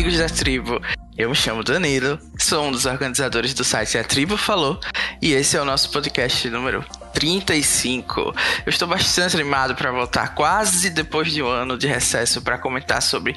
[0.00, 0.80] amigos da tribo.
[1.14, 4.80] Eu me chamo Danilo, sou um dos organizadores do site A Tribo Falou
[5.20, 8.34] e esse é o nosso podcast número 35.
[8.64, 13.02] Eu estou bastante animado para voltar quase depois de um ano de recesso para comentar
[13.02, 13.34] sobre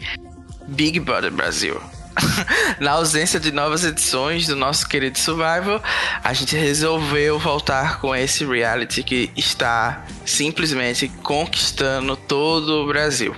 [0.66, 1.82] Big Brother Brasil.
[2.80, 5.84] Na ausência de novas edições do nosso querido Survival,
[6.24, 13.36] a gente resolveu voltar com esse reality que está simplesmente conquistando todo o Brasil.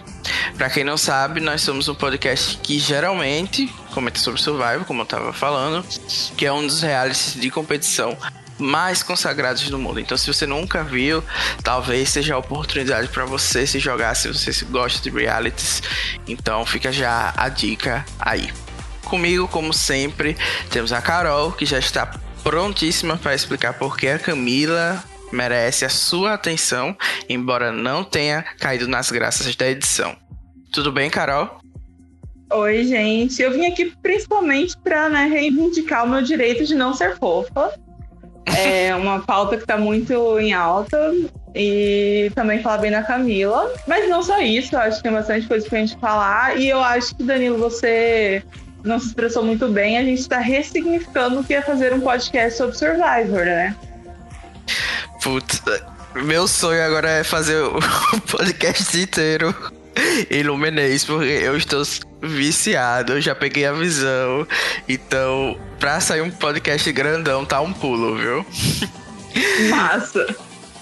[0.58, 5.06] Para quem não sabe, nós somos um podcast que geralmente comenta sobre Survival, como eu
[5.06, 5.86] estava falando,
[6.38, 8.18] que é um dos realities de competição
[8.58, 10.00] mais consagrados do mundo.
[10.00, 11.24] Então, se você nunca viu,
[11.64, 15.84] talvez seja a oportunidade para você se jogar se você gosta de realities.
[16.28, 18.52] Então, fica já a dica aí.
[19.04, 20.38] Comigo, como sempre,
[20.70, 22.06] temos a Carol, que já está
[22.44, 26.96] prontíssima para explicar por que a Camila merece a sua atenção,
[27.28, 30.16] embora não tenha caído nas graças da edição.
[30.76, 31.58] Tudo bem, Carol?
[32.52, 33.42] Oi, gente.
[33.42, 37.80] Eu vim aqui principalmente para né, reivindicar o meu direito de não ser fofa.
[38.46, 41.14] É uma pauta que está muito em alta
[41.56, 43.74] e também falar bem da Camila.
[43.88, 46.58] Mas não só isso, eu acho que tem bastante coisa pra gente falar.
[46.60, 48.44] E eu acho que, Danilo, você
[48.84, 52.58] não se expressou muito bem, a gente está ressignificando o que é fazer um podcast
[52.58, 53.74] sobre Survivor, né?
[55.24, 55.64] Putz,
[56.16, 57.80] meu sonho agora é fazer o
[58.30, 59.56] podcast inteiro
[60.44, 61.84] Lumenês, porque eu estou
[62.22, 64.48] viciado, eu já peguei a visão.
[64.88, 68.46] Então, pra sair um podcast grandão, tá um pulo, viu?
[69.70, 70.26] Massa!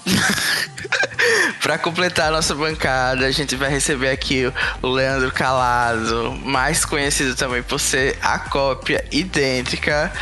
[1.62, 7.34] para completar a nossa bancada, a gente vai receber aqui o Leandro Calado, mais conhecido
[7.34, 10.12] também por ser a cópia idêntica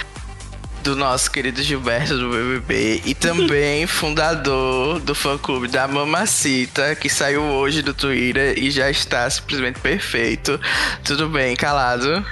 [0.83, 7.43] do nosso querido Gilberto do BBB e também fundador do fã-clube da Mamacita, que saiu
[7.43, 10.61] hoje do Twitter e já está simplesmente perfeito.
[11.05, 12.25] Tudo bem, Calado?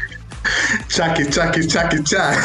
[0.89, 2.39] Tchak, tchak, tchak, tchak.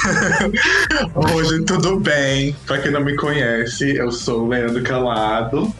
[1.14, 2.56] Hoje tudo bem.
[2.66, 5.72] Pra quem não me conhece, eu sou o Leandro Calado.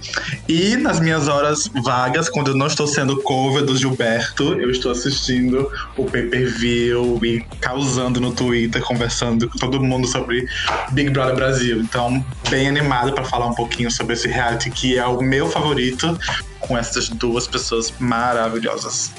[0.48, 4.92] E nas minhas horas vagas, quando eu não estou sendo cover do Gilberto, eu estou
[4.92, 10.46] assistindo o pay-per-view e causando no Twitter, conversando com todo mundo sobre
[10.92, 11.80] Big Brother Brasil.
[11.80, 16.18] Então, bem animado para falar um pouquinho sobre esse reality que é o meu favorito,
[16.60, 19.12] com essas duas pessoas maravilhosas.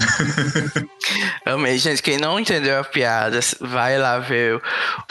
[1.46, 2.02] Amei, gente.
[2.02, 4.62] Quem não entendeu a piada, vai lá ver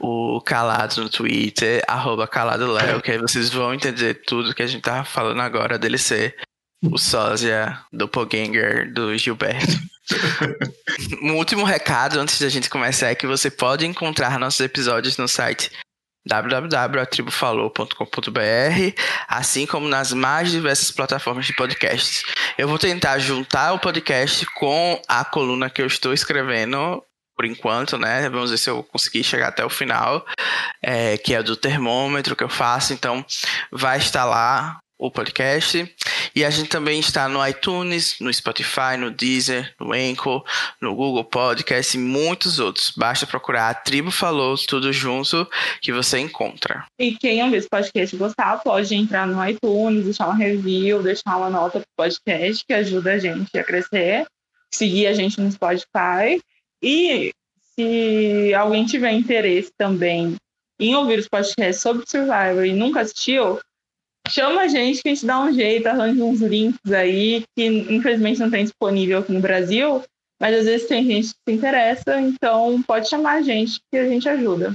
[0.02, 4.82] o Calado no Twitter, arroba CaladoLéo, que aí vocês vão entender tudo que a gente
[4.82, 6.36] tava falando agora dele ser
[6.82, 9.78] o sósia do Poganger do Gilberto.
[11.22, 15.28] um último recado antes da gente começar é que você pode encontrar nossos episódios no
[15.28, 15.70] site
[16.26, 22.24] www.atribufalou.com.br, assim como nas mais diversas plataformas de podcasts.
[22.58, 27.02] Eu vou tentar juntar o podcast com a coluna que eu estou escrevendo
[27.36, 28.28] por enquanto, né?
[28.28, 30.26] Vamos ver se eu conseguir chegar até o final,
[30.82, 32.92] é, que é do termômetro que eu faço.
[32.92, 33.24] Então,
[33.72, 35.90] vai estar lá o podcast.
[36.36, 40.44] E a gente também está no iTunes, no Spotify, no Deezer, no Anchor,
[40.80, 42.92] no Google Podcast e muitos outros.
[42.94, 45.48] Basta procurar a Tribo Falou tudo junto
[45.80, 46.84] que você encontra.
[46.98, 51.48] E quem ouvir esse podcast gostar, pode entrar no iTunes, deixar uma review, deixar uma
[51.48, 54.26] nota pro podcast, que ajuda a gente a crescer.
[54.72, 56.40] Seguir a gente no Spotify.
[56.82, 57.32] E
[57.74, 60.36] se alguém tiver interesse também
[60.78, 63.58] em ouvir os podcasts sobre Survivor e nunca assistiu,
[64.30, 68.40] chama a gente que a gente dá um jeito, arranja uns links aí que infelizmente
[68.40, 70.02] não tem disponível aqui no Brasil,
[70.40, 74.08] mas às vezes tem gente que se interessa, então pode chamar a gente que a
[74.08, 74.72] gente ajuda.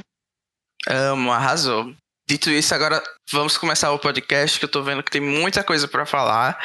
[0.88, 1.94] Amo, arrasou.
[2.28, 5.88] Dito isso, agora vamos começar o podcast, que eu tô vendo que tem muita coisa
[5.88, 6.58] para falar.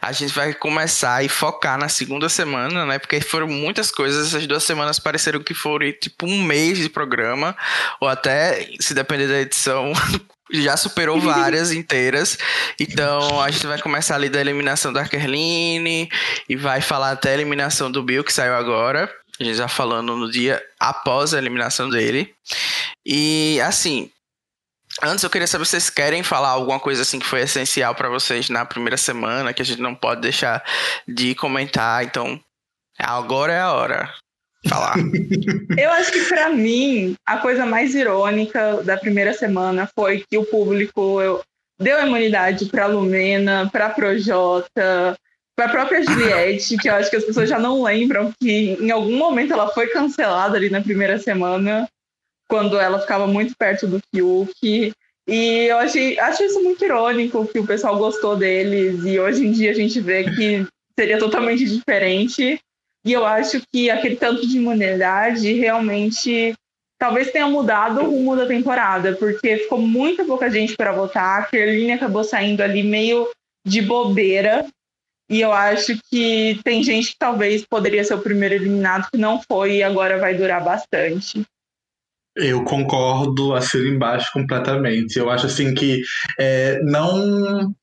[0.00, 3.00] A gente vai começar e focar na segunda semana, né?
[3.00, 4.28] Porque foram muitas coisas.
[4.28, 7.56] Essas duas semanas pareceram que foram tipo um mês de programa,
[8.00, 9.92] ou até, se depender da edição,
[10.50, 12.38] já superou várias inteiras.
[12.78, 16.08] Então a gente vai começar ali da eliminação da Kerline
[16.48, 19.12] e vai falar até a eliminação do Bill, que saiu agora.
[19.40, 22.34] A gente já falando no dia após a eliminação dele.
[23.06, 24.10] E assim,
[25.00, 28.08] Antes eu queria saber se vocês querem falar alguma coisa assim que foi essencial para
[28.08, 30.64] vocês na primeira semana, que a gente não pode deixar
[31.06, 32.02] de comentar.
[32.04, 32.40] Então,
[32.98, 34.12] agora é a hora.
[34.66, 34.96] Falar.
[35.78, 40.44] eu acho que para mim a coisa mais irônica da primeira semana foi que o
[40.44, 41.42] público eu,
[41.78, 45.16] deu imunidade para Lumena, para Projota,
[45.54, 48.90] para a própria Juliette, que eu acho que as pessoas já não lembram que em
[48.90, 51.88] algum momento ela foi cancelada ali na primeira semana
[52.48, 54.92] quando ela ficava muito perto do Fiuk.
[55.28, 59.52] E eu achei, acho isso muito irônico, que o pessoal gostou deles, e hoje em
[59.52, 60.66] dia a gente vê que
[60.98, 62.58] seria totalmente diferente.
[63.04, 66.54] E eu acho que aquele tanto de imunidade realmente
[66.98, 71.40] talvez tenha mudado o rumo da temporada, porque ficou muito pouca gente para votar.
[71.40, 73.28] A Kerline acabou saindo ali meio
[73.64, 74.66] de bobeira.
[75.30, 79.40] E eu acho que tem gente que talvez poderia ser o primeiro eliminado que não
[79.42, 81.44] foi e agora vai durar bastante.
[82.34, 85.18] Eu concordo, assino embaixo completamente.
[85.18, 86.02] Eu acho assim que
[86.38, 87.74] é, não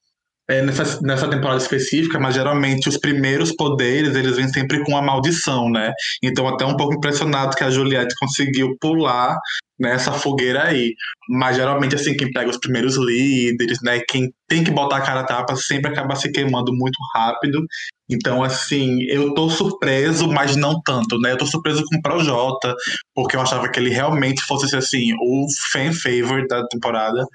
[0.48, 5.02] é, nessa, nessa temporada específica, mas geralmente os primeiros poderes eles vêm sempre com a
[5.02, 5.92] maldição, né?
[6.24, 9.38] Então até um pouco impressionado que a Juliette conseguiu pular
[9.80, 10.94] nessa fogueira aí.
[11.30, 14.00] Mas geralmente assim quem pega os primeiros líderes, né?
[14.08, 17.66] Quem tem que botar a cara a tapa sempre acaba se queimando muito rápido.
[18.10, 21.32] Então assim eu tô surpreso, mas não tanto, né?
[21.32, 22.76] Eu tô surpreso com o Projota,
[23.16, 27.26] porque eu achava que ele realmente fosse assim o fan favorite da temporada.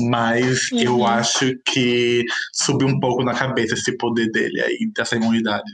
[0.00, 0.80] Mas uhum.
[0.80, 5.70] eu acho que subiu um pouco na cabeça esse poder dele aí, dessa imunidade.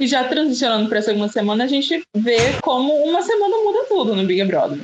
[0.00, 4.14] E já transicionando para a segunda semana, a gente vê como uma semana muda tudo
[4.14, 4.78] no Big Brother.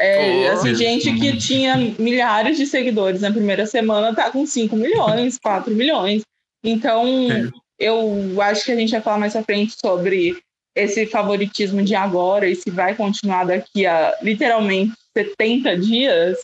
[0.00, 4.74] É, oh, assim, gente que tinha milhares de seguidores na primeira semana tá com 5
[4.74, 6.22] milhões, 4 milhões.
[6.64, 7.50] Então, é.
[7.78, 10.36] eu acho que a gente vai falar mais à frente sobre
[10.74, 16.38] esse favoritismo de agora e se vai continuar daqui a literalmente 70 dias.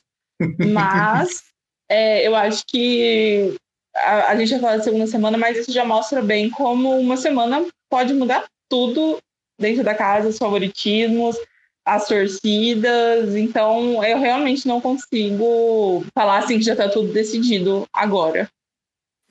[0.59, 1.45] Mas
[1.89, 3.57] é, eu acho que
[3.95, 7.17] a, a gente vai falar de segunda semana, mas isso já mostra bem como uma
[7.17, 9.19] semana pode mudar tudo
[9.59, 11.37] dentro da casa, os favoritismos,
[11.85, 13.35] as torcidas.
[13.35, 18.49] Então, eu realmente não consigo falar assim que já está tudo decidido agora.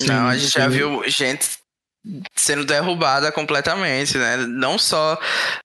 [0.02, 1.58] Não, a gente já viu gente
[2.36, 4.38] sendo derrubada completamente, né?
[4.38, 5.20] Não só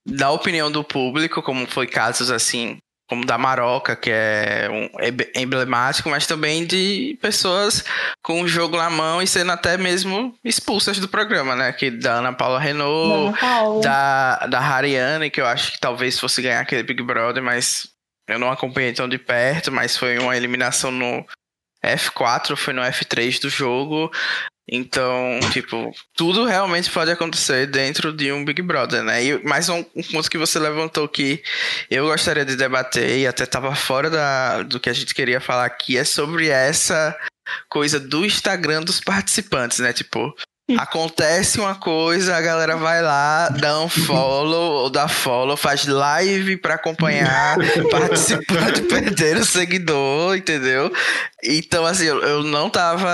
[0.06, 2.78] da opinião do público, como foi casos assim
[3.12, 4.88] como da Maroca, que é um
[5.38, 7.84] emblemático, mas também de pessoas
[8.22, 11.70] com o jogo na mão e sendo até mesmo expulsas do programa, né?
[11.74, 13.38] Que da Ana Paula Renault,
[13.82, 17.86] da, da Hariane, que eu acho que talvez fosse ganhar aquele Big Brother, mas
[18.26, 21.22] eu não acompanhei tão de perto, mas foi uma eliminação no
[21.84, 24.10] F4, foi no F3 do jogo.
[24.68, 29.24] Então, tipo, tudo realmente pode acontecer dentro de um Big Brother, né?
[29.24, 31.42] E mais um, um ponto que você levantou que
[31.90, 35.64] eu gostaria de debater e até estava fora da, do que a gente queria falar
[35.64, 37.16] aqui é sobre essa
[37.68, 39.92] coisa do Instagram dos participantes, né?
[39.92, 40.32] Tipo,
[40.78, 46.56] Acontece uma coisa, a galera vai lá, dá um follow ou dá follow, faz live
[46.56, 47.56] para acompanhar,
[47.90, 50.92] participar de perder o seguidor, entendeu?
[51.42, 53.10] Então, assim, eu, eu, não tava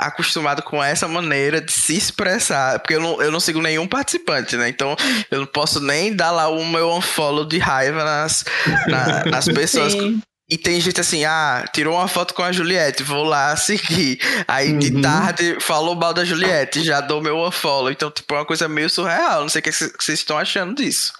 [0.00, 4.56] acostumado com essa maneira de se expressar, porque eu não, eu não sigo nenhum participante,
[4.56, 4.68] né?
[4.68, 4.96] Então,
[5.30, 8.44] eu não posso nem dar lá o meu unfollow de raiva nas,
[8.88, 9.92] na, nas pessoas.
[9.92, 10.20] Sim.
[10.50, 14.18] E tem gente assim, ah, tirou uma foto com a Juliette, vou lá seguir.
[14.48, 14.78] Aí uhum.
[14.78, 17.90] de tarde falou mal da Juliette, já dou meu unfollow.
[17.90, 19.42] Então, tipo, é uma coisa meio surreal.
[19.42, 21.12] Não sei o que vocês estão achando disso.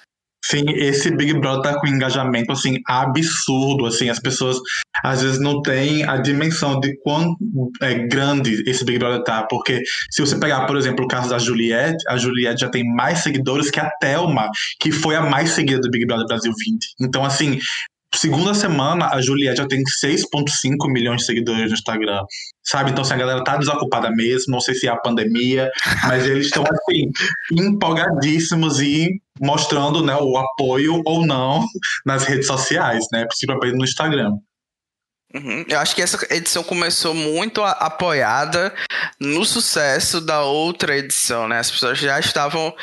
[0.44, 4.56] Sim, esse Big Brother tá com engajamento, assim, absurdo, assim, as pessoas
[5.04, 7.36] às vezes não têm a dimensão de quão
[7.82, 11.38] é, grande esse Big Brother tá, porque se você pegar, por exemplo, o caso da
[11.38, 14.48] Juliette, a Juliette já tem mais seguidores que a Thelma,
[14.80, 16.86] que foi a mais seguida do Big Brother Brasil 20.
[17.00, 17.58] Então, assim,
[18.14, 22.22] Segunda semana, a Juliette já tem 6,5 milhões de seguidores no Instagram.
[22.64, 22.90] Sabe?
[22.90, 25.70] Então, se assim, a galera tá desocupada mesmo, não sei se é a pandemia,
[26.04, 27.10] mas eles estão, assim,
[27.52, 29.08] empolgadíssimos e
[29.40, 31.64] mostrando né, o apoio ou não
[32.04, 33.24] nas redes sociais, né?
[33.26, 34.32] Principalmente no Instagram.
[35.34, 35.64] Uhum.
[35.68, 38.74] Eu acho que essa edição começou muito apoiada
[39.20, 41.58] no sucesso da outra edição, né?
[41.58, 42.74] As pessoas já estavam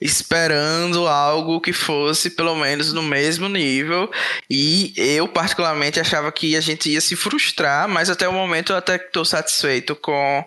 [0.00, 4.10] esperando algo que fosse pelo menos no mesmo nível
[4.48, 8.76] e eu particularmente achava que a gente ia se frustrar, mas até o momento eu
[8.76, 10.44] até estou satisfeito com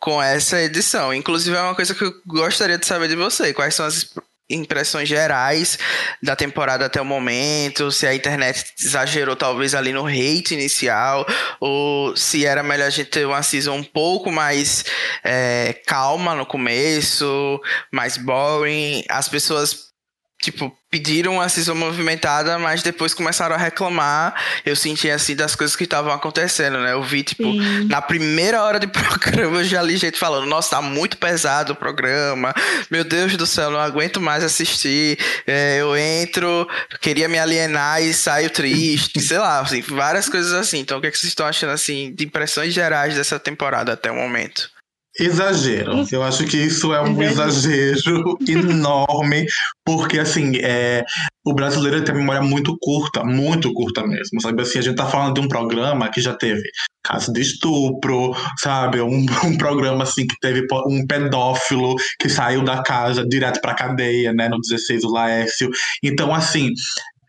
[0.00, 1.14] com essa edição.
[1.14, 4.12] Inclusive é uma coisa que eu gostaria de saber de você, quais são as
[4.48, 5.78] impressões gerais
[6.22, 11.26] da temporada até o momento, se a internet exagerou talvez ali no hate inicial,
[11.60, 14.84] ou se era melhor a gente ter uma season um pouco mais
[15.22, 17.60] é, calma no começo,
[17.90, 19.94] mais boring, as pessoas
[20.42, 24.32] tipo, pediram a season movimentada, mas depois começaram a reclamar.
[24.64, 26.92] Eu senti assim das coisas que estavam acontecendo, né?
[26.92, 27.88] Eu vi, tipo, Sim.
[27.88, 31.76] na primeira hora de programa, eu já li gente falando: Nossa, tá muito pesado o
[31.76, 32.54] programa.
[32.88, 35.18] Meu Deus do céu, não aguento mais assistir.
[35.44, 36.68] É, eu entro,
[37.00, 39.18] queria me alienar e saio triste.
[39.24, 40.78] sei lá, assim, várias coisas assim.
[40.78, 44.12] Então, o que, é que vocês estão achando, assim, de impressões gerais dessa temporada até
[44.12, 44.73] o momento?
[45.18, 46.04] Exagero.
[46.10, 49.46] Eu acho que isso é um exagero enorme,
[49.84, 51.04] porque assim, é,
[51.44, 54.62] o brasileiro tem memória muito curta, muito curta mesmo, sabe?
[54.62, 56.62] Assim, a gente tá falando de um programa que já teve
[57.04, 59.00] caso de estupro, sabe?
[59.00, 64.32] Um, um programa assim que teve um pedófilo que saiu da casa direto pra cadeia,
[64.32, 64.48] né?
[64.48, 65.70] No 16, o Laércio.
[66.02, 66.70] Então, assim,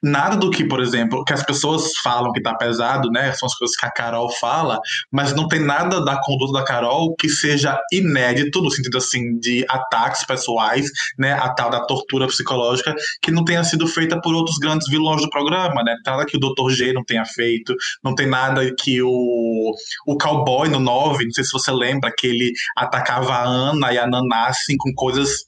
[0.05, 3.31] nada do que, por exemplo, que as pessoas falam que tá pesado, né?
[3.33, 4.79] São as coisas que a Carol fala,
[5.11, 9.65] mas não tem nada da conduta da Carol que seja inédito, no sentido assim, de
[9.67, 10.85] ataques pessoais,
[11.17, 11.33] né?
[11.33, 15.29] A tal da tortura psicológica, que não tenha sido feita por outros grandes vilões do
[15.29, 15.95] programa, né?
[16.05, 16.69] Nada que o Dr.
[16.69, 19.71] G não tenha feito, não tem nada que o,
[20.05, 23.97] o cowboy no 9, não sei se você lembra, que ele atacava a Ana e
[23.97, 25.45] a Naná, assim, com coisas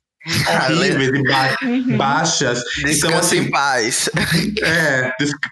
[0.70, 1.98] horríveis e ba uhum.
[1.98, 2.64] baixas.
[2.84, 4.10] Descansa então, assim, em paz.
[4.62, 5.12] É,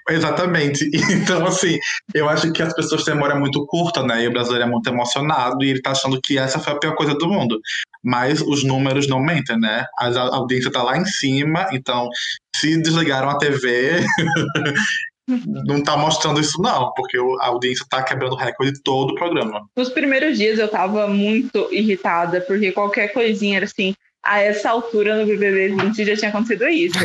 [0.10, 0.90] exatamente.
[1.16, 1.78] Então, assim,
[2.14, 4.24] eu acho que as pessoas têm memória muito curta, né?
[4.24, 6.96] E o brasileiro é muito emocionado e ele tá achando que essa foi a pior
[6.96, 7.60] coisa do mundo.
[8.04, 9.86] Mas os números não mentem, né?
[10.00, 12.10] A audiência tá lá em cima, então
[12.56, 14.04] se desligaram a TV.
[15.28, 19.68] não tá mostrando isso, não, porque a audiência tá quebrando o recorde todo o programa.
[19.76, 25.16] Nos primeiros dias eu tava muito irritada, porque qualquer coisinha era assim, a essa altura
[25.16, 26.98] no BBB 20 já tinha acontecido isso.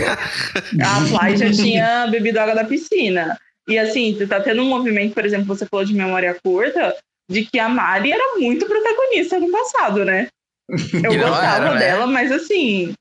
[0.80, 3.38] A Fly já tinha bebido água da piscina.
[3.68, 6.96] E assim, tá tendo um movimento, por exemplo, você falou de memória curta,
[7.30, 10.28] de que a Mari era muito protagonista no passado, né?
[11.04, 11.78] Eu gostava era, né?
[11.78, 12.92] dela, mas assim.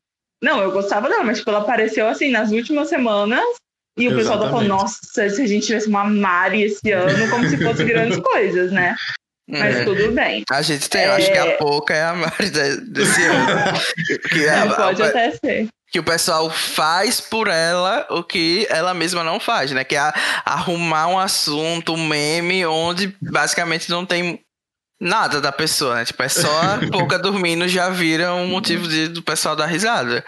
[0.41, 3.43] Não, eu gostava dela, mas tipo, ela apareceu assim nas últimas semanas
[3.97, 4.15] e o Exatamente.
[4.15, 7.83] pessoal tá falando, nossa, se a gente tivesse uma Mari esse ano, como se fosse
[7.83, 8.95] grandes coisas, né?
[9.49, 9.83] Mas é.
[9.83, 10.43] tudo bem.
[10.51, 11.07] A gente tem, é...
[11.07, 11.51] eu acho que a é.
[11.55, 13.79] pouca é a Mari desse ano.
[14.29, 15.67] que é, pode a, até ser.
[15.91, 19.83] Que o pessoal faz por ela o que ela mesma não faz, né?
[19.83, 20.13] Que é
[20.45, 24.39] arrumar um assunto, um meme, onde basicamente não tem
[24.99, 26.05] nada da pessoa, né?
[26.05, 30.25] Tipo, é só a pouca dormindo já vira um motivo de, do pessoal dar risada.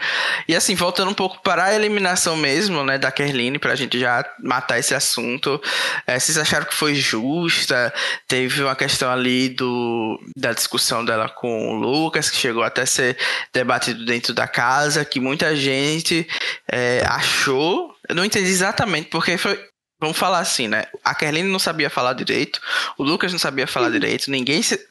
[0.48, 4.24] E assim, voltando um pouco para a eliminação mesmo, né, da Kerline, pra gente já
[4.42, 5.60] matar esse assunto.
[6.06, 7.92] É, vocês acharam que foi justa?
[8.26, 12.86] Teve uma questão ali do, da discussão dela com o Lucas, que chegou até a
[12.86, 13.18] ser
[13.52, 16.26] debatido dentro da casa, que muita gente
[16.70, 17.92] é, achou.
[18.08, 19.58] Eu não entendi exatamente porque foi,
[20.02, 20.86] Vamos falar assim, né?
[21.04, 22.60] A Kerline não sabia falar direito,
[22.98, 23.92] o Lucas não sabia falar uhum.
[23.92, 24.84] direito, ninguém se.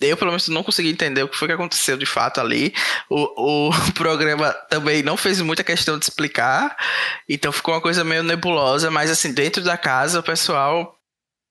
[0.00, 2.74] Eu, pelo menos, não consegui entender o que foi que aconteceu de fato ali.
[3.08, 6.76] O, o programa também não fez muita questão de explicar,
[7.28, 10.97] então ficou uma coisa meio nebulosa, mas assim, dentro da casa o pessoal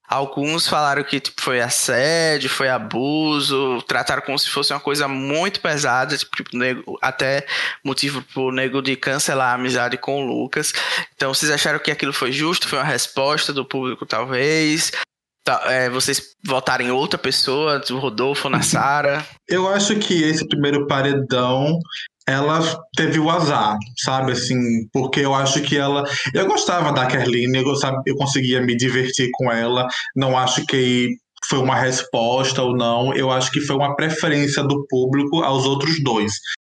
[0.07, 5.59] Alguns falaram que tipo, foi assédio, foi abuso, trataram como se fosse uma coisa muito
[5.59, 7.45] pesada, tipo, nego, até
[7.83, 10.73] motivo pro nego de cancelar a amizade com o Lucas.
[11.13, 12.69] Então, vocês acharam que aquilo foi justo?
[12.69, 14.93] Foi uma resposta do público, talvez?
[15.43, 19.25] Tá, é, vocês votarem outra pessoa, o Rodolfo na Sara?
[19.47, 21.77] Eu acho que esse primeiro paredão
[22.27, 22.59] ela
[22.95, 24.33] teve o azar, sabe?
[24.33, 26.03] Assim, porque eu acho que ela.
[26.33, 27.73] Eu gostava da Kerline, eu,
[28.05, 29.87] eu conseguia me divertir com ela.
[30.15, 31.09] Não acho que
[31.45, 33.13] foi uma resposta ou não.
[33.13, 36.33] Eu acho que foi uma preferência do público aos outros dois.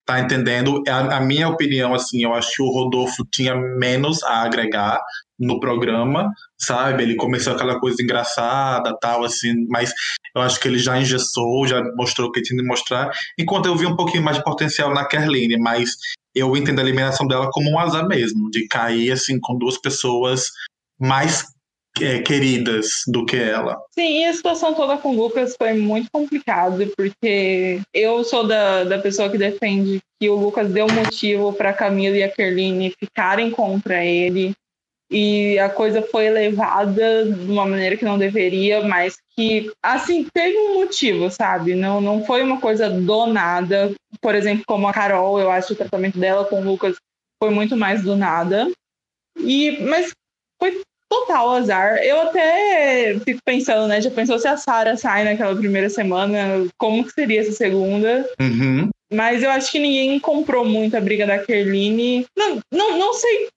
[0.07, 0.81] Tá entendendo?
[0.87, 5.01] A, a minha opinião, assim, eu acho que o Rodolfo tinha menos a agregar
[5.37, 7.03] no programa, sabe?
[7.03, 9.91] Ele começou aquela coisa engraçada, tal, assim, mas
[10.33, 13.75] eu acho que ele já engessou, já mostrou o que tinha de mostrar, enquanto eu
[13.75, 15.89] vi um pouquinho mais de potencial na Kerline, mas
[16.33, 20.45] eu entendo a eliminação dela como um azar mesmo, de cair, assim, com duas pessoas
[20.97, 21.43] mais
[22.01, 23.77] é, queridas do que ela.
[23.91, 28.83] Sim, e a situação toda com o Lucas foi muito complicado, porque eu sou da,
[28.83, 33.51] da pessoa que defende que o Lucas deu motivo para Camila e a Kerline ficarem
[33.51, 34.55] contra ele
[35.09, 40.57] e a coisa foi elevada de uma maneira que não deveria, mas que, assim, teve
[40.57, 41.75] um motivo, sabe?
[41.75, 43.93] Não, não foi uma coisa do nada.
[44.19, 46.97] Por exemplo, como a Carol, eu acho que o tratamento dela com o Lucas
[47.41, 48.69] foi muito mais do nada.
[49.39, 50.11] E, mas
[50.59, 51.97] foi total azar.
[51.97, 54.01] Eu até fico pensando, né?
[54.01, 56.67] Já pensou se a Sara sai naquela primeira semana?
[56.77, 58.27] Como que seria essa segunda?
[58.39, 58.89] Uhum.
[59.11, 62.25] Mas eu acho que ninguém comprou muito a briga da Kerline.
[62.37, 63.47] Não, não, não sei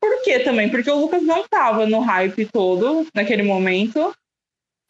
[0.00, 0.68] por quê também?
[0.68, 4.14] Porque o Lucas não tava no hype todo naquele momento.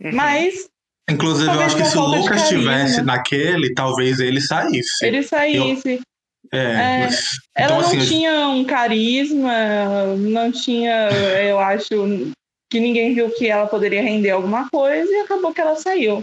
[0.03, 0.13] Uhum.
[0.13, 0.69] Mas.
[1.11, 5.05] Inclusive, eu acho que se o Lucas estivesse naquele, talvez ele saísse.
[5.05, 5.95] Ele saísse.
[5.95, 6.01] Eu...
[6.53, 7.21] É, é, mas...
[7.55, 9.53] ela então, não assim, tinha um carisma,
[10.17, 11.09] não tinha,
[11.43, 11.89] eu acho,
[12.71, 16.23] que ninguém viu que ela poderia render alguma coisa e acabou que ela saiu.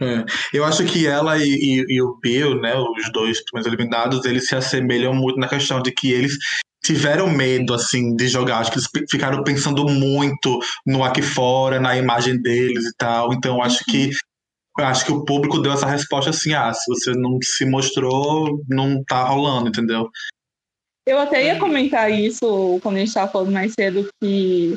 [0.00, 0.24] É.
[0.54, 4.48] Eu acho que ela e, e, e, o Bill, né, os dois primeiros eliminados, eles
[4.48, 6.38] se assemelham muito na questão de que eles
[6.82, 8.58] tiveram medo, assim, de jogar.
[8.58, 13.34] Acho que eles ficaram pensando muito no aqui fora, na imagem deles e tal.
[13.34, 14.10] Então, acho que
[14.78, 18.62] eu acho que o público deu essa resposta assim: ah, se você não se mostrou,
[18.68, 20.10] não tá rolando, entendeu?
[21.06, 24.76] Eu até ia comentar isso quando a gente estava falando mais cedo que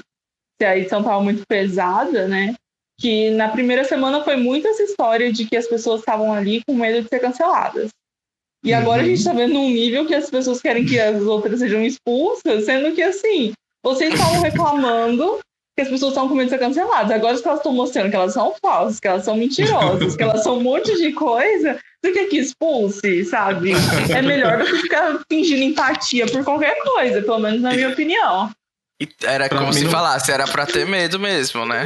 [0.59, 2.55] se a edição estava muito pesada, né?
[2.99, 6.75] Que na primeira semana foi muito essa história de que as pessoas estavam ali com
[6.75, 7.89] medo de ser canceladas.
[8.63, 9.05] E agora uhum.
[9.05, 12.65] a gente está vendo um nível que as pessoas querem que as outras sejam expulsas,
[12.65, 13.51] sendo que assim,
[13.83, 15.39] vocês estavam reclamando
[15.75, 17.11] que as pessoas estão com medo de ser canceladas.
[17.11, 20.43] Agora que elas estão mostrando que elas são falsas, que elas são mentirosas, que elas
[20.43, 23.71] são um monte de coisa, você quer que expulse, sabe?
[24.13, 28.51] É melhor do que ficar fingindo empatia por qualquer coisa, pelo menos na minha opinião.
[29.23, 29.91] Era pra como se não...
[29.91, 31.85] falasse, era pra ter medo mesmo, né?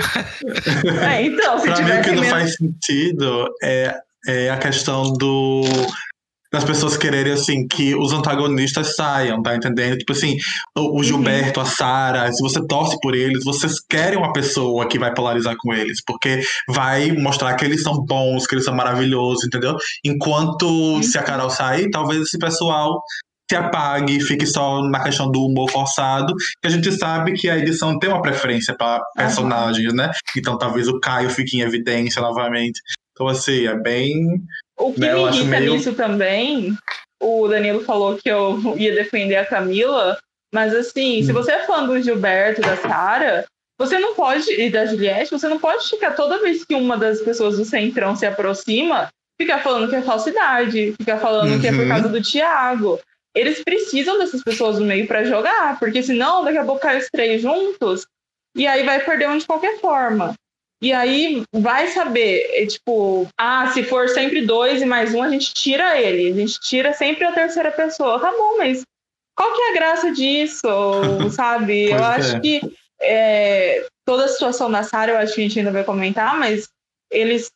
[1.10, 2.32] É, então, se pra mim, o que não medo...
[2.32, 3.96] faz sentido é,
[4.28, 5.62] é a questão do
[6.52, 9.98] das pessoas quererem, assim, que os antagonistas saiam, tá entendendo?
[9.98, 10.38] Tipo assim,
[10.78, 11.04] o, o uhum.
[11.04, 11.66] Gilberto, uhum.
[11.66, 15.74] a Sara, se você torce por eles, vocês querem uma pessoa que vai polarizar com
[15.74, 19.76] eles, porque vai mostrar que eles são bons, que eles são maravilhosos, entendeu?
[20.04, 21.04] Enquanto uhum.
[21.04, 23.02] se a Carol sair, talvez esse pessoal
[23.50, 27.58] se apague, fique só na questão do humor forçado, que a gente sabe que a
[27.58, 29.96] edição tem uma preferência para personagens, uhum.
[29.96, 30.12] né?
[30.38, 32.82] Então talvez o Caio fique em evidência novamente.
[33.12, 34.14] Então, assim, é bem
[34.80, 35.74] o que né, me irrita meio...
[35.74, 36.78] nisso também,
[37.22, 40.18] o Danilo falou que eu ia defender a Camila,
[40.54, 41.26] mas assim, hum.
[41.26, 43.46] se você é fã do Gilberto, da Sara,
[43.80, 47.22] você não pode, e da Juliette, você não pode ficar toda vez que uma das
[47.22, 51.62] pessoas do Centrão se aproxima, ficar falando que é falsidade, ficar falando uhum.
[51.62, 51.90] que é por uhum.
[51.90, 53.00] causa do Thiago.
[53.36, 57.08] Eles precisam dessas pessoas no meio para jogar, porque senão daqui a pouco cai os
[57.12, 58.08] três juntos
[58.56, 60.34] e aí vai perder um de qualquer forma.
[60.82, 65.30] E aí vai saber, é, tipo, ah, se for sempre dois e mais um, a
[65.30, 66.32] gente tira ele.
[66.32, 68.20] A gente tira sempre a terceira pessoa.
[68.20, 68.84] Tá bom, mas
[69.36, 70.68] qual que é a graça disso?
[71.32, 71.90] sabe?
[71.90, 72.04] eu é.
[72.04, 72.62] acho que
[73.02, 76.68] é, toda a situação da Sarah, eu acho que a gente ainda vai comentar, mas
[77.12, 77.50] eles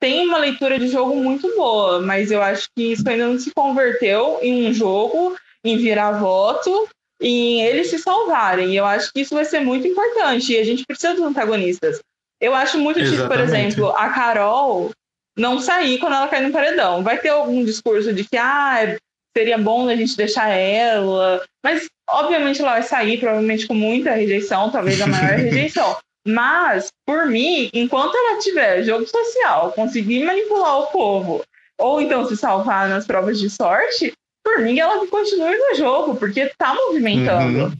[0.00, 3.52] têm uma leitura de jogo muito boa, mas eu acho que isso ainda não se
[3.54, 6.88] converteu em um jogo, em virar voto,
[7.20, 8.74] em eles se salvarem.
[8.74, 10.52] Eu acho que isso vai ser muito importante.
[10.52, 12.00] E a gente precisa dos antagonistas.
[12.42, 14.90] Eu acho muito difícil, por exemplo, a Carol
[15.38, 17.00] não sair quando ela cai no paredão.
[17.00, 18.96] Vai ter algum discurso de que ah,
[19.36, 24.70] seria bom a gente deixar ela, mas obviamente ela vai sair, provavelmente com muita rejeição,
[24.72, 25.96] talvez a maior rejeição.
[26.26, 31.44] Mas, por mim, enquanto ela tiver jogo social, conseguir manipular o povo,
[31.78, 34.12] ou então se salvar nas provas de sorte,
[34.44, 37.66] por mim ela continue no jogo, porque tá movimentando.
[37.66, 37.72] Uhum.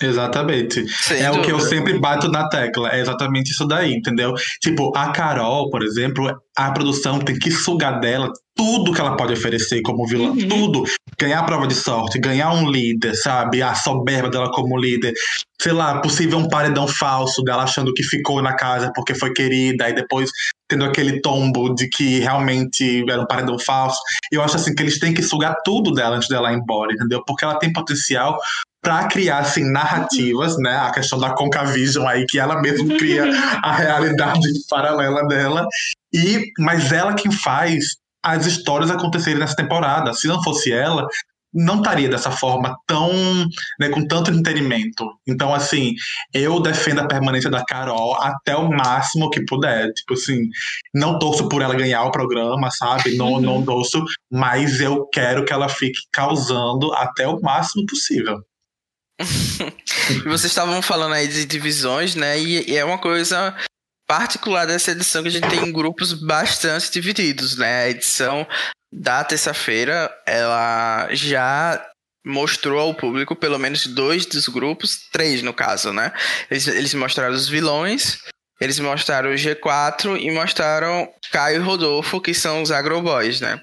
[0.00, 0.86] Exatamente.
[0.88, 1.40] Sem é dúvida.
[1.40, 2.90] o que eu sempre bato na tecla.
[2.90, 4.34] É exatamente isso daí, entendeu?
[4.60, 9.32] Tipo, a Carol, por exemplo, a produção tem que sugar dela tudo que ela pode
[9.32, 10.30] oferecer como vilã.
[10.30, 10.48] Uhum.
[10.48, 10.84] Tudo.
[11.16, 13.62] Ganhar a prova de sorte, ganhar um líder, sabe?
[13.62, 15.14] A soberba dela como líder.
[15.60, 19.88] Sei lá, possível um paredão falso dela achando que ficou na casa porque foi querida
[19.88, 20.30] e depois
[20.68, 23.98] tendo aquele tombo de que realmente era um paredão falso.
[24.30, 27.22] Eu acho assim que eles têm que sugar tudo dela antes dela ir embora, entendeu?
[27.24, 28.36] Porque ela tem potencial
[28.80, 30.76] para criar assim narrativas, né?
[30.76, 33.24] A questão da Concavision aí que ela mesma cria
[33.62, 35.66] a realidade paralela dela
[36.12, 40.12] e mas ela quem faz as histórias acontecerem nessa temporada.
[40.12, 41.06] Se não fosse ela,
[41.52, 43.10] não estaria dessa forma tão,
[43.80, 45.04] né, com tanto entretenimento.
[45.26, 45.94] Então, assim,
[46.34, 49.92] eu defendo a permanência da Carol até o máximo que puder.
[49.92, 50.48] Tipo assim,
[50.94, 53.16] não torço por ela ganhar o programa, sabe?
[53.16, 53.40] Não, uhum.
[53.40, 58.38] não torço, mas eu quero que ela fique causando até o máximo possível.
[60.24, 62.38] Vocês estavam falando aí de divisões, né?
[62.38, 63.56] E, e, é uma coisa
[64.06, 67.82] particular dessa edição que a gente tem grupos bastante divididos, né?
[67.84, 68.46] A edição
[68.92, 71.84] da terça-feira, ela já
[72.24, 76.12] mostrou ao público pelo menos dois dos grupos, três no caso, né?
[76.50, 78.18] Eles, eles mostraram os vilões
[78.60, 83.60] eles mostraram o G4 e mostraram Caio e Rodolfo, que são os agroboys, né?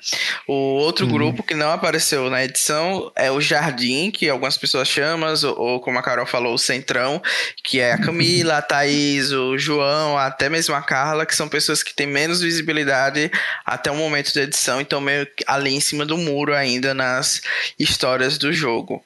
[0.47, 1.11] O outro uhum.
[1.11, 5.79] grupo que não apareceu na edição é o Jardim, que algumas pessoas chamam, ou, ou,
[5.79, 7.21] como a Carol falou, o Centrão,
[7.63, 11.83] que é a Camila, a Thaís, o João, até mesmo a Carla, que são pessoas
[11.83, 13.31] que têm menos visibilidade
[13.65, 17.41] até o momento da edição, então meio ali em cima do muro ainda nas
[17.79, 19.03] histórias do jogo.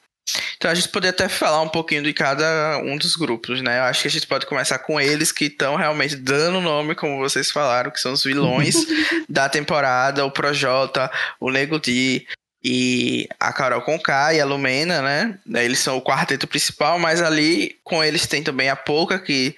[0.56, 3.78] Então a gente poderia até falar um pouquinho de cada um dos grupos, né?
[3.78, 7.18] Eu acho que a gente pode começar com eles que estão realmente dando nome, como
[7.18, 8.74] vocês falaram, que são os vilões
[9.28, 12.26] da temporada, o Projota, o Nego Di
[12.62, 15.38] e a Carol Conká e a Lumena, né?
[15.62, 19.56] Eles são o quarteto principal, mas ali com eles tem também a Pouca, que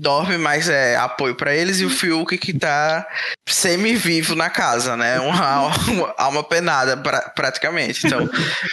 [0.00, 3.06] dorme, mas é apoio para eles, e o Fiuk que tá
[3.48, 5.20] semi-vivo na casa, né?
[5.20, 8.06] Uma, uma alma penada, pra, praticamente.
[8.06, 8.28] Então,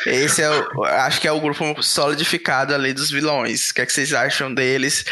[0.05, 3.69] esse é o, acho que é o grupo solidificado ali dos vilões.
[3.69, 5.03] O que, é que vocês acham deles?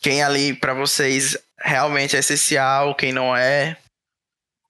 [0.00, 3.76] Quem ali para vocês realmente é essencial, quem não é.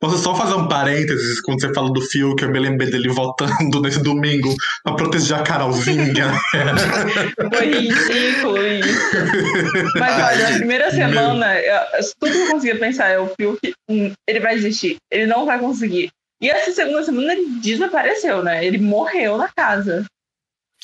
[0.01, 3.09] Posso só fazer um parênteses quando você fala do Fio, que eu me lembrei dele
[3.09, 6.33] voltando nesse domingo pra proteger a Carolzinha.
[7.55, 9.99] Foi ridículo isso.
[9.99, 11.81] Mas olha, na primeira semana, eu,
[12.21, 15.47] tudo que eu conseguia pensar é o Fio que hum, ele vai desistir, ele não
[15.47, 16.11] vai conseguir.
[16.41, 18.65] E essa segunda semana ele desapareceu, né?
[18.65, 20.05] Ele morreu na casa.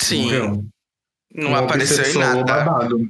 [0.01, 0.25] Sim.
[0.25, 0.65] Morreu.
[1.35, 2.43] Não Uma apareceu em nada.
[2.43, 3.09] babado.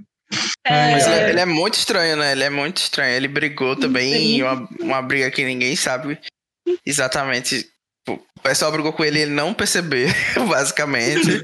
[0.64, 2.32] É, Mas ele, ele é muito estranho, né?
[2.32, 3.14] Ele é muito estranho.
[3.14, 4.18] Ele brigou também Sim.
[4.18, 6.18] em uma, uma briga que ninguém sabe
[6.84, 7.68] exatamente.
[8.08, 10.08] O pessoal brigou com ele e ele não percebeu,
[10.48, 11.42] basicamente.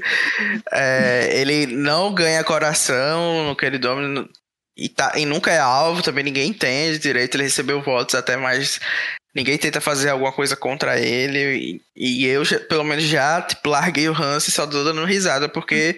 [0.71, 4.27] É, ele não ganha coração no que ele domina.
[4.75, 7.35] E, tá, e nunca é alvo, também ninguém entende direito.
[7.35, 8.79] Ele recebeu votos até, mas
[9.37, 11.79] ninguém tenta fazer alguma coisa contra ele.
[11.95, 15.05] E, e eu, já- pelo menos, já tipo, larguei o Hans e só tô dando
[15.05, 15.97] risada, porque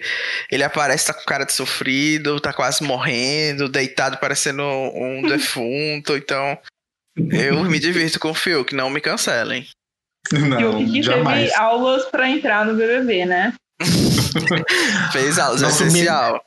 [0.50, 6.14] ele aparece, tá com cara de sofrido, tá quase morrendo, deitado parecendo um defunto.
[6.16, 6.58] Então,
[7.32, 9.66] eu me divirto com o Phil, que não me cancelem.
[10.32, 11.48] Não, que jamais.
[11.50, 13.54] teve aulas pra entrar no BBB, né?
[15.12, 16.40] Fez aulas, é Nosso essencial.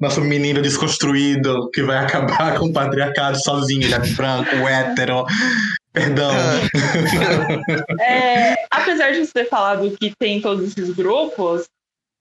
[0.00, 3.82] Nosso menino desconstruído que vai acabar com o patriarcado sozinho.
[3.84, 5.24] Ele é branco, hétero.
[5.96, 6.30] Perdão.
[7.98, 11.64] É, apesar de você ter falado que tem todos esses grupos,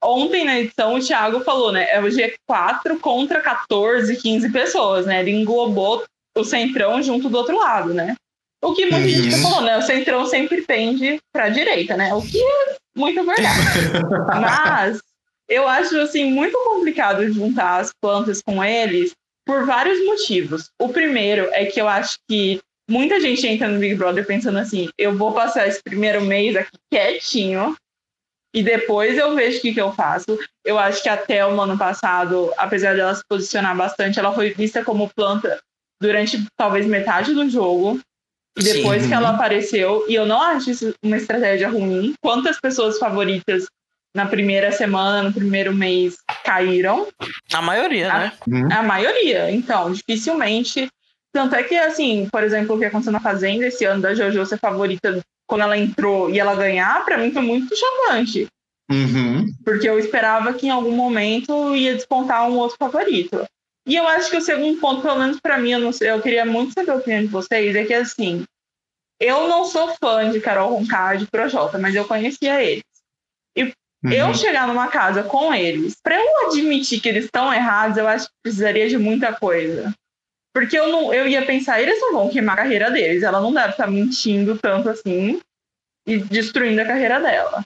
[0.02, 1.88] ontem na edição o Thiago falou, né?
[1.92, 5.20] É o G4 contra 14, 15 pessoas, né?
[5.20, 6.04] Ele englobou
[6.38, 8.16] o Centrão junto do outro lado, né?
[8.64, 9.42] O que muita gente Uhum.
[9.42, 9.78] falou, né?
[9.78, 12.14] O Centrão sempre pende pra direita, né?
[12.14, 13.60] O que é muito verdade.
[14.40, 15.00] Mas
[15.50, 19.12] eu acho assim muito complicado juntar as plantas com eles
[19.46, 20.70] por vários motivos.
[20.82, 22.60] O primeiro é que eu acho que
[22.90, 26.72] muita gente entra no Big Brother pensando assim: eu vou passar esse primeiro mês aqui
[26.92, 27.76] quietinho
[28.54, 30.40] e depois eu vejo o que, que eu faço.
[30.64, 34.84] Eu acho que até o ano passado, apesar dela se posicionar bastante, ela foi vista
[34.84, 35.60] como planta
[36.02, 38.00] durante talvez metade do jogo.
[38.58, 39.10] E depois Sim.
[39.10, 42.14] que ela apareceu, e eu não acho isso uma estratégia ruim.
[42.22, 43.66] Quantas pessoas favoritas
[44.16, 47.06] na primeira semana, no primeiro mês, caíram?
[47.52, 48.34] A maioria, Ah, né?
[48.48, 48.70] Hum.
[48.72, 49.52] A maioria.
[49.52, 50.90] Então, dificilmente.
[51.36, 54.46] Tanto é que, assim, por exemplo, o que aconteceu na Fazenda esse ano da JoJo
[54.46, 58.48] ser favorita quando ela entrou e ela ganhar, pra mim foi muito chocante.
[58.90, 59.46] Uhum.
[59.66, 63.44] Porque eu esperava que em algum momento ia despontar um outro favorito.
[63.86, 66.22] E eu acho que o segundo ponto, pelo menos pra mim, eu não sei, eu
[66.22, 68.46] queria muito saber a opinião de vocês, é que assim,
[69.20, 72.82] eu não sou fã de Carol e de Projota, mas eu conhecia eles.
[73.58, 74.10] Uhum.
[74.10, 78.28] Eu chegar numa casa com eles, pra eu admitir que eles estão errados, eu acho
[78.28, 79.94] que precisaria de muita coisa.
[80.56, 83.54] Porque eu não, eu ia pensar, eles não vão queimar a carreira deles, ela não
[83.54, 85.42] deve estar mentindo tanto assim
[86.08, 87.62] e destruindo a carreira dela.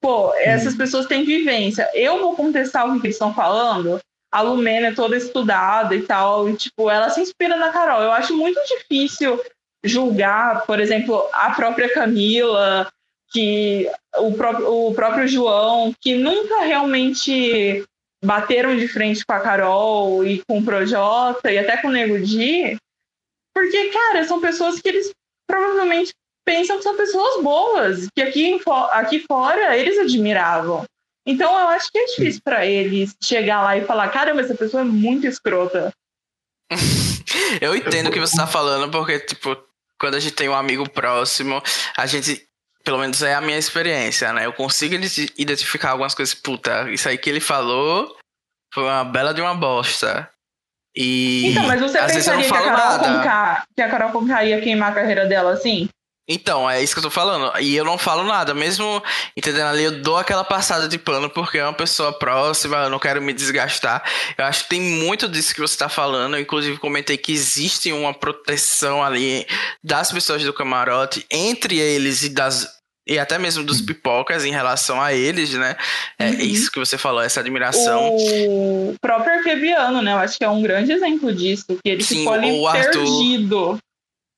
[0.00, 1.90] Pô, essas pessoas têm vivência.
[1.92, 3.98] Eu vou contestar o que eles estão falando.
[4.30, 8.00] A Lumena é toda estudada e tal, e, tipo, ela se inspira na Carol.
[8.00, 9.42] Eu acho muito difícil
[9.82, 12.88] julgar, por exemplo, a própria Camila,
[13.32, 17.84] que o próprio, o próprio João, que nunca realmente
[18.24, 22.20] bateram de frente com a Carol e com o Projota e até com o Nego
[22.20, 22.76] Di,
[23.54, 25.10] porque, cara, são pessoas que eles
[25.46, 26.12] provavelmente
[26.44, 28.60] pensam que são pessoas boas, que aqui,
[28.92, 30.84] aqui fora eles admiravam.
[31.26, 34.80] Então eu acho que é difícil pra eles chegar lá e falar, caramba, essa pessoa
[34.80, 35.92] é muito escrota.
[37.60, 39.56] Eu entendo o que você tá falando, porque, tipo,
[39.98, 41.62] quando a gente tem um amigo próximo,
[41.96, 42.48] a gente.
[42.82, 44.46] Pelo menos é a minha experiência, né?
[44.46, 46.34] Eu consigo identi- identificar algumas coisas.
[46.34, 48.16] Puta, isso aí que ele falou
[48.72, 50.28] foi uma bela de uma bosta.
[50.96, 51.48] E.
[51.50, 52.98] Então, mas você pensaria que a, Carol.
[52.98, 55.88] Conká, que a Carol Conká ia queimar a carreira dela assim?
[56.32, 57.52] Então, é isso que eu tô falando.
[57.60, 59.02] E eu não falo nada, mesmo
[59.36, 63.00] entendendo ali, eu dou aquela passada de pano porque é uma pessoa próxima, eu não
[63.00, 64.00] quero me desgastar.
[64.38, 66.36] Eu acho que tem muito disso que você tá falando.
[66.36, 69.44] Eu, inclusive, comentei que existe uma proteção ali
[69.82, 72.78] das pessoas do camarote, entre eles e das.
[73.08, 75.74] E até mesmo dos pipocas em relação a eles, né?
[76.16, 76.40] É Uhum.
[76.42, 78.14] isso que você falou, essa admiração.
[78.14, 80.12] O próprio Arquebiano, né?
[80.12, 82.92] Eu acho que é um grande exemplo disso, que ele Sim, ficou ali o Arthur.
[83.02, 83.78] perdido.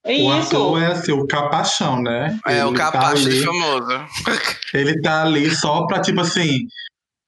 [0.04, 0.56] É O isso.
[0.56, 2.36] Arthur é assim, o capachão, né?
[2.46, 4.06] É, o Ele tá capacho ali- de famoso.
[4.74, 6.66] Ele tá ali só pra, tipo assim,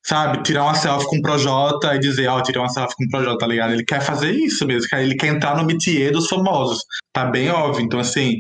[0.05, 3.09] sabe, tirar uma selfie com o Projota e dizer, ó, tirei uma selfie com o
[3.11, 3.73] Projota, tá ligado?
[3.75, 5.03] Ele quer fazer isso mesmo, cara.
[5.05, 6.81] ele quer entrar no métier dos famosos.
[7.13, 7.85] Tá bem óbvio.
[7.85, 8.35] Então, assim,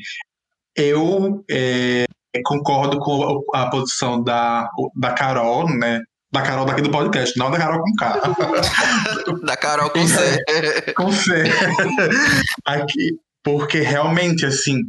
[0.77, 2.05] eu é,
[2.44, 6.01] concordo com a, a posição da, da Carol, né?
[6.33, 8.20] Da Carol daqui do podcast, não da Carol com K.
[9.47, 10.44] da Carol com C.
[10.97, 11.44] com C.
[12.66, 13.11] Aqui.
[13.44, 14.80] Porque realmente, assim,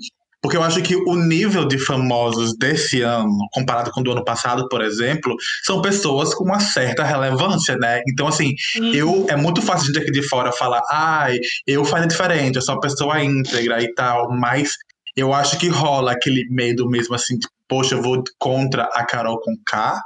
[0.41, 4.23] Porque eu acho que o nível de famosos desse ano, comparado com o do ano
[4.23, 7.99] passado, por exemplo, são pessoas com uma certa relevância, né?
[8.07, 8.93] Então, assim, uhum.
[8.93, 12.75] eu é muito fácil de aqui de fora falar, ai, eu faço diferente, eu sou
[12.75, 14.73] uma pessoa íntegra e tal, mas
[15.17, 19.41] eu acho que rola aquele medo mesmo assim, de, poxa, eu vou contra a Carol
[19.41, 19.99] com K,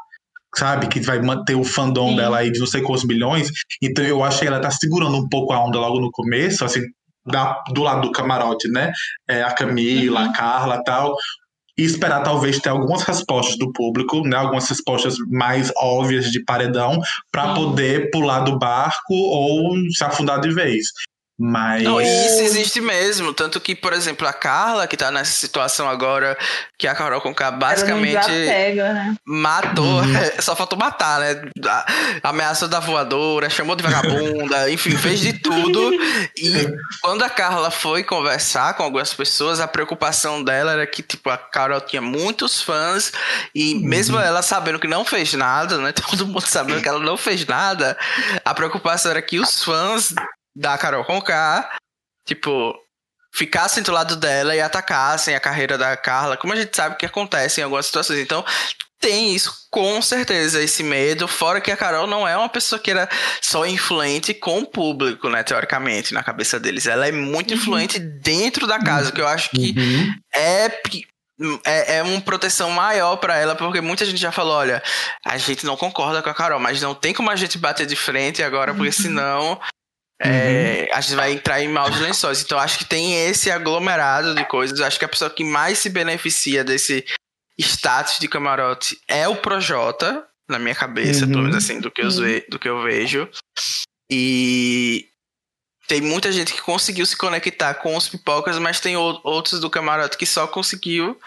[0.55, 0.88] sabe?
[0.88, 2.15] Que vai manter o fandom Sim.
[2.15, 3.49] dela aí de não sei quantos milhões.
[3.81, 6.79] Então eu acho que ela tá segurando um pouco a onda logo no começo, assim,
[7.25, 8.91] da, do lado do camarote, né?
[9.27, 10.29] É, a Camila, uhum.
[10.29, 11.15] a Carla e tal.
[11.77, 14.36] E esperar talvez ter algumas respostas do público, né?
[14.36, 16.99] Algumas respostas mais óbvias de paredão,
[17.32, 20.88] para poder pular do barco ou se afundar de vez.
[21.39, 21.84] Mas.
[21.84, 23.34] Não, isso existe mesmo.
[23.34, 26.38] Tanto que, por exemplo, a Carla, que tá nessa situação agora,
[26.78, 28.28] que a Carol Conká basicamente.
[28.28, 29.15] Pega, né?
[29.25, 29.86] Matou.
[29.86, 30.13] Uhum.
[30.41, 31.41] Só faltou matar, né?
[32.21, 35.93] Ameaçou da voadora, chamou de vagabunda, enfim, fez de tudo.
[36.36, 36.67] E
[37.02, 41.38] quando a Carla foi conversar com algumas pessoas, a preocupação dela era que, tipo, a
[41.38, 43.13] Carol tinha muitos fãs
[43.56, 43.82] e uhum.
[43.82, 45.93] mesmo ela sabendo que não fez nada, né?
[46.10, 47.97] Todo mundo sabendo que ela não fez nada,
[48.43, 50.13] a preocupação era que os fãs
[50.55, 51.77] da Carol Conká,
[52.25, 52.75] tipo,
[53.33, 57.05] ficassem do lado dela e atacassem a carreira da Carla, como a gente sabe que
[57.05, 58.19] acontece em algumas situações.
[58.19, 58.43] Então,
[58.99, 61.27] tem isso, com certeza, esse medo.
[61.27, 63.07] Fora que a Carol não é uma pessoa que era
[63.41, 65.41] só influente com o público, né?
[65.41, 66.85] Teoricamente, na cabeça deles.
[66.85, 67.57] Ela é muito uhum.
[67.57, 70.13] influente dentro da casa, que eu acho que uhum.
[70.35, 70.65] é,
[71.63, 74.83] é, é uma proteção maior para ela, porque muita gente já falou: olha,
[75.25, 77.95] a gente não concorda com a Carol, mas não tem como a gente bater de
[77.95, 79.03] frente agora, porque uhum.
[79.03, 79.62] senão
[80.21, 80.97] é, uhum.
[80.97, 82.41] a gente vai entrar em maus lençóis.
[82.41, 84.82] Então acho que tem esse aglomerado de coisas.
[84.82, 87.05] Acho que a pessoa que mais se beneficia desse
[87.58, 91.32] status de camarote é o Projota, na minha cabeça, uhum.
[91.32, 92.41] pelo menos assim, do que, eu, uhum.
[92.49, 93.29] do que eu vejo.
[94.12, 95.08] E
[95.88, 100.17] tem muita gente que conseguiu se conectar com os pipocas, mas tem outros do camarote
[100.17, 101.19] que só conseguiu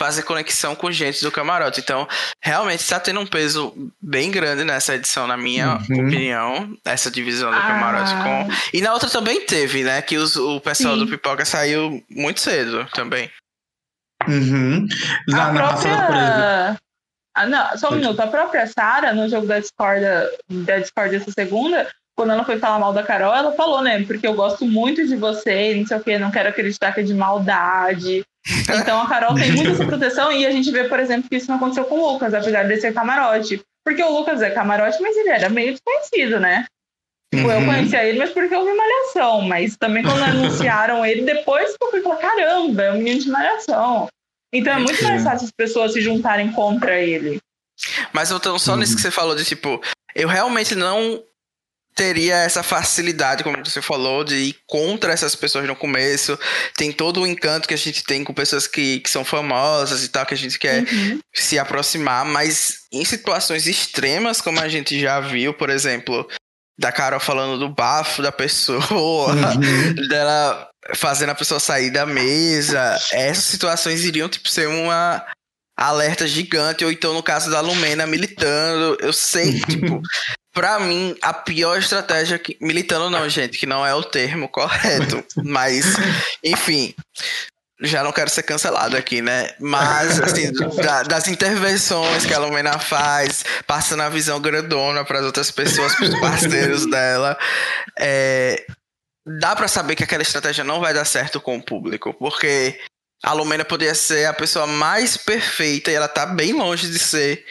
[0.00, 1.80] fazer conexão com gente do camarote.
[1.80, 2.08] Então,
[2.42, 6.06] realmente está tendo um peso bem grande nessa edição, na minha uhum.
[6.06, 7.60] opinião, essa divisão do ah.
[7.60, 8.48] camarote com.
[8.72, 10.00] E na outra também teve, né?
[10.00, 11.00] Que os, o pessoal Sim.
[11.00, 13.30] do Pipoca saiu muito cedo também.
[14.26, 14.86] Uhum.
[15.28, 16.80] Na, a na própria...
[17.34, 18.20] Ah, não, só um minuto.
[18.20, 20.02] A própria Sara, no jogo da Discord,
[20.48, 21.86] da Discord essa segunda,
[22.16, 24.02] quando ela foi falar mal da Carol, ela falou, né?
[24.04, 27.02] Porque eu gosto muito de você, não sei o quê, não quero acreditar que é
[27.02, 28.24] de maldade.
[28.46, 31.48] Então a Carol tem muita essa proteção e a gente vê, por exemplo, que isso
[31.48, 33.60] não aconteceu com o Lucas, apesar de ser camarote.
[33.84, 36.66] Porque o Lucas é camarote, mas ele era meio desconhecido, né?
[37.32, 37.60] Tipo, uhum.
[37.60, 39.42] eu conhecia ele, mas porque eu vi malhação.
[39.42, 44.08] Mas também quando anunciaram ele, depois eu fui falar, caramba, é um menino de malhação.
[44.52, 47.40] Então é muito mais fácil as pessoas se juntarem contra ele.
[48.12, 48.78] Mas voltando só uhum.
[48.78, 49.80] nisso que você falou de tipo,
[50.14, 51.22] eu realmente não
[52.00, 56.38] teria essa facilidade, como você falou, de ir contra essas pessoas no começo.
[56.74, 60.08] Tem todo o encanto que a gente tem com pessoas que, que são famosas e
[60.08, 61.20] tal, que a gente quer uhum.
[61.34, 66.26] se aproximar, mas em situações extremas, como a gente já viu, por exemplo,
[66.78, 68.80] da Carol falando do bafo da pessoa,
[69.34, 69.94] uhum.
[70.08, 75.22] dela fazendo a pessoa sair da mesa, essas situações iriam tipo ser uma
[75.80, 80.00] alerta gigante, ou então no caso da Lumena militando, eu sei, tipo,
[80.52, 82.56] Pra mim, a pior estratégia que.
[82.60, 85.24] Militando não, gente, que não é o termo correto.
[85.44, 85.86] Mas,
[86.42, 86.94] enfim.
[87.82, 89.54] Já não quero ser cancelado aqui, né?
[89.58, 95.24] Mas, assim, da, das intervenções que a Lumena faz, passando a visão grandona para as
[95.24, 97.38] outras pessoas, para os parceiros dela,
[97.98, 98.66] é,
[99.40, 102.78] dá para saber que aquela estratégia não vai dar certo com o público, porque
[103.22, 107.46] a Lumena poderia ser a pessoa mais perfeita e ela tá bem longe de ser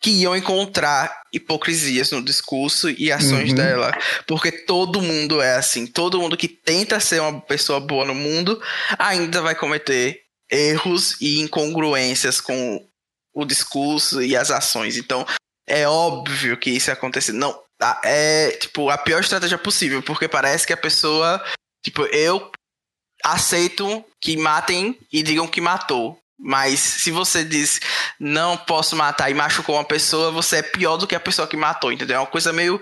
[0.00, 3.56] que iam encontrar hipocrisias no discurso e ações uhum.
[3.56, 3.92] dela,
[4.26, 8.62] porque todo mundo é assim, todo mundo que tenta ser uma pessoa boa no mundo
[8.96, 12.86] ainda vai cometer erros e incongruências com
[13.34, 14.96] o discurso e as ações.
[14.96, 15.26] Então,
[15.66, 17.32] é óbvio que isso acontece.
[17.32, 17.60] Não,
[18.02, 21.44] é tipo a pior estratégia possível, porque parece que a pessoa,
[21.84, 22.50] tipo, eu
[23.24, 26.18] aceito que matem e digam que matou.
[26.40, 27.80] Mas se você diz
[28.18, 31.56] não posso matar e machucou uma pessoa, você é pior do que a pessoa que
[31.56, 32.16] matou, entendeu?
[32.16, 32.80] É uma coisa meio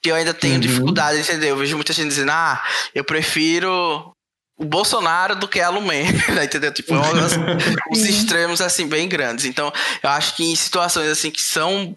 [0.00, 0.60] que eu ainda tenho uhum.
[0.60, 1.50] dificuldade, entendeu?
[1.50, 4.14] Eu vejo muita gente dizendo, ah, eu prefiro
[4.56, 6.10] o Bolsonaro do que a Lumena,
[6.44, 6.72] entendeu?
[6.72, 6.98] Tipo, é
[7.90, 9.44] os extremos assim bem grandes.
[9.44, 11.96] Então, eu acho que em situações assim que são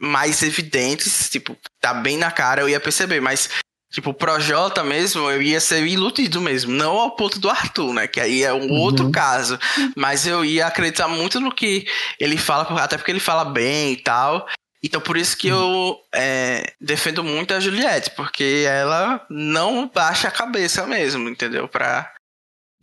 [0.00, 3.50] mais evidentes, tipo, tá bem na cara, eu ia perceber, mas
[3.90, 6.72] Tipo, o Projota mesmo, eu ia ser iludido mesmo.
[6.72, 8.06] Não ao ponto do Arthur, né?
[8.06, 8.80] Que aí é um uhum.
[8.80, 9.58] outro caso.
[9.96, 11.86] Mas eu ia acreditar muito no que
[12.18, 14.46] ele fala, até porque ele fala bem e tal.
[14.82, 20.30] Então, por isso que eu é, defendo muito a Juliette, porque ela não baixa a
[20.32, 21.68] cabeça mesmo, entendeu?
[21.68, 22.10] Pra,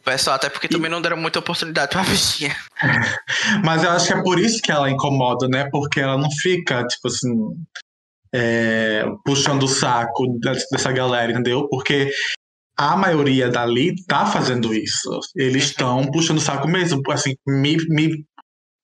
[0.04, 2.56] pessoal, até porque também não deram muita oportunidade pra bichinha.
[3.64, 5.68] Mas eu acho que é por isso que ela incomoda, né?
[5.72, 7.34] Porque ela não fica, tipo assim,
[8.34, 10.26] é, puxando o saco
[10.72, 11.68] dessa galera, entendeu?
[11.70, 12.12] Porque
[12.78, 15.20] a maioria dali tá fazendo isso.
[15.36, 16.12] Eles estão uhum.
[16.12, 17.02] puxando o saco mesmo.
[17.10, 18.24] Assim, me, me,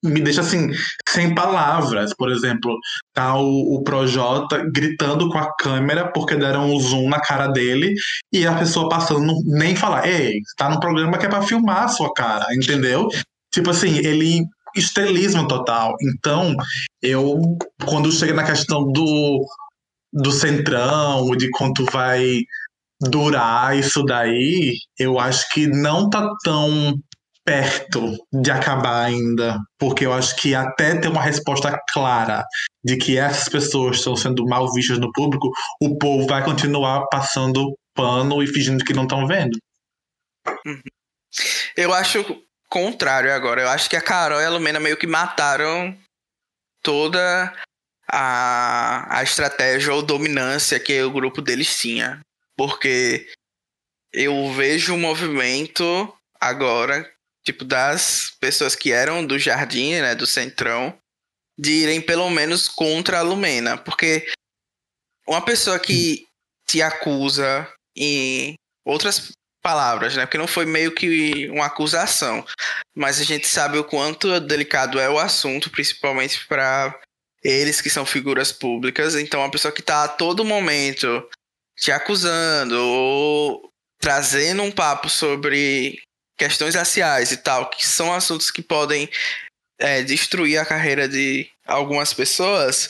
[0.04, 0.72] me deixa assim,
[1.08, 2.14] sem palavras.
[2.16, 2.76] Por exemplo,
[3.14, 7.94] tá o, o Projota gritando com a câmera porque deram um zoom na cara dele
[8.32, 11.88] e a pessoa passando nem falar, ei, tá no programa que é pra filmar a
[11.88, 13.08] sua cara, entendeu?
[13.54, 14.42] Tipo assim, ele
[14.76, 15.96] estrelismo total.
[16.02, 16.56] Então,
[17.02, 17.40] eu,
[17.86, 19.46] quando chega na questão do,
[20.12, 22.42] do centrão, de quanto vai
[23.02, 26.96] durar isso daí, eu acho que não tá tão
[27.46, 32.44] perto de acabar ainda, porque eu acho que até ter uma resposta clara
[32.84, 37.78] de que essas pessoas estão sendo mal vistas no público, o povo vai continuar passando
[37.94, 39.58] pano e fingindo que não estão vendo.
[40.66, 40.82] Uhum.
[41.76, 42.24] Eu acho
[42.74, 43.62] contrário agora.
[43.62, 45.96] Eu acho que a Carol e a Lumena meio que mataram
[46.82, 47.54] toda
[48.08, 52.20] a, a estratégia ou dominância que o grupo deles tinha.
[52.58, 53.32] Porque
[54.12, 57.08] eu vejo o movimento agora,
[57.46, 60.98] tipo, das pessoas que eram do jardim, né, do centrão,
[61.56, 63.78] de irem pelo menos contra a Lumena.
[63.78, 64.26] Porque
[65.28, 66.26] uma pessoa que
[66.68, 69.32] te acusa em outras
[69.64, 70.26] palavras, né?
[70.26, 72.46] Porque não foi meio que uma acusação,
[72.96, 77.00] mas a gente sabe o quanto delicado é o assunto, principalmente para
[77.42, 79.16] eles que são figuras públicas.
[79.16, 81.28] Então, uma pessoa que está a todo momento
[81.78, 86.02] te acusando ou trazendo um papo sobre
[86.38, 89.10] questões raciais e tal, que são assuntos que podem
[89.80, 92.90] é, destruir a carreira de algumas pessoas,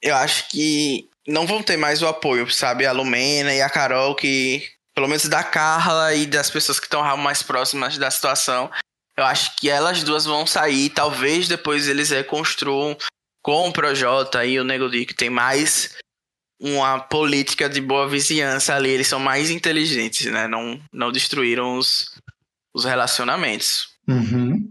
[0.00, 2.86] eu acho que não vão ter mais o apoio, sabe?
[2.86, 7.16] A Lumena e a Carol, que pelo menos da Carla e das pessoas que estão
[7.16, 8.70] mais próximas da situação,
[9.16, 10.90] eu acho que elas duas vão sair.
[10.90, 12.96] Talvez depois eles reconstruam
[13.42, 15.96] com o Projota e o Nego Di, que tem mais
[16.60, 18.90] uma política de boa vizinhança ali.
[18.90, 20.46] Eles são mais inteligentes, né?
[20.46, 22.14] Não, não destruíram os,
[22.74, 23.90] os relacionamentos.
[24.08, 24.70] Uhum.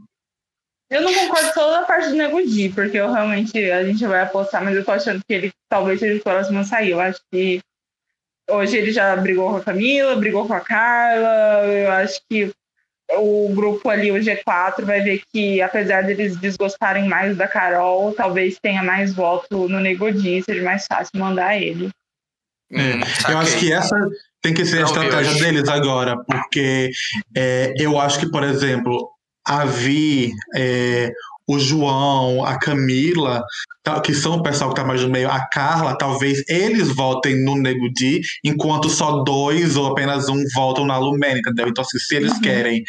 [0.89, 4.21] Eu não concordo toda a parte do Nego Di, porque eu realmente, a gente vai
[4.21, 6.91] apostar, mas eu tô achando que ele talvez seja o próximo a sair.
[6.91, 7.61] Eu acho que
[8.51, 11.65] Hoje ele já brigou com a Camila, brigou com a Carla.
[11.65, 12.51] Eu acho que
[13.17, 18.57] o grupo ali, o G4, vai ver que, apesar deles desgostarem mais da Carol, talvez
[18.61, 21.89] tenha mais voto no Negodinho, seja mais fácil mandar ele.
[22.71, 23.95] É, eu acho que essa
[24.41, 26.91] tem que ser a estratégia deles agora, porque
[27.35, 29.09] é, eu acho que, por exemplo,
[29.45, 31.11] a Vi, é,
[31.47, 33.43] o João, a Camila,
[34.03, 37.55] que são o pessoal que está mais no meio, a Carla, talvez eles votem no
[37.55, 41.67] Nego Di, enquanto só dois ou apenas um votam na Lumena, entendeu?
[41.67, 42.41] Então, assim, se eles uhum.
[42.41, 42.83] querem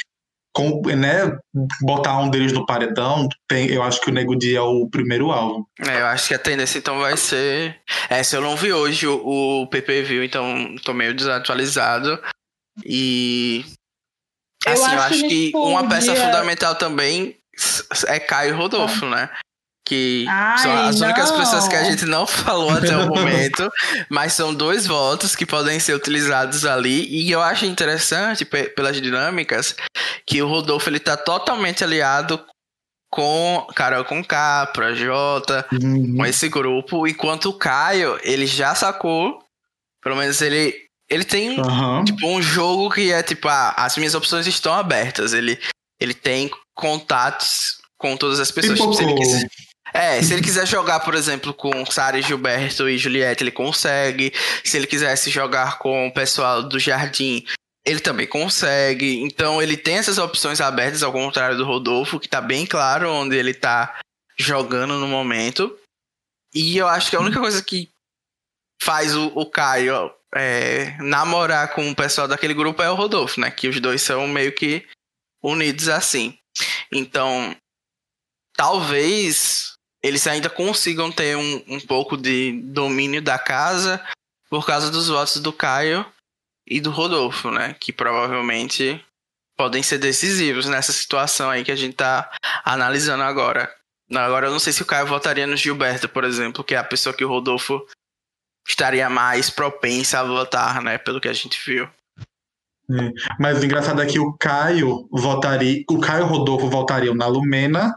[0.54, 1.34] com, né,
[1.80, 5.30] botar um deles no paredão, tem, eu acho que o Nego Di é o primeiro
[5.32, 5.66] alvo.
[5.80, 7.80] É, eu acho que a tendência então vai ser.
[8.08, 12.20] Essa eu não vi hoje o, o PPV, então tô meio desatualizado.
[12.84, 13.64] E.
[14.66, 17.36] Assim, eu acho, eu acho que, que uma peça fundamental também
[18.06, 19.28] é Caio Rodolfo, né?
[19.84, 21.06] Que Ai, são as não.
[21.08, 23.70] únicas pessoas que a gente não falou até o momento,
[24.08, 27.06] mas são dois votos que podem ser utilizados ali.
[27.08, 29.74] E eu acho interessante, pelas dinâmicas,
[30.26, 32.42] que o Rodolfo ele tá totalmente aliado
[33.10, 36.16] com Carol com K, Projota, uhum.
[36.16, 39.38] com esse grupo, enquanto o Caio, ele já sacou,
[40.02, 40.74] pelo menos ele
[41.10, 42.02] ele tem uhum.
[42.04, 45.34] tipo um jogo que é tipo, ah, as minhas opções estão abertas.
[45.34, 45.60] Ele
[46.02, 48.78] ele tem contatos com todas as pessoas.
[48.78, 49.48] Tipo, se ele quiser,
[49.94, 54.32] é, se ele quiser jogar, por exemplo, com Sara Gilberto e Juliette, ele consegue.
[54.64, 57.44] Se ele quisesse jogar com o pessoal do Jardim,
[57.84, 59.22] ele também consegue.
[59.22, 63.36] Então ele tem essas opções abertas, ao contrário do Rodolfo, que tá bem claro onde
[63.36, 64.00] ele tá
[64.38, 65.76] jogando no momento.
[66.54, 67.88] E eu acho que a única coisa que
[68.82, 73.50] faz o, o Caio é, namorar com o pessoal daquele grupo é o Rodolfo, né?
[73.50, 74.84] Que os dois são meio que
[75.42, 76.38] unidos assim.
[76.92, 77.56] Então,
[78.54, 84.04] talvez eles ainda consigam ter um, um pouco de domínio da casa
[84.48, 86.04] por causa dos votos do Caio
[86.66, 87.74] e do Rodolfo, né?
[87.80, 89.04] Que provavelmente
[89.56, 92.30] podem ser decisivos nessa situação aí que a gente tá
[92.64, 93.74] analisando agora.
[94.10, 96.84] Agora eu não sei se o Caio votaria no Gilberto, por exemplo, que é a
[96.84, 97.86] pessoa que o Rodolfo
[98.68, 100.98] estaria mais propensa a votar, né?
[100.98, 101.88] Pelo que a gente viu.
[102.90, 103.10] É.
[103.38, 105.82] Mas o engraçado é que o Caio votaria.
[105.90, 107.94] O Caio Rodolfo votariam na Lumena,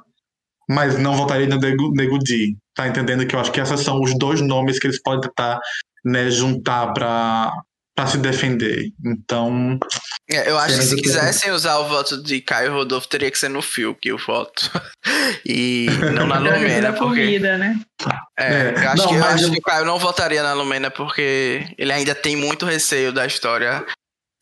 [0.69, 2.55] mas não votaria no Nego, Nego Di.
[2.75, 5.59] Tá entendendo que eu acho que esses são os dois nomes que eles podem tentar
[6.03, 7.51] né, juntar para
[8.07, 8.89] se defender.
[9.03, 9.79] Então,
[10.29, 13.37] É, eu acho que se que- quisessem usar o voto de Caio Rodolfo, teria que
[13.39, 14.69] ser no Fiuk o voto.
[15.45, 17.21] E não na Lumena, porque.
[17.21, 17.79] corrida, né?
[18.37, 20.53] É, É, eu acho, não, que, eu acho eu- que o Caio não votaria na
[20.53, 23.85] Lumena porque ele ainda tem muito receio da história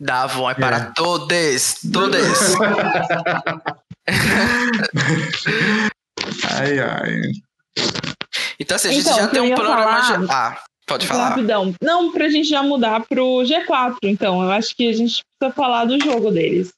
[0.03, 0.49] da Avon.
[0.49, 0.91] É para É.
[0.95, 2.27] todos, todos.
[6.51, 7.21] Ai, ai.
[8.59, 10.01] Então, assim, a gente Então, já tem um ia panorama.
[10.03, 11.29] falar- já- Ah, pode falar.
[11.29, 11.73] Rapidão.
[11.81, 14.41] Não, pra gente já mudar pro G4, então.
[14.43, 16.71] Eu acho que a gente precisa falar do jogo deles.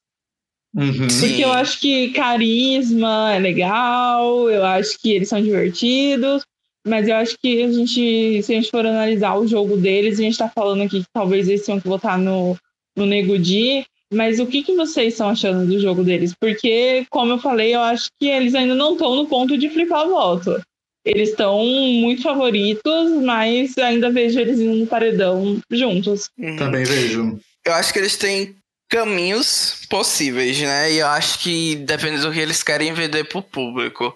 [0.76, 1.09] Uhum.
[1.09, 1.28] Sim.
[1.28, 6.43] Porque eu acho que carisma é legal, eu acho que eles são divertidos,
[6.86, 10.21] mas eu acho que a gente, se a gente for analisar o jogo deles, a
[10.23, 12.57] gente tá falando aqui que talvez eles tenham que votar no,
[12.95, 16.33] no Nego Di, mas o que, que vocês estão achando do jogo deles?
[16.39, 20.07] Porque, como eu falei, eu acho que eles ainda não estão no ponto de flipar
[20.07, 20.61] voto.
[21.03, 26.29] Eles estão muito favoritos, mas ainda vejo eles indo no paredão juntos.
[26.37, 26.55] Uhum.
[26.55, 27.39] Também vejo.
[27.63, 28.55] Eu acho que eles têm
[28.89, 30.91] caminhos possíveis, né?
[30.91, 34.15] E eu acho que depende do que eles querem vender pro público.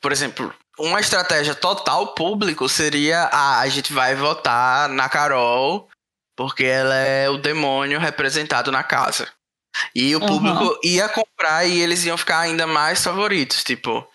[0.00, 5.88] Por exemplo, uma estratégia total público seria: ah, a gente vai votar na Carol
[6.36, 9.28] porque ela é o demônio representado na casa.
[9.94, 10.26] E o Aham.
[10.26, 13.64] público ia comprar e eles iam ficar ainda mais favoritos.
[13.64, 14.06] Tipo,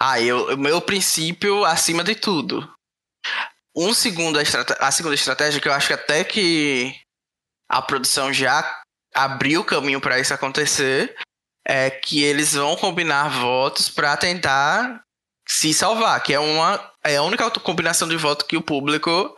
[0.00, 2.70] ah, eu, o meu princípio acima de tudo.
[3.74, 6.98] Um segundo, a segunda estratégia que eu acho que até que
[7.68, 8.82] a produção já
[9.14, 11.14] abriu o caminho para isso acontecer
[11.66, 15.02] é que eles vão combinar votos para tentar
[15.48, 19.36] se salvar, que é uma é a única combinação de voto que o público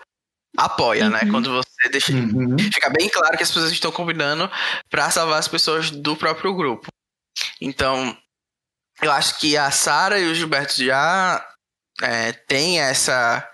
[0.56, 1.20] apoia, né?
[1.24, 1.30] Uhum.
[1.30, 2.56] Quando você deixa Uhum.
[2.58, 4.50] fica bem claro que as pessoas estão combinando
[4.90, 6.88] para salvar as pessoas do próprio grupo.
[7.60, 8.16] Então,
[9.00, 11.46] eu acho que a Sara e o Gilberto já
[12.02, 13.48] é, têm essa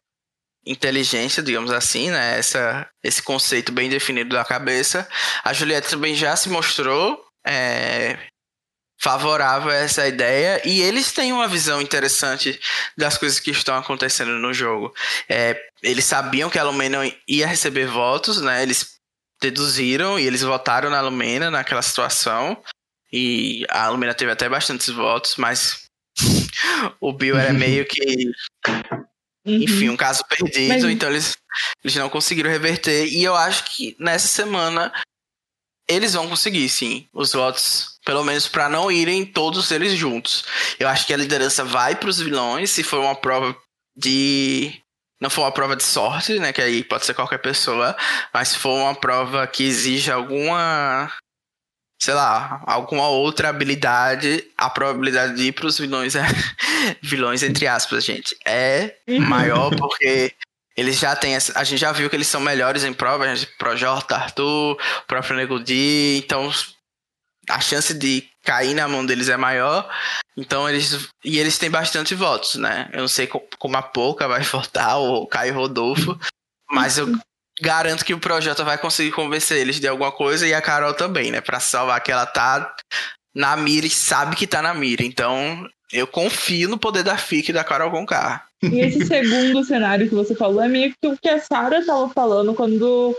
[0.67, 2.39] inteligência, digamos assim, né?
[2.39, 5.07] Essa, esse conceito bem definido da cabeça.
[5.43, 8.19] A Juliette também já se mostrou é,
[9.05, 12.59] favorável a essa ideia e eles têm uma visão interessante
[12.97, 14.95] das coisas que estão acontecendo no jogo.
[15.29, 18.63] É, eles sabiam que a Lumena ia receber votos, né?
[18.63, 18.95] Eles
[19.43, 22.57] deduziram e eles votaram na Lumena naquela situação.
[23.13, 25.83] E a Lumena teve até bastantes votos, mas
[26.99, 28.01] o Bill era meio que
[29.47, 29.63] Uhum.
[29.63, 31.37] enfim, um caso perdido, Mas- então eles,
[31.85, 33.05] eles não conseguiram reverter.
[33.07, 34.91] E eu acho que nessa semana
[35.89, 40.45] eles vão conseguir, sim, os votos, pelo menos para não irem todos eles juntos.
[40.79, 43.57] Eu acho que a liderança vai para os vilões, se for uma prova
[43.97, 44.81] de.
[45.21, 46.53] Não for uma prova de sorte, né?
[46.53, 47.97] Que aí pode ser qualquer pessoa,
[48.33, 51.11] mas se for uma prova que exija alguma.
[52.03, 56.23] Sei lá, alguma outra habilidade, a probabilidade de ir para os vilões é.
[57.03, 59.21] vilões, entre aspas, gente, é Uhum.
[59.21, 60.35] maior porque
[60.77, 61.37] eles já têm.
[61.37, 65.07] A gente já viu que eles são melhores em provas, a gente, Projota, Arthur, o
[65.07, 66.51] próprio Nego Di, então
[67.49, 69.89] a chance de cair na mão deles é maior.
[70.37, 71.09] Então eles.
[71.25, 72.89] E eles têm bastante votos, né?
[72.93, 76.19] Eu não sei co- como a Pouca vai votar, ou o Caio Rodolfo,
[76.71, 77.07] mas eu
[77.61, 81.31] garanto que o Projota vai conseguir convencer eles de alguma coisa e a Carol também,
[81.31, 81.41] né?
[81.41, 82.75] Pra salvar que ela tá
[83.35, 85.05] na mira e sabe que tá na mira.
[85.05, 88.45] Então eu confio no poder da FIC e da Carol Conká.
[88.73, 92.09] E esse segundo cenário que você falou é meio que o que a Sarah estava
[92.09, 93.17] falando quando,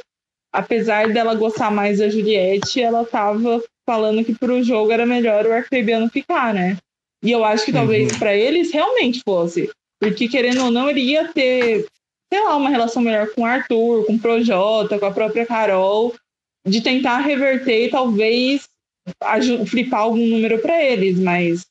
[0.53, 5.53] apesar dela gostar mais da Juliette, ela estava falando que pro jogo era melhor o
[5.53, 6.77] Arcrebiano ficar, né?
[7.23, 8.19] E eu acho que talvez Uhum.
[8.19, 9.69] pra eles realmente fosse.
[9.99, 11.85] Porque, querendo ou não, ele ia ter,
[12.31, 16.13] sei lá, uma relação melhor com o Arthur, com o Projota, com a própria Carol,
[16.67, 18.67] de tentar reverter e talvez
[19.67, 21.65] flipar algum número pra eles, mas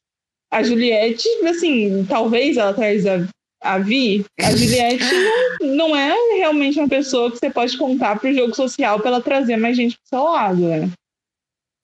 [0.53, 3.27] a Juliette, assim, talvez ela traz a,
[3.65, 5.05] a Vi, a Juliette
[5.63, 9.57] não, é realmente uma pessoa que você pode contar pro jogo social pra ela trazer
[9.57, 10.91] mais gente pro seu lado, né?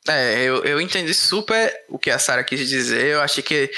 [0.06, 3.04] É, eu, eu entendi super o que a Sarah quis dizer.
[3.04, 3.70] Eu achei que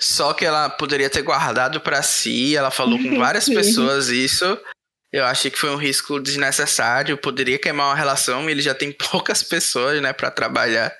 [0.00, 2.56] só que ela poderia ter guardado pra si.
[2.56, 4.58] Ela falou com várias pessoas isso.
[5.12, 7.18] Eu achei que foi um risco desnecessário.
[7.18, 8.48] Poderia queimar uma relação.
[8.48, 10.96] Ele já tem poucas pessoas, né, para trabalhar.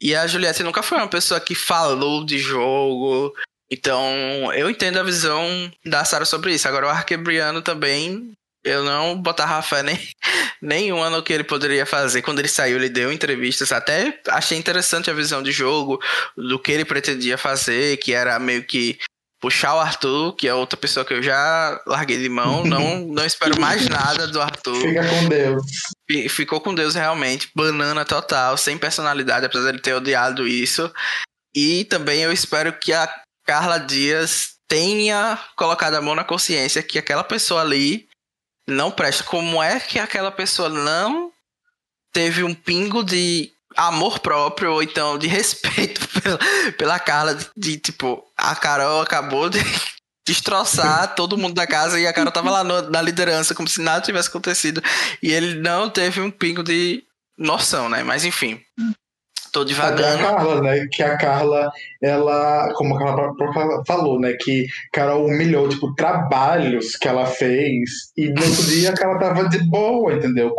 [0.00, 3.32] E a Juliette nunca foi uma pessoa que falou de jogo.
[3.72, 6.68] Então, eu entendo a visão da Sarah sobre isso.
[6.68, 9.98] Agora, o Arquebriano também, eu não botava fé nem,
[10.60, 12.20] nenhuma no que ele poderia fazer.
[12.20, 13.72] Quando ele saiu, ele deu entrevistas.
[13.72, 15.98] Até achei interessante a visão de jogo,
[16.36, 18.98] do que ele pretendia fazer, que era meio que
[19.40, 22.62] puxar o Arthur, que é outra pessoa que eu já larguei de mão.
[22.68, 24.76] Não, não espero mais nada do Arthur.
[24.80, 25.62] Fica com Deus.
[26.08, 30.92] Fi- Ficou com Deus realmente, banana total, sem personalidade, apesar de ele ter odiado isso.
[31.56, 33.12] E também eu espero que a
[33.44, 38.08] Carla Dias tenha colocado a mão na consciência que aquela pessoa ali
[38.66, 39.24] não presta.
[39.24, 41.32] Como é que aquela pessoa não
[42.12, 46.38] teve um pingo de amor próprio ou então de respeito pela,
[46.72, 49.58] pela Carla, de, de tipo, a Carol acabou de
[50.26, 53.80] destroçar todo mundo da casa e a Carol tava lá no, na liderança como se
[53.80, 54.82] nada tivesse acontecido
[55.22, 57.02] e ele não teve um pingo de
[57.36, 58.02] noção, né?
[58.02, 58.60] Mas enfim.
[59.52, 60.02] Tô devagando.
[60.02, 60.86] A Carla, né?
[60.90, 61.70] Que a Carla,
[62.02, 63.34] ela, como a Carla
[63.86, 64.32] falou, né?
[64.32, 69.48] Que Carol humilhou, tipo, trabalhos que ela fez e no outro dia a Carla tava
[69.48, 70.54] de boa, entendeu?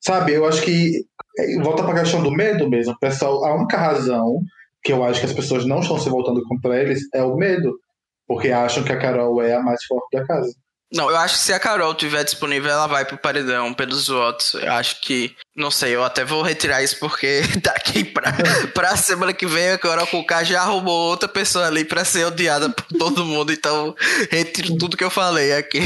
[0.00, 1.04] Sabe, eu acho que
[1.38, 2.98] é, volta pra questão do medo mesmo.
[2.98, 4.40] Pessoal, a única razão
[4.82, 7.78] que eu acho que as pessoas não estão se voltando contra eles é o medo.
[8.26, 10.54] Porque acham que a Carol é a mais forte da casa.
[10.92, 14.54] Não, eu acho que se a Carol tiver disponível, ela vai pro paredão pelos votos.
[14.54, 15.36] Eu acho que.
[15.54, 18.32] Não sei, eu até vou retirar isso porque daqui pra,
[18.74, 22.68] pra semana que vem a Carol K já arrumou outra pessoa ali pra ser odiada
[22.70, 23.52] por todo mundo.
[23.52, 23.94] Então,
[24.30, 25.80] retiro tudo que eu falei aqui.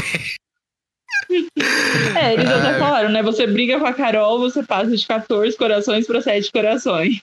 [2.19, 3.21] É, eles até falaram, né?
[3.21, 7.19] Você briga com a Carol, você passa de 14 corações para 7 corações.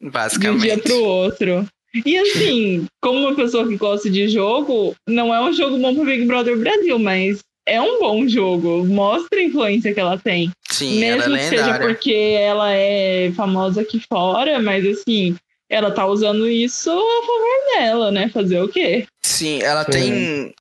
[0.00, 0.60] Basicamente.
[0.60, 1.68] De um dia pro outro.
[1.94, 6.04] E assim, como uma pessoa que gosta de jogo, não é um jogo bom pro
[6.04, 8.84] Big Brother Brasil, mas é um bom jogo.
[8.86, 10.50] Mostra a influência que ela tem.
[10.70, 15.36] Sim, Mesmo ela é que seja porque ela é famosa aqui fora, mas assim,
[15.68, 18.28] ela tá usando isso a favor dela, né?
[18.30, 19.06] Fazer o quê?
[19.22, 20.54] Sim, ela tem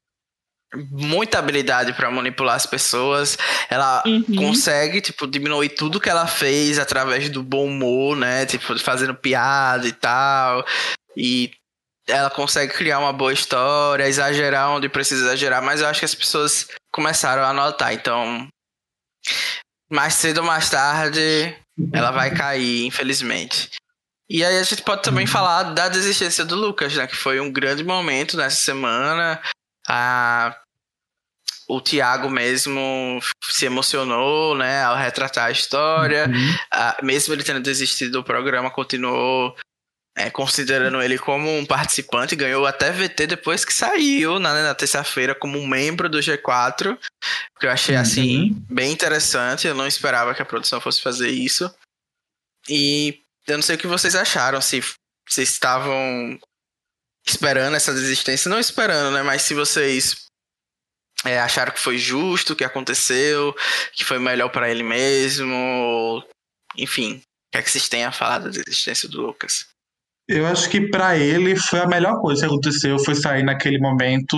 [0.90, 3.38] muita habilidade para manipular as pessoas.
[3.70, 4.24] Ela uhum.
[4.36, 8.46] consegue, tipo, diminuir tudo que ela fez através do bom humor, né?
[8.46, 10.66] Tipo, fazendo piada e tal.
[11.16, 11.52] E
[12.08, 16.16] ela consegue criar uma boa história, exagerar onde precisa exagerar, mas eu acho que as
[16.16, 17.94] pessoas começaram a notar.
[17.94, 18.48] Então,
[19.90, 21.56] mais cedo ou mais tarde,
[21.94, 23.70] ela vai cair, infelizmente.
[24.30, 27.06] E aí a gente pode também falar da desistência do Lucas, né?
[27.06, 29.42] Que foi um grande momento nessa semana.
[29.88, 30.56] A...
[31.68, 36.28] O Thiago mesmo se emocionou, né, ao retratar a história.
[36.28, 36.56] Uhum.
[36.72, 36.98] A...
[37.04, 39.56] Mesmo ele tendo desistido do programa, continuou
[40.16, 45.34] é, considerando ele como um participante, ganhou até VT depois que saiu na, na terça-feira
[45.34, 46.98] como um membro do G4,
[47.60, 48.66] que eu achei assim uhum.
[48.70, 49.68] bem interessante.
[49.68, 51.74] Eu não esperava que a produção fosse fazer isso.
[52.68, 54.82] E eu não sei o que vocês acharam, se
[55.28, 56.40] vocês estavam
[57.26, 59.24] esperando essa desistência, não esperando, né?
[59.24, 60.26] Mas se vocês
[61.24, 63.56] é, acharam que foi justo o que aconteceu,
[63.94, 66.24] que foi melhor para ele mesmo,
[66.76, 69.71] enfim, o que é que vocês têm a falar da desistência do Lucas?
[70.28, 74.38] Eu acho que para ele foi a melhor coisa que aconteceu, foi sair naquele momento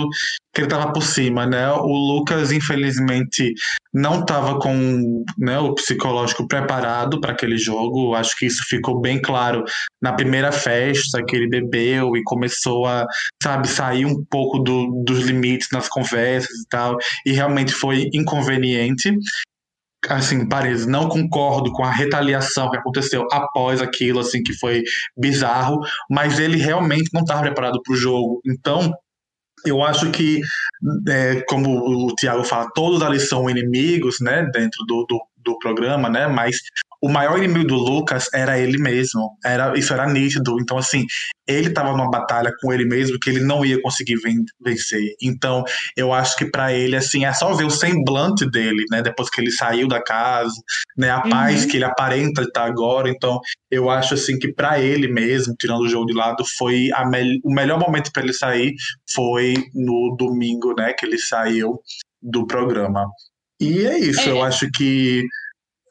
[0.52, 1.70] que ele estava por cima, né?
[1.70, 3.52] O Lucas, infelizmente,
[3.92, 8.14] não estava com né, o psicológico preparado para aquele jogo.
[8.14, 9.64] Acho que isso ficou bem claro
[10.02, 13.06] na primeira festa que ele bebeu e começou a,
[13.42, 16.96] sabe, sair um pouco do, dos limites nas conversas e tal.
[17.26, 19.12] E realmente foi inconveniente
[20.08, 24.82] assim, Paris, não concordo com a retaliação que aconteceu após aquilo, assim, que foi
[25.16, 25.80] bizarro,
[26.10, 28.40] mas ele realmente não estava preparado para o jogo.
[28.46, 28.92] Então,
[29.64, 30.40] eu acho que,
[31.08, 36.08] é, como o Tiago fala, todos ali são inimigos, né, dentro do, do, do programa,
[36.08, 36.56] né, mas
[37.04, 39.36] o maior inimigo do Lucas era ele mesmo.
[39.44, 40.56] Era, isso era nítido.
[40.58, 41.04] Então, assim,
[41.46, 44.16] ele estava numa batalha com ele mesmo que ele não ia conseguir
[44.58, 45.14] vencer.
[45.20, 45.62] Então,
[45.94, 49.02] eu acho que para ele, assim, é só ver o semblante dele, né?
[49.02, 50.54] Depois que ele saiu da casa,
[50.96, 51.10] né?
[51.10, 51.28] A uhum.
[51.28, 53.10] paz que ele aparenta estar agora.
[53.10, 53.38] Então,
[53.70, 57.52] eu acho, assim, que para ele mesmo, tirando o jogo de lado, foi me o
[57.52, 58.72] melhor momento para ele sair
[59.12, 60.94] foi no domingo, né?
[60.94, 61.78] Que ele saiu
[62.22, 63.04] do programa.
[63.64, 64.30] E é isso, é.
[64.30, 65.24] eu acho que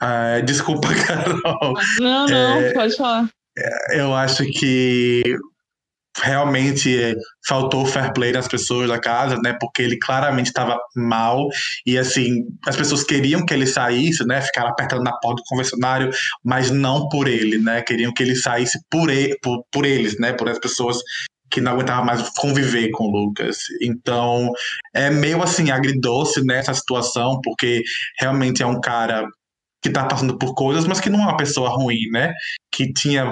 [0.01, 1.74] ah, desculpa, Carol.
[1.99, 3.30] Não, não, é, pode falar.
[3.91, 5.24] Eu acho que
[6.21, 7.15] realmente é,
[7.47, 9.55] faltou fair play nas pessoas da casa, né?
[9.59, 11.47] Porque ele claramente estava mal
[11.86, 14.41] e assim as pessoas queriam que ele saísse, né?
[14.41, 16.09] Ficaram apertando na porta do convencionário,
[16.43, 17.82] mas não por ele, né?
[17.82, 20.34] Queriam que ele saísse por, ele, por, por eles, né?
[20.34, 20.97] Por as pessoas
[21.54, 23.58] que não aguentava mais conviver com o Lucas.
[23.80, 24.51] Então
[24.91, 27.84] é meio assim agridoce nessa situação, porque
[28.20, 29.28] realmente é um cara
[29.84, 32.34] que tá passando por coisas, mas que não é uma pessoa ruim, né?
[32.72, 33.30] Que tinha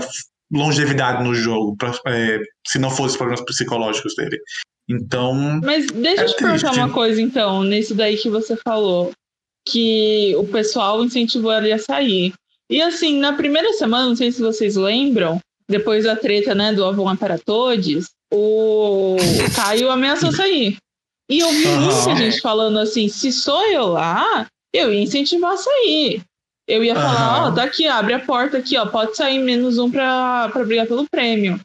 [0.51, 4.37] longevidade no jogo, pra, é, se não fosse os problemas psicológicos dele.
[4.87, 5.59] Então.
[5.63, 9.11] Mas deixa é eu te perguntar uma coisa, então, nisso daí que você falou.
[9.67, 12.33] Que o pessoal incentivou ele a sair.
[12.69, 16.85] E assim, na primeira semana, não sei se vocês lembram, depois da treta, né, do
[16.85, 19.17] Avon para Todos, o
[19.55, 20.77] Caio ameaçou sair.
[21.29, 25.57] E eu vi muita gente falando assim: se sou eu lá, eu ia incentivar a
[25.57, 26.21] sair.
[26.67, 29.77] Eu ia falar, ó, oh, tá aqui, abre a porta aqui, ó, pode sair menos
[29.77, 31.59] um pra brigar pelo prêmio.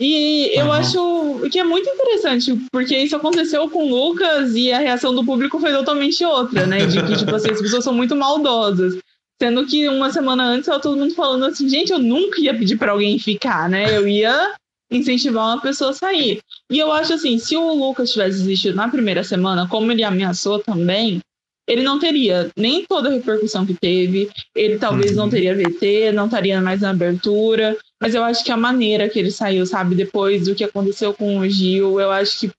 [0.00, 4.78] E eu acho que é muito interessante, porque isso aconteceu com o Lucas e a
[4.78, 6.86] reação do público foi totalmente outra, né?
[6.86, 8.96] De que, tipo assim, as pessoas são muito maldosas.
[9.40, 12.76] Sendo que uma semana antes tava todo mundo falando assim, gente, eu nunca ia pedir
[12.76, 13.96] para alguém ficar, né?
[13.96, 14.54] Eu ia
[14.90, 16.40] incentivar uma pessoa a sair.
[16.70, 20.58] E eu acho assim, se o Lucas tivesse desistido na primeira semana, como ele ameaçou
[20.58, 21.20] também,
[21.66, 25.18] ele não teria nem toda a repercussão que teve, ele talvez uhum.
[25.18, 29.18] não teria VT, não estaria mais na abertura, mas eu acho que a maneira que
[29.18, 32.50] ele saiu, sabe, depois do que aconteceu com o Gil, eu acho que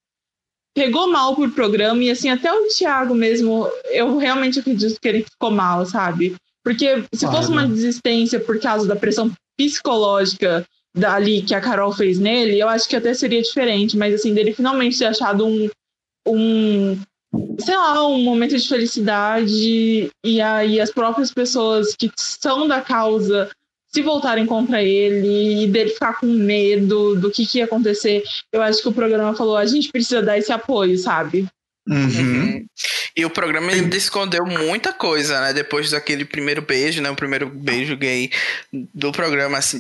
[0.73, 5.23] pegou mal pro programa e assim, até o Thiago mesmo, eu realmente acredito que ele
[5.23, 6.35] ficou mal, sabe?
[6.63, 7.37] Porque se claro.
[7.37, 12.67] fosse uma desistência por causa da pressão psicológica dali que a Carol fez nele, eu
[12.67, 15.69] acho que até seria diferente, mas assim, dele finalmente ter achado um,
[16.27, 16.97] um
[17.59, 23.49] sei lá, um momento de felicidade e aí as próprias pessoas que são da causa
[23.87, 28.61] se voltarem contra ele e dele ficar com medo do que, que ia acontecer, eu
[28.61, 31.45] acho que o programa falou, a gente precisa dar esse apoio, sabe?
[31.87, 32.05] Uhum.
[32.05, 32.65] uhum.
[33.15, 35.53] E o programa ele escondeu muita coisa, né?
[35.53, 37.09] Depois daquele primeiro beijo, né?
[37.09, 38.31] O primeiro beijo gay
[38.71, 39.79] do programa, assim,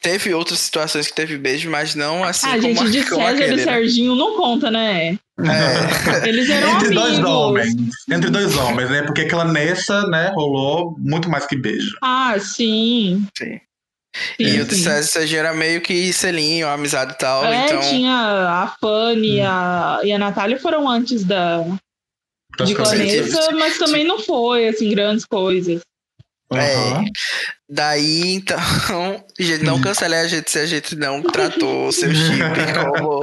[0.00, 3.54] Teve outras situações que teve beijo, mas não assim ah, como gente, de César aquele,
[3.54, 3.64] e né?
[3.64, 5.18] Serginho não conta, né?
[5.38, 6.28] É.
[6.28, 7.02] Eles eram Entre amigos.
[7.02, 7.74] dois homens.
[8.08, 9.02] Entre dois homens, né?
[9.02, 11.96] Porque aquela Nessa, né, rolou muito mais que beijo.
[12.00, 13.26] Ah, sim.
[13.36, 13.58] Sim.
[14.36, 14.60] Sim, e sim.
[14.60, 17.44] o de César e Serginho era meio que selinho, amizade e tal.
[17.44, 17.80] É, então...
[17.80, 19.46] tinha a Fanny hum.
[19.46, 21.64] a, e a Natália foram antes da
[22.64, 25.80] de Vanessa, mas também não foi, assim, grandes coisas.
[26.50, 26.58] Uhum.
[26.58, 27.04] É.
[27.68, 28.58] Daí, então,
[29.38, 32.38] gente, não cancele a gente se a gente não tratou o seu chip
[32.96, 33.20] como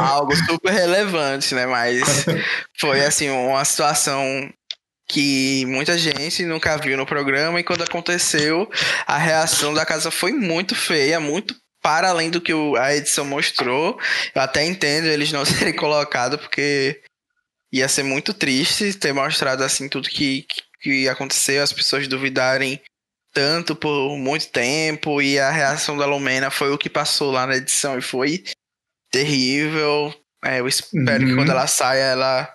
[0.00, 1.66] algo super relevante, né?
[1.66, 2.24] Mas
[2.78, 4.48] foi, assim, uma situação
[5.08, 8.70] que muita gente nunca viu no programa e quando aconteceu,
[9.06, 13.98] a reação da casa foi muito feia, muito para além do que a edição mostrou.
[14.34, 17.02] Eu até entendo eles não serem colocados, porque
[17.72, 20.46] ia ser muito triste ter mostrado, assim, tudo que,
[20.80, 22.80] que aconteceu, as pessoas duvidarem
[23.34, 27.56] tanto por muito tempo e a reação da Lumena foi o que passou lá na
[27.56, 28.44] edição e foi
[29.10, 30.14] terrível.
[30.44, 31.30] É, eu espero uhum.
[31.30, 32.54] que quando ela saia ela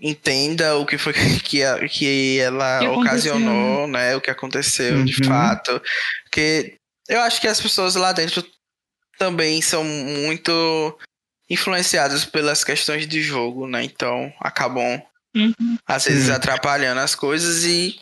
[0.00, 1.12] entenda o que foi
[1.44, 4.16] que, a, que ela que ocasionou, né?
[4.16, 5.04] O que aconteceu uhum.
[5.04, 5.80] de fato.
[6.24, 6.76] Porque
[7.08, 8.44] eu acho que as pessoas lá dentro
[9.18, 10.98] também são muito
[11.48, 13.84] influenciadas pelas questões de jogo, né?
[13.84, 15.02] Então acabam
[15.34, 15.78] Uhum.
[15.86, 16.34] Às vezes uhum.
[16.34, 18.00] atrapalhando as coisas e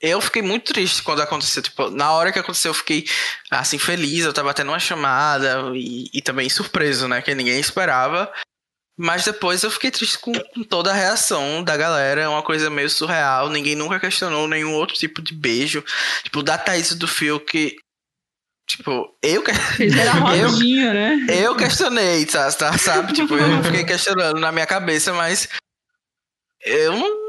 [0.00, 1.62] eu fiquei muito triste quando aconteceu.
[1.62, 3.04] Tipo, na hora que aconteceu, eu fiquei
[3.50, 4.24] assim, feliz.
[4.24, 7.20] Eu tava tendo uma chamada e, e também surpreso, né?
[7.20, 8.32] Que ninguém esperava.
[9.00, 12.22] Mas depois eu fiquei triste com, com, toda a reação da galera.
[12.22, 13.48] É uma coisa meio surreal.
[13.48, 15.84] Ninguém nunca questionou nenhum outro tipo de beijo.
[16.24, 17.76] Tipo, da Thaís do Fio que.
[18.66, 19.44] Tipo, eu.
[20.36, 21.26] eu, rodinha, né?
[21.28, 23.12] eu questionei, sabe?
[23.12, 25.48] Tipo, eu fiquei questionando na minha cabeça, mas
[26.64, 27.27] eu não.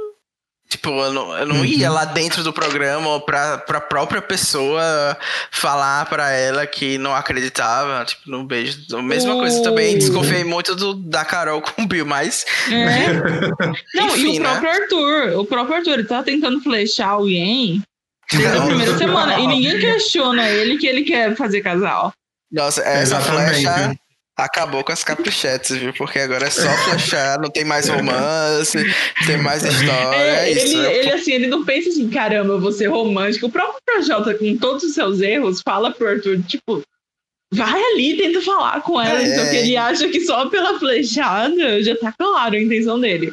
[0.70, 1.66] Tipo, eu não, eu não uhum.
[1.66, 5.18] ia lá dentro do programa pra, pra própria pessoa
[5.50, 8.78] falar pra ela que não acreditava, tipo, no beijo.
[8.96, 12.46] A mesma coisa também, desconfiei muito do, da Carol com o Bill, mas.
[12.72, 13.10] É.
[13.10, 13.74] Né?
[13.96, 14.80] não, Enfim, e o próprio né?
[14.80, 17.82] Arthur, o próprio Arthur, ele tá tentando flechar alguém
[18.32, 19.40] desde a primeira semana.
[19.40, 22.14] E ninguém questiona ele que ele quer fazer casal.
[22.52, 23.62] Nossa, essa Exatamente.
[23.62, 23.96] flecha
[24.44, 25.94] acabou com as caprichetes, viu?
[25.94, 28.78] Porque agora é só flechar, não tem mais romance,
[29.26, 30.18] tem mais história.
[30.18, 33.48] É, é isso, ele, ele, assim, ele não pensa assim, caramba, eu vou ser romântico.
[33.48, 36.82] O próprio Projota, com todos os seus erros, fala pro Arthur, tipo,
[37.54, 39.22] vai ali, tenta falar com ela.
[39.22, 39.28] É.
[39.28, 43.32] Então, que ele acha que só pela flechada já tá claro a intenção dele.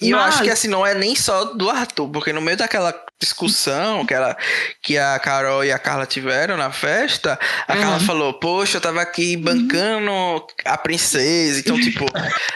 [0.00, 0.10] E Mas...
[0.10, 4.04] eu acho que assim, não é nem só do Arthur, porque no meio daquela discussão
[4.06, 4.36] que, ela,
[4.82, 7.80] que a Carol e a Carla tiveram na festa, a uhum.
[7.80, 10.46] Carla falou, poxa, eu tava aqui bancando uhum.
[10.64, 11.60] a princesa.
[11.60, 12.06] Então, tipo,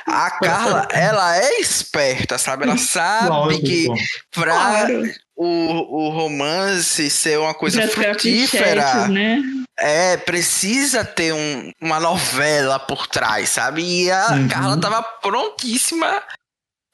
[0.06, 2.64] a Carla, ela é esperta, sabe?
[2.64, 3.66] Ela sabe Lógico.
[3.66, 3.88] que
[4.32, 5.02] pra claro.
[5.36, 9.42] o, o romance ser uma coisa frutífera, né?
[9.78, 13.82] é, precisa ter um, uma novela por trás, sabe?
[13.82, 14.48] E a uhum.
[14.48, 16.22] Carla tava prontíssima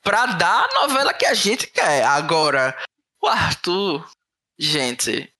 [0.02, 2.04] pra dar a novela que a gente quer.
[2.04, 2.76] Agora,
[3.22, 4.08] o Arthur,
[4.58, 5.32] gente,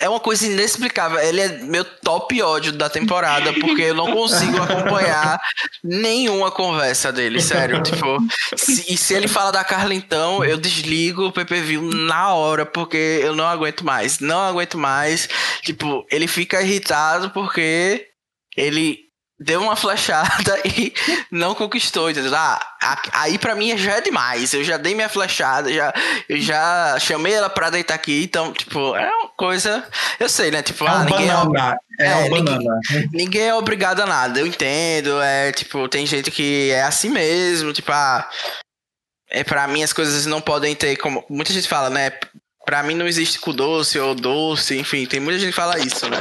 [0.00, 1.18] é uma coisa inexplicável.
[1.18, 5.38] Ele é meu top ódio da temporada, porque eu não consigo acompanhar
[5.84, 7.82] nenhuma conversa dele, sério.
[7.82, 8.16] Tipo,
[8.56, 13.20] se, e se ele fala da Carla, então, eu desligo o PPV na hora, porque
[13.22, 14.20] eu não aguento mais.
[14.20, 15.28] Não aguento mais.
[15.60, 18.08] Tipo, ele fica irritado porque
[18.56, 19.09] ele
[19.40, 20.92] deu uma flechada e
[21.30, 22.34] não conquistou, entendeu?
[22.34, 22.60] Ah,
[23.12, 24.52] aí para mim já é demais.
[24.52, 25.92] Eu já dei minha flechada, já,
[26.28, 29.82] eu já chamei ela pra deitar aqui, então, tipo, é uma coisa.
[30.18, 30.62] Eu sei, né?
[30.62, 31.76] Tipo, é ah, ninguém banana.
[31.98, 32.58] é, é, é ninguém,
[33.12, 35.20] ninguém, é obrigado a nada, eu entendo.
[35.22, 38.28] É tipo, tem gente que é assim mesmo, tipo, ah.
[39.32, 42.10] É, pra mim as coisas não podem ter, como muita gente fala, né?
[42.66, 46.08] Pra mim não existe cu doce ou doce, enfim, tem muita gente que fala isso,
[46.10, 46.18] né?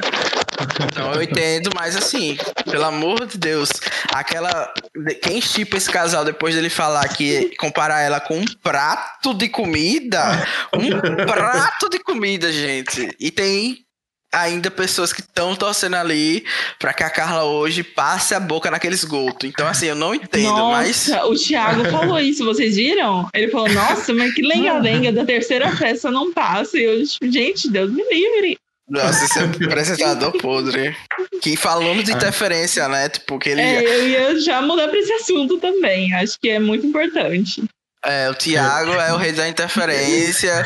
[0.85, 2.37] Então eu entendo, mas assim,
[2.69, 3.69] pelo amor de Deus,
[4.11, 4.73] aquela.
[5.21, 10.47] Quem estipa esse casal depois dele falar que comparar ela com um prato de comida?
[10.73, 13.09] Um prato de comida, gente.
[13.19, 13.85] E tem
[14.31, 16.45] ainda pessoas que estão torcendo ali
[16.77, 19.47] para que a Carla hoje passe a boca naquele esgoto.
[19.47, 21.23] Então, assim, eu não entendo, nossa, mas.
[21.25, 23.27] O Thiago falou isso, vocês viram?
[23.33, 26.77] Ele falou, nossa, mas que lenga-lenga da terceira festa não passa.
[26.77, 28.57] E eu, tipo, gente, Deus me livre.
[28.89, 30.95] Nossa, esse é apresentador podre.
[31.41, 33.09] Que falando de interferência, né?
[33.09, 33.61] Tipo, que ele.
[33.61, 36.13] É, eu ia já mudar pra esse assunto também.
[36.15, 37.63] Acho que é muito importante.
[38.05, 40.65] É, o Thiago é o rei da interferência.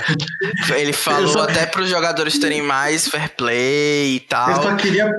[0.75, 4.61] Ele falou só- até para os jogadores terem mais fair play e Eu tal.
[4.61, 5.11] só queria.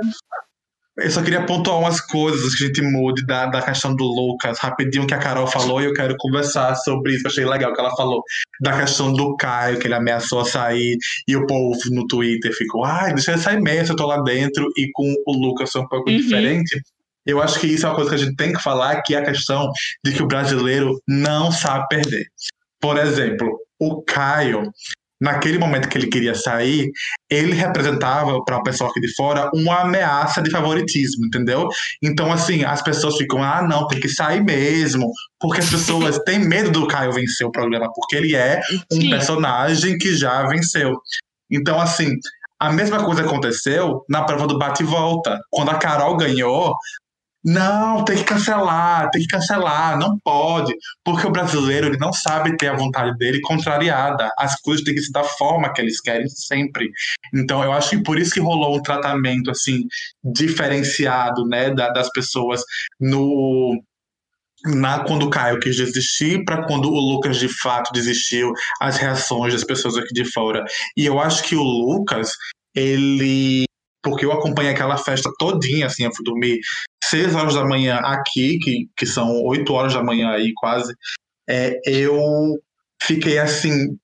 [0.97, 4.59] Eu só queria pontuar umas coisas que a gente mude da, da questão do Lucas,
[4.61, 7.27] rapidinho que a Carol falou, e eu quero conversar sobre isso.
[7.27, 8.23] Eu achei legal que ela falou
[8.61, 12.85] da questão do Caio, que ele ameaçou a sair, e o povo no Twitter ficou,
[12.85, 15.89] ai, deixa ele sair mesmo, eu tô lá dentro, e com o Lucas foi um
[15.89, 16.17] pouco Uhum.
[16.17, 16.81] diferente.
[17.27, 19.19] Eu acho que isso é uma coisa que a gente tem que falar, que é
[19.19, 19.69] a questão
[20.05, 22.27] de que o brasileiro não sabe perder.
[22.81, 23.49] Por exemplo,
[23.81, 24.71] o Caio,
[25.25, 26.93] naquele momento que ele queria sair,
[27.31, 31.67] ele representava para o pessoal aqui de fora uma ameaça de favoritismo, entendeu?
[32.03, 35.11] Então, assim, as pessoas ficam, ah, não, tem que sair mesmo,
[35.41, 38.61] porque as pessoas têm medo do Caio vencer o programa, porque ele é
[38.93, 39.11] um Sim.
[39.11, 40.93] personagem que já venceu.
[41.51, 42.15] Então, assim,
[42.61, 45.41] a mesma coisa aconteceu na prova do bate e volta.
[45.51, 46.75] Quando a Carol ganhou,
[47.45, 50.75] não, tem que cancelar, tem que cancelar, não pode,
[51.05, 54.31] porque o brasileiro ele não sabe ter a vontade dele contrariada.
[54.39, 56.91] As coisas têm que ser da forma que eles querem sempre.
[57.35, 59.85] Então, eu acho que por isso que rolou um tratamento assim
[60.23, 62.63] diferenciado, né, da- das pessoas
[63.01, 63.79] no
[64.67, 69.53] na, quando o Caio quis desistir para quando o Lucas de fato desistiu, as reações
[69.53, 70.65] das pessoas aqui de fora.
[70.97, 72.31] E eu acho que o Lucas,
[72.75, 73.65] ele.
[74.05, 76.61] Porque eu acompanhei aquela festa todinha, assim, eu fui dormir
[77.03, 80.95] seis horas da manhã aqui, que, que são oito horas da manhã aí quase.
[81.49, 82.19] É, eu
[83.03, 83.97] fiquei assim,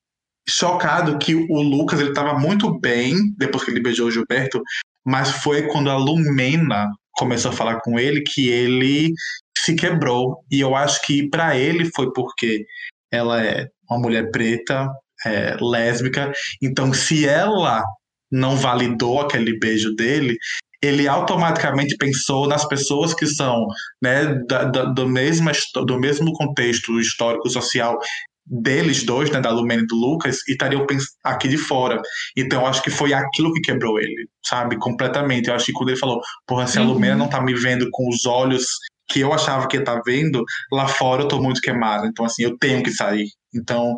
[0.48, 4.61] chocado que o Lucas ele estava muito bem depois que ele beijou o Gilberto,
[5.05, 9.12] mas foi quando a Lumena começou a falar com ele que ele
[9.57, 10.42] se quebrou.
[10.51, 12.64] E eu acho que para ele foi porque
[13.12, 14.88] ela é uma mulher preta,
[15.26, 16.32] é, lésbica.
[16.62, 17.82] Então, se ela
[18.31, 20.37] não validou aquele beijo dele,
[20.83, 23.66] ele automaticamente pensou nas pessoas que são
[24.03, 25.51] né, da, da- do, mesmo,
[25.87, 27.99] do mesmo contexto histórico social
[28.47, 30.85] deles dois, né, da Lumena e do Lucas, e estariam
[31.22, 32.01] aqui de fora.
[32.37, 34.76] Então, eu acho que foi aquilo que quebrou ele, sabe?
[34.78, 35.49] Completamente.
[35.49, 36.89] Eu acho que quando ele falou, porra, se a Uhum.
[36.95, 38.64] Lumena não tá me vendo com os olhos
[39.09, 42.07] que eu achava que tá vendo, lá fora eu tô muito queimado.
[42.07, 43.26] Então, assim, eu tenho que sair.
[43.55, 43.95] Então,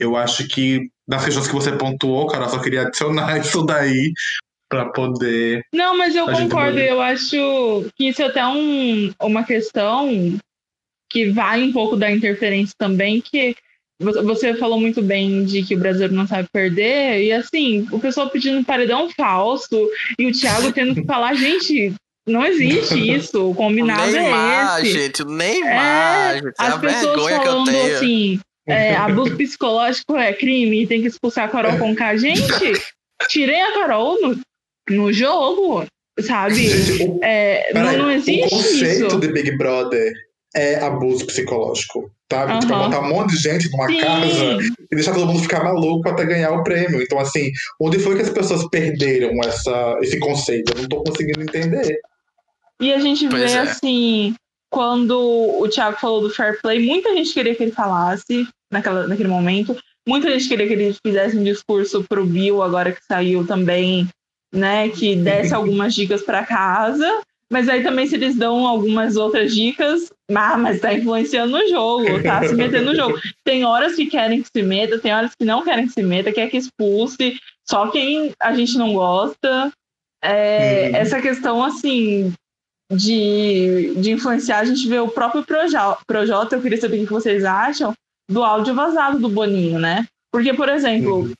[0.00, 0.80] eu acho que
[1.12, 4.12] das questões que você pontuou, cara, eu só queria adicionar isso daí
[4.68, 5.62] para poder.
[5.72, 6.72] Não, mas eu concordo.
[6.78, 6.80] muda.
[6.86, 10.08] Eu acho que isso é até um, uma questão
[11.10, 13.54] que vai um pouco da interferência também, que
[14.00, 17.98] vo- você falou muito bem de que o brasileiro não sabe perder, e assim, o
[18.00, 21.92] pessoal pedindo paredão falso, e o Thiago tendo que falar, gente,
[22.26, 24.92] não existe isso, o O combinado Neymar, é esse.
[25.02, 27.96] gente, o Neymar, gente, é a As pessoas vergonha que eu falando tenho.
[27.96, 32.16] assim, é, abuso psicológico é crime e tem que expulsar a Carol Conká.
[32.16, 32.42] Gente,
[33.28, 34.40] tirei a Carol no,
[34.90, 35.84] no jogo,
[36.20, 36.54] sabe?
[36.68, 39.20] Gente, o, É, não, peraí, não o existe conceito isso.
[39.20, 40.12] de Big Brother
[40.54, 42.10] é abuso psicológico.
[42.28, 42.58] Tá?
[42.60, 42.84] Tipo, Aham.
[42.88, 46.24] botar um monte de gente numa casa Sim, e deixar todo mundo ficar maluco até
[46.24, 47.02] ganhar o prêmio.
[47.02, 47.50] Então, assim,
[47.80, 50.72] onde foi que as pessoas perderam essa, esse conceito?
[50.74, 51.98] Eu não tô conseguindo entender.
[52.80, 53.60] e a gente Pois vê é.
[53.60, 54.34] assim,
[54.72, 55.12] quando
[55.60, 59.76] o Thiago falou do fair play, muita gente queria que ele falasse naquela, naquele momento.
[60.08, 64.08] Muita gente queria que ele fizesse um discurso pro Bill, agora que saiu também,
[64.52, 64.88] né?
[64.88, 67.06] Que desse algumas dicas para casa.
[67.52, 72.22] Mas aí também se eles dão algumas outras dicas, ah, mas tá influenciando no jogo,
[72.22, 73.20] tá se metendo no jogo.
[73.44, 76.32] Tem horas que querem que se meta, tem horas que não querem que se meta,
[76.32, 79.70] quer que expulse, só quem a gente não gosta.
[80.24, 80.96] É, Uhum.
[80.96, 82.32] Essa questão, assim,
[82.92, 87.44] de, de influenciar, a gente vê o próprio Projota, eu queria saber o que vocês
[87.44, 87.92] acham,
[88.30, 90.06] do áudio vazado do Boninho, né?
[90.32, 91.30] Porque, por exemplo,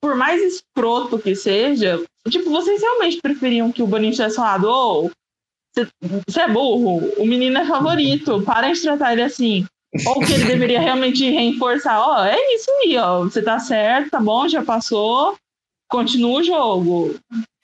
[0.00, 5.10] por mais escroto que seja, tipo, vocês realmente preferiam que o Boninho tivesse falado, ô,
[6.26, 9.66] você é burro, o menino é favorito, para de tratar ele assim.
[10.06, 14.20] Ou que ele deveria realmente reforçar, ó, é isso aí, ó, você tá certo, tá
[14.20, 15.36] bom, já passou,
[15.88, 17.16] continua o jogo.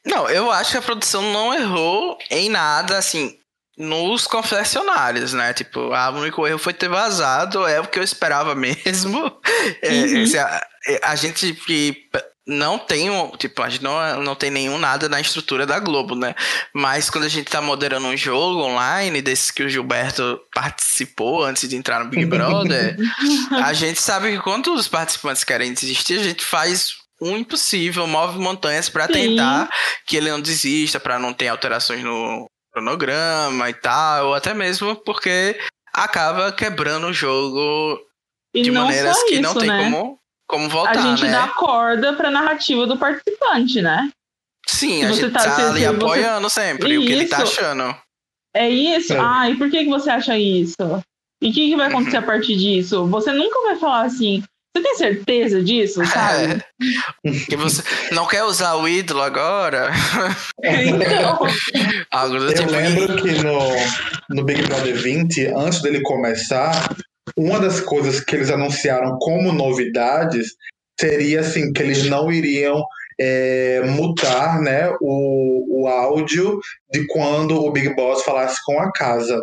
[0.06, 3.34] Não, eu acho que a produção não errou em nada, assim,
[3.76, 5.52] nos confessionários, né?
[5.52, 9.30] Tipo, ah, o único erro foi ter vazado, é o que eu esperava mesmo.
[9.82, 10.22] É, Uhum.
[10.22, 10.38] esse,
[11.02, 12.08] a gente que
[12.48, 16.32] não tem, tipo, a gente não, não tem nenhum nada na estrutura da Globo, né?
[16.72, 21.68] Mas quando a gente tá moderando um jogo online, desses que o Gilberto participou antes
[21.68, 22.96] de entrar no Big Brother,
[23.64, 28.38] a gente sabe que quando os participantes querem desistir, a gente faz um impossível, move
[28.38, 29.68] montanhas para tentar
[30.06, 34.94] que ele não desista, para não ter alterações no cronograma e tal, ou até mesmo
[34.96, 35.58] porque
[35.92, 37.98] acaba quebrando o jogo
[38.54, 39.84] e de maneiras que isso, não tem né?
[39.84, 41.32] como como voltar, a gente né?
[41.32, 44.10] dá corda pra narrativa do participante, né?
[44.68, 47.42] Sim, a você gente tá- tá, ali se você- apoiando sempre o que ele tá
[47.42, 47.60] Isso.
[47.60, 47.96] achando.
[48.54, 49.12] É isso?
[49.12, 49.18] É.
[49.18, 50.76] Ah, e por que, que você acha isso?
[51.42, 53.06] E o que, que vai acontecer a partir disso?
[53.08, 54.42] Você nunca vai falar assim.
[54.76, 56.62] Você tem certeza disso, sabe?
[57.24, 57.30] É.
[57.48, 59.90] Que você não quer usar o ídolo agora?
[60.62, 61.38] Então,
[62.10, 62.70] Algo do Eu tipo.
[62.70, 63.58] lembro que no,
[64.30, 66.94] no Big Brother 20, antes dele começar,
[67.36, 70.48] uma das coisas que eles anunciaram como novidades
[70.98, 72.82] seria assim que eles não iriam
[73.18, 76.58] é, mutar né, o, o áudio
[76.92, 79.42] de quando o Big Boss falasse com a casa.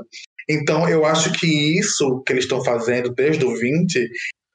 [0.49, 4.09] Então eu acho que isso que eles estão fazendo desde o 20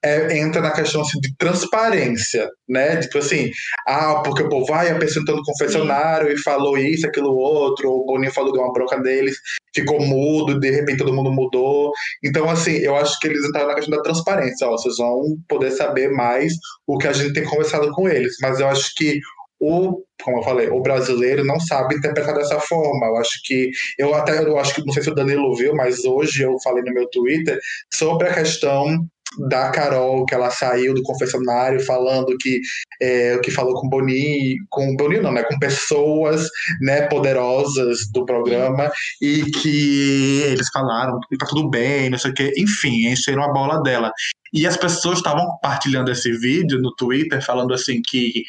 [0.04, 2.96] é, entra na questão assim, de transparência, né?
[2.98, 3.50] Tipo assim,
[3.86, 7.90] ah, porque o povo vai, a pessoa entrou no confessionário e falou isso, aquilo, outro,
[7.90, 9.36] ou o Boninho falou de uma bronca deles,
[9.74, 11.90] ficou mudo, de repente todo mundo mudou.
[12.24, 15.70] Então, assim, eu acho que eles entraram na questão da transparência, ó, vocês vão poder
[15.72, 16.52] saber mais
[16.86, 18.36] o que a gente tem conversado com eles.
[18.40, 19.20] Mas eu acho que
[19.60, 23.06] o, como eu falei, o brasileiro não sabe interpretar dessa forma.
[23.06, 26.04] Eu acho que, eu até, eu acho que, não sei se o Danilo viu, mas
[26.04, 27.58] hoje eu falei no meu Twitter
[27.92, 29.04] sobre a questão
[29.48, 32.60] da Carol, que ela saiu do confessionário falando que
[33.00, 36.48] é, que falou com o Boninho, com o Boninho não, né, com pessoas,
[36.80, 38.90] né, poderosas do programa
[39.22, 43.52] e que eles falaram que tá tudo bem, não sei o que, enfim, encheram a
[43.52, 44.12] bola dela.
[44.52, 48.44] E as pessoas estavam compartilhando esse vídeo no Twitter falando assim que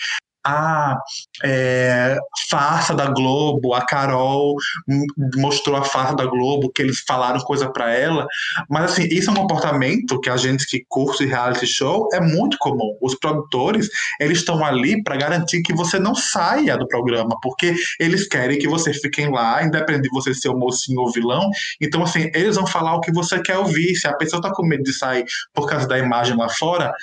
[0.45, 0.97] ah,
[1.43, 2.17] é,
[2.49, 4.55] farsa da Globo, a Carol
[5.35, 8.25] mostrou a farsa da Globo, que eles falaram coisa pra ela,
[8.69, 12.57] mas assim, isso é um comportamento que a gente que curte reality show é muito
[12.59, 12.97] comum.
[13.01, 18.27] Os produtores, eles estão ali para garantir que você não saia do programa, porque eles
[18.27, 21.49] querem que você fiquem lá, independente de você ser o mocinho ou vilão.
[21.81, 23.95] Então, assim, eles vão falar o que você quer ouvir.
[23.95, 26.93] Se a pessoa tá com medo de sair por causa da imagem lá fora,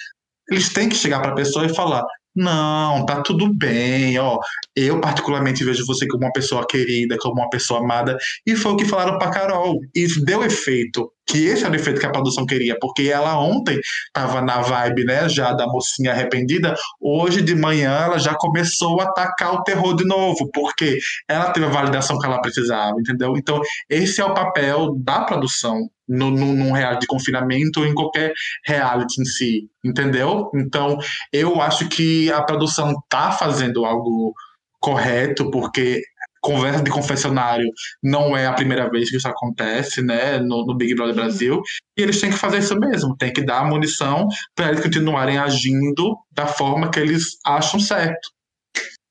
[0.50, 2.04] eles têm que chegar para a pessoa e falar:
[2.36, 4.38] não, tá tudo bem, ó.
[4.74, 8.16] Eu particularmente vejo você como uma pessoa querida, como uma pessoa amada,
[8.46, 9.80] e foi o que falaram para Carol.
[9.94, 11.10] E deu efeito.
[11.28, 13.80] Que esse era o efeito que a produção queria, porque ela ontem
[14.12, 16.74] tava na vibe, né, já da mocinha arrependida.
[17.00, 21.66] Hoje de manhã ela já começou a atacar o terror de novo, porque ela teve
[21.66, 23.34] a validação que ela precisava, entendeu?
[23.36, 23.60] Então,
[23.90, 28.32] esse é o papel da produção no, no, num reality de confinamento ou em qualquer
[28.64, 30.50] reality em si, entendeu?
[30.54, 30.98] Então,
[31.32, 34.32] eu acho que a produção tá fazendo algo
[34.80, 36.00] correto, porque
[36.40, 37.68] conversa de confessionário
[38.00, 41.60] não é a primeira vez que isso acontece, né, no, no Big Brother Brasil,
[41.98, 46.16] e eles têm que fazer isso mesmo, tem que dar munição para eles continuarem agindo
[46.30, 48.30] da forma que eles acham certo.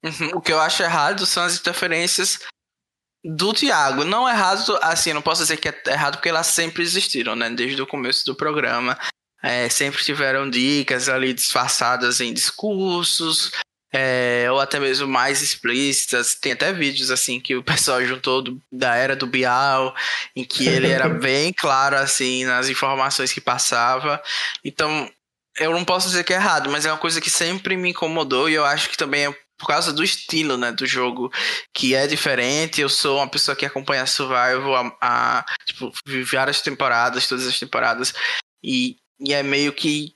[0.06, 0.38] Uhum.
[0.38, 2.40] O que eu acho errado são as interferências
[3.26, 4.04] do Thiago.
[4.04, 7.50] Não errado, assim, não posso dizer que é errado porque elas sempre existiram, né?
[7.50, 8.98] Desde o começo do programa.
[9.44, 13.52] É, sempre tiveram dicas ali disfarçadas em discursos,
[13.94, 16.36] é, ou até mesmo mais explícitas.
[16.36, 19.96] Tem até vídeos assim que o pessoal juntou do- da era do Bial,
[20.36, 24.22] em que ele era bem claro assim nas informações que passava.
[24.64, 25.10] Então,
[25.58, 28.50] eu não posso dizer que é errado, mas é uma coisa que sempre me incomodou
[28.50, 31.32] e eu acho que também é por causa do estilo, né, do jogo,
[31.74, 32.82] que é diferente.
[32.82, 35.92] Eu sou uma pessoa que acompanha Survival há, há, tipo,
[36.32, 38.14] várias temporadas, todas as temporadas,
[38.64, 40.16] e, e é meio que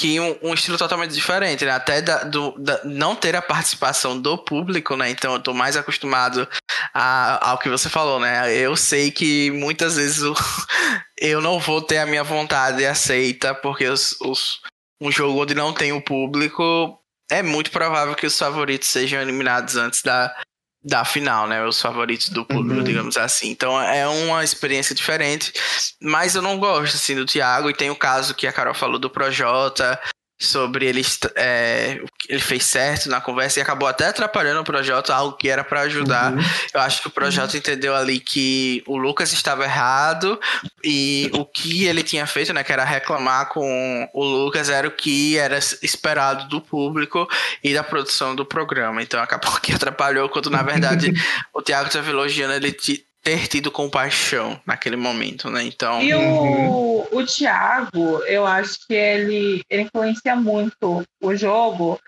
[0.00, 1.72] que um, um estilo totalmente diferente, né?
[1.72, 5.10] Até da, do, da, não ter a participação do público, né?
[5.10, 6.48] Então eu tô mais acostumado
[6.94, 8.56] a, ao que você falou, né?
[8.56, 10.34] Eu sei que muitas vezes o,
[11.20, 14.60] eu não vou ter a minha vontade aceita, porque os, os,
[15.00, 16.99] um jogo onde não tem o público
[17.30, 20.34] é muito provável que os favoritos sejam eliminados antes da,
[20.82, 21.64] da final, né?
[21.64, 22.84] Os favoritos do público, Uhum.
[22.84, 23.50] digamos assim.
[23.50, 25.52] Então é uma experiência diferente,
[26.02, 28.98] mas eu não gosto assim do Thiago e tem o caso que a Carol falou
[28.98, 30.00] do Projota
[30.40, 31.02] sobre ele
[31.36, 35.62] é, ele fez certo na conversa e acabou até atrapalhando o Projota, algo que era
[35.62, 36.32] pra ajudar.
[36.32, 36.42] Uhum.
[36.72, 40.40] Eu acho que o Projota entendeu ali que o Lucas estava errado
[40.82, 44.90] e o que ele tinha feito, né, que era reclamar com o Lucas, era o
[44.90, 47.28] que era esperado do público
[47.62, 49.02] e da produção do programa.
[49.02, 51.12] Então acabou que atrapalhou, quando na verdade
[51.52, 52.72] o Thiago estava elogiando ele
[53.22, 55.62] ter tido compaixão naquele momento, né?
[55.62, 56.00] Então.
[56.02, 62.00] E o, o Thiago, eu acho que ele, ele influencia muito o jogo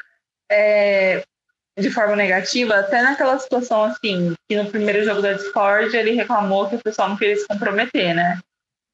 [0.51, 1.23] é,
[1.79, 6.69] de forma negativa, até naquela situação assim, que no primeiro jogo da Discord ele reclamou
[6.69, 8.39] que o pessoal não queria se comprometer, né?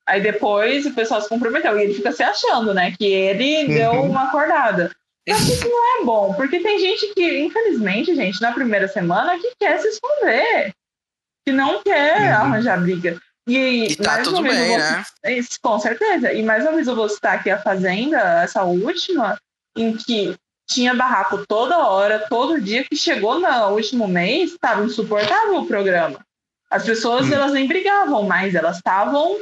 [0.06, 2.94] Aí depois o pessoal se comprometeu e ele fica se achando, né?
[2.98, 3.74] Que ele uhum.
[3.74, 4.90] deu uma acordada.
[5.28, 9.38] Só que isso não é bom, porque tem gente que, infelizmente, gente, na primeira semana
[9.38, 10.72] que quer se esconder
[11.46, 12.36] que não quer uhum.
[12.36, 13.18] arranjar briga.
[13.48, 14.78] E, e tá tudo bem, vou...
[14.78, 15.04] né?
[15.62, 16.32] Com certeza.
[16.32, 19.38] E mais uma vez eu vou citar aqui a Fazenda, essa última,
[19.76, 20.36] em que
[20.68, 26.20] tinha barraco toda hora, todo dia, que chegou no último mês, estava insuportável o programa.
[26.70, 27.32] As pessoas, hum.
[27.32, 29.40] elas nem brigavam mais, elas estavam,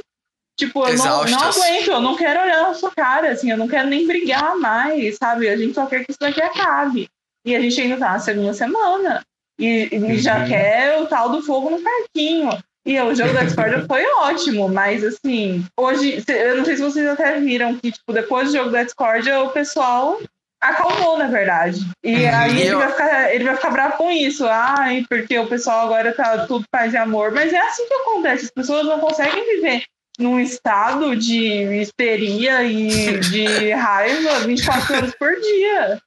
[0.57, 3.67] tipo, eu não, não, aguento, eu não quero olhar na sua cara, assim, eu não
[3.67, 5.49] quero nem brigar mais, sabe?
[5.49, 7.09] A gente só quer que isso daqui acabe.
[7.45, 9.25] E a gente ainda tá na segunda semana.
[9.59, 10.47] E, e já uhum.
[10.47, 12.51] quer o tal do fogo no parquinho.
[12.85, 17.07] E o jogo da Discord foi ótimo, mas assim, hoje, eu não sei se vocês
[17.09, 20.21] até viram que, tipo, depois do jogo da Discord, o pessoal
[20.61, 21.81] acalmou, na verdade.
[22.05, 22.37] E uhum.
[22.37, 22.79] aí ele, eu...
[22.79, 24.47] vai ficar, ele vai ficar bravo com isso.
[24.47, 27.33] Ai, porque o pessoal agora tá tudo paz e amor.
[27.33, 29.83] Mas é assim que acontece, as pessoas não conseguem viver
[30.19, 36.01] num estado de histeria e de raiva 24 horas por dia.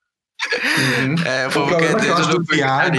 [1.00, 1.16] Uhum.
[1.26, 2.98] É, o problema que eu acho do Thiago.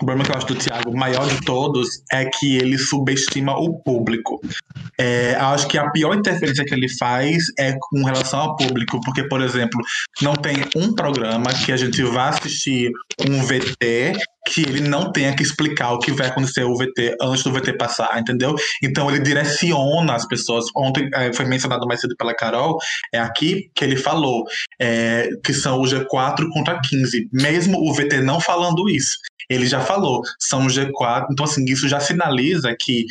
[0.00, 3.58] O problema que eu acho do Thiago, o maior de todos, é que ele subestima
[3.58, 4.40] o público.
[4.96, 9.24] É, acho que a pior interferência que ele faz é com relação ao público, porque,
[9.24, 9.80] por exemplo,
[10.22, 12.92] não tem um programa que a gente vá assistir
[13.28, 14.16] um VT
[14.46, 17.74] que ele não tenha que explicar o que vai acontecer o VT antes do VT
[17.74, 18.54] passar, entendeu?
[18.82, 20.64] Então ele direciona as pessoas.
[20.76, 22.78] Ontem é, foi mencionado mais cedo pela Carol,
[23.12, 24.44] é aqui que ele falou
[24.80, 29.16] é, que são o G4 contra 15, mesmo o VT não falando isso.
[29.50, 33.06] Ele já falou, são G4, então assim, isso já sinaliza que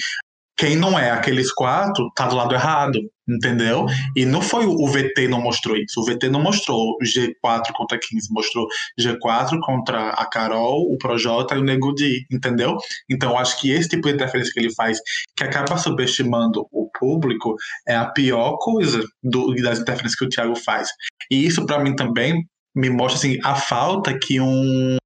[0.58, 3.00] quem não é aqueles quatro tá do lado errado,
[3.30, 3.86] entendeu?
[4.16, 6.02] E não foi o VT não mostrou isso.
[6.02, 8.68] O VT não mostrou G4 contra 15, mostrou
[9.00, 12.76] G4 contra a Carol, o Projota e o Nego Di, entendeu?
[13.10, 15.00] Então acho que esse tipo de interferência que ele faz,
[15.36, 17.56] que acaba subestimando o público,
[17.88, 20.90] é a pior coisa do, das interferências que o Thiago faz.
[21.32, 22.44] E isso para mim também
[22.76, 24.98] me mostra assim a falta que um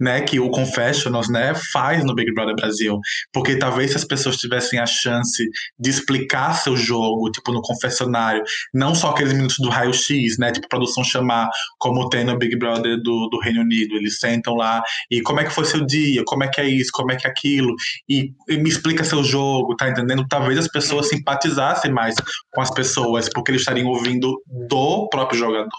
[0.00, 2.98] né, que o Confessionals, né, faz no Big Brother Brasil,
[3.32, 5.44] porque talvez se as pessoas tivessem a chance
[5.78, 8.42] de explicar seu jogo, tipo no confessionário,
[8.72, 12.96] não só aqueles minutos do raio-x, né, tipo produção chamar, como tem no Big Brother
[13.02, 16.44] do, do Reino Unido, eles sentam lá e como é que foi seu dia, como
[16.44, 17.74] é que é isso, como é que é aquilo,
[18.08, 20.26] e, e me explica seu jogo, tá entendendo?
[20.28, 22.14] Talvez as pessoas simpatizassem mais
[22.52, 25.70] com as pessoas, porque eles estariam ouvindo do próprio jogador,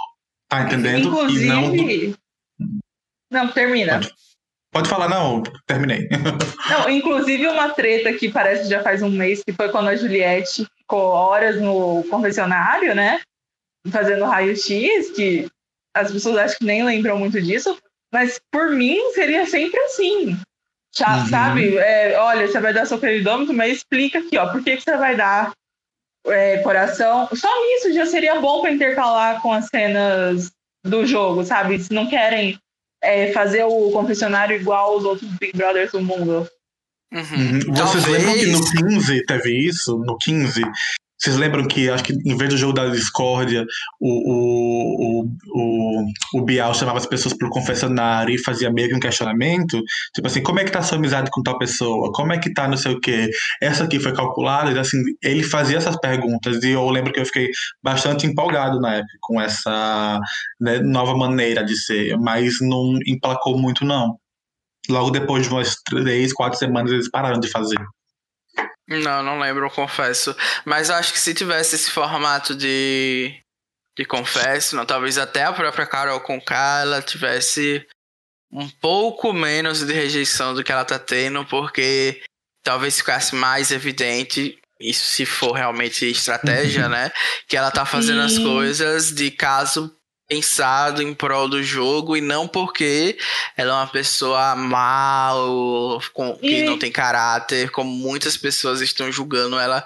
[0.50, 1.08] tá entendendo?
[1.08, 2.25] Inclusive, e não do
[3.32, 3.94] não, termina.
[3.94, 4.14] Pode,
[4.72, 6.08] pode falar, não, terminei.
[6.70, 9.96] Não, inclusive uma treta que parece que já faz um mês, que foi quando a
[9.96, 13.22] Juliette ficou horas no confessionário, né?
[13.92, 15.48] Fazendo raio-x, que
[15.96, 17.78] as pessoas acho que nem lembram muito disso,
[18.12, 20.36] mas por mim seria sempre assim.
[20.98, 21.28] Já, uhum.
[21.28, 21.78] Sabe?
[21.78, 24.98] É, olha, você vai dar seu queridômetro, mas explica aqui, ó, por que, que você
[24.98, 25.52] vai dar
[26.28, 27.30] é, coração.
[27.34, 30.52] Só isso já seria bom para intercalar com as cenas
[30.84, 31.80] do jogo, sabe?
[31.80, 32.58] Se não querem
[33.06, 36.48] é, fazer o confessionário igual aos outros Big Brothers do mundo.
[37.14, 37.22] Uhum.
[37.22, 37.60] uhum.
[37.74, 38.08] Vocês Talvez.
[38.08, 39.98] lembram que no 15 teve isso?
[40.00, 40.62] No 15,
[41.18, 43.66] vocês lembram que acho que em vez do jogo da discórdia,
[44.00, 46.06] o, o, o,
[46.36, 49.82] o, Bial chamava as pessoas pro confessionário e fazia meio que um questionamento?
[50.14, 52.12] Tipo assim, como é que tá a sua amizade com tal pessoa?
[52.14, 53.30] Como é que tá não sei o quê?
[53.62, 54.72] Essa aqui foi calculada?
[54.72, 57.50] E assim, ele fazia essas perguntas e eu lembro que eu fiquei
[57.82, 60.20] bastante empolgado na época com essa
[60.60, 64.18] né, nova maneira de ser, mas não emplacou muito não.
[64.90, 67.80] Logo depois de umas três, quatro semanas eles pararam de fazer.
[68.88, 70.36] Não, não lembro, confesso.
[70.64, 73.36] Mas acho que se tivesse esse formato de,
[73.98, 77.86] de confesso, não, talvez até a própria Carol com ela tivesse
[78.52, 82.22] um pouco menos de rejeição do que ela tá tendo, porque
[82.64, 87.12] talvez ficasse mais evidente isso se for realmente estratégia, né?
[87.48, 88.36] Que ela tá fazendo Sim.
[88.36, 89.96] as coisas de caso
[90.28, 93.18] pensado em prol do jogo e não porque
[93.56, 99.60] ela é uma pessoa mal, com, que não tem caráter, como muitas pessoas estão julgando
[99.60, 99.84] ela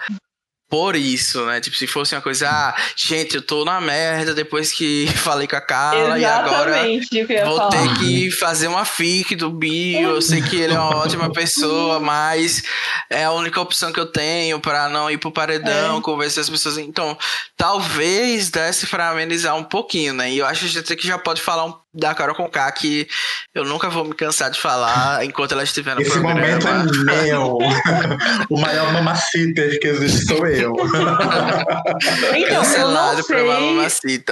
[0.70, 1.60] por isso, né?
[1.60, 5.56] Tipo, se fosse uma coisa, ah, gente, eu tô na merda depois que falei com
[5.56, 7.70] a Carla Exatamente, e agora vou falar.
[7.70, 10.10] ter que fazer uma fic do Bio.
[10.10, 12.62] Eu sei que ele é uma ótima pessoa, mas
[13.10, 16.02] é a única opção que eu tenho para não ir pro paredão, é.
[16.02, 16.78] convencer as pessoas.
[16.78, 17.18] Então,
[17.58, 20.32] talvez desse para amenizar um pouquinho, né?
[20.32, 23.08] E eu acho que a gente já pode falar um, da Carol Conká que
[23.54, 26.42] eu nunca vou me cansar de falar enquanto ela estiver no Esse programa.
[26.48, 27.58] Esse momento é meu.
[28.50, 30.74] o maior mamacita que existe sou eu.
[32.36, 34.24] então, eu não sei.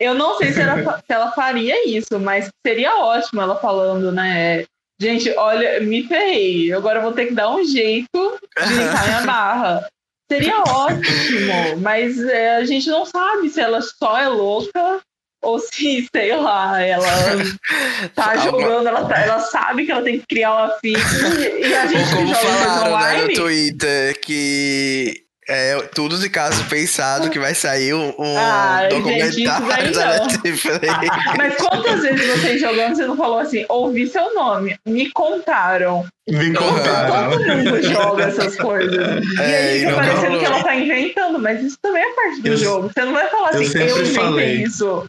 [0.00, 4.64] Eu não sei se ela, se ela faria isso, mas seria ótimo ela falando, né?
[5.00, 6.72] Gente, olha, me ferrei.
[6.72, 9.88] Agora eu vou ter que dar um jeito de limpar minha barra.
[10.30, 15.02] Seria ótimo, mas é, a gente não sabe se ela só é louca
[15.42, 17.06] ou se, sei lá, ela
[18.14, 21.86] tá jogando, ela, tá, ela sabe que ela tem que criar uma ficha e a
[21.86, 23.20] gente ou como joga falaram online.
[23.22, 28.88] Né, no Twitter que é tudo de caso pensado que vai sair um, um Ai,
[28.88, 29.44] documentário gente,
[29.98, 30.62] da Netflix.
[31.36, 36.06] Mas quantas vezes vocês jogando, você não falou assim, ouvi seu nome, me contaram.
[36.28, 37.32] Me contaram.
[37.32, 38.96] Todo mundo joga essas coisas.
[39.40, 42.48] É, e aí fica parecendo que ela tá inventando, mas isso também é parte do
[42.48, 42.90] Eu- jogo.
[42.94, 44.62] Você não vai falar eu assim, sempre eu inventei falei.
[44.62, 45.04] isso.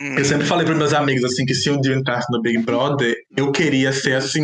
[0.00, 2.58] Eu sempre falei para meus amigos assim que se um dia eu entrasse no Big
[2.58, 4.42] Brother, eu queria ser assim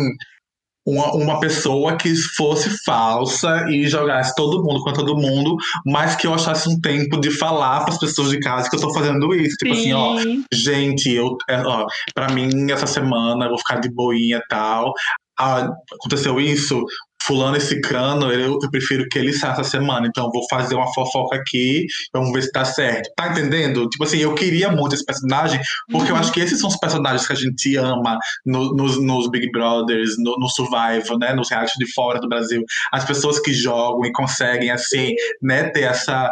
[0.85, 6.27] uma, uma pessoa que fosse falsa e jogasse todo mundo contra todo mundo, mas que
[6.27, 9.33] eu achasse um tempo de falar para as pessoas de casa que eu tô fazendo
[9.33, 10.43] isso, tipo assim, ó, Sim.
[10.51, 14.93] gente, eu, é, ó, para mim essa semana eu vou ficar de boinha e tal.
[15.39, 16.83] Ah, aconteceu isso,
[17.25, 20.75] fulano esse crano, eu, eu prefiro que ele saia essa semana, então eu vou fazer
[20.75, 23.09] uma fofoca aqui, vamos ver se tá certo.
[23.15, 23.87] Tá entendendo?
[23.89, 25.59] Tipo assim, eu queria muito esse personagem,
[25.91, 26.21] porque eu Uhum.
[26.21, 30.11] acho que esses são os personagens que a gente ama no- nos, nos Big Brothers,
[30.17, 31.33] no, no Survival, né?
[31.33, 32.63] Nos reality de fora do Brasil.
[32.91, 36.31] As pessoas que jogam e conseguem, assim, né, ter essa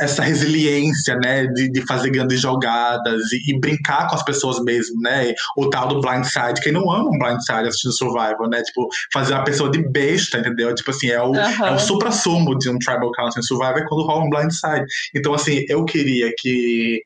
[0.00, 5.00] essa resiliência, né, de, de fazer grandes jogadas e, e brincar com as pessoas mesmo,
[5.00, 9.34] né, o tal do blindside, quem não ama um blindside assistindo Survival, né, tipo, fazer
[9.34, 11.66] uma pessoa de besta, entendeu, tipo assim, é o, Aham.
[11.66, 15.34] é o supra-sumo de um Tribal Council em Survival é quando rola um blindside, então
[15.34, 17.02] assim, eu queria que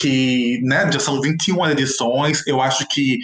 [0.00, 3.18] que, né, já são 21 edições, eu acho que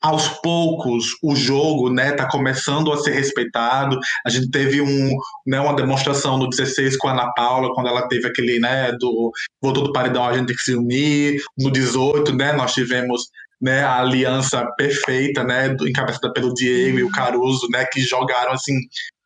[0.00, 3.98] aos poucos o jogo né tá começando a ser respeitado.
[4.26, 5.10] A gente teve um
[5.46, 9.30] né uma demonstração no 16 com a Ana Paula quando ela teve aquele né do
[9.62, 11.42] voltou do paredão a gente tem que se unir.
[11.58, 13.28] No 18 né nós tivemos
[13.60, 18.78] né a aliança perfeita né encabeçada pelo Diego e o Caruso né que jogaram assim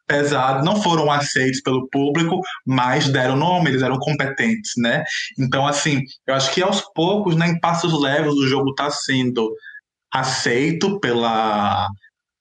[0.07, 0.63] pesado.
[0.65, 5.05] Não foram aceitos pelo público mas deram nome eles eram competentes né.
[5.39, 9.55] Então assim eu acho que aos poucos né em passos leves o jogo tá sendo
[10.15, 11.89] aceito pela,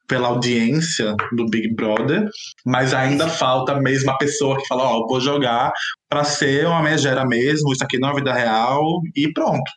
[0.08, 2.30] pela audiência do Big Brother,
[2.64, 5.74] mas ainda falta a pessoa que fala, ó, vou jogar
[6.08, 9.72] para ser uma megera mesmo, isso aqui não é vida real, e pronto.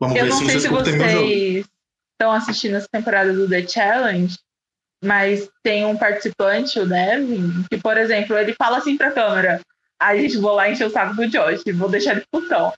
[0.00, 1.66] Vamos Eu ver não se sei vocês se vocês
[2.12, 4.34] estão assistindo essa temporada do The Challenge,
[5.04, 9.60] mas tem um participante, o Nevin, que, por exemplo, ele fala assim pra câmera.
[10.04, 12.72] Aí, gente, vou lá encher o saco do Josh, vou deixar ele putão.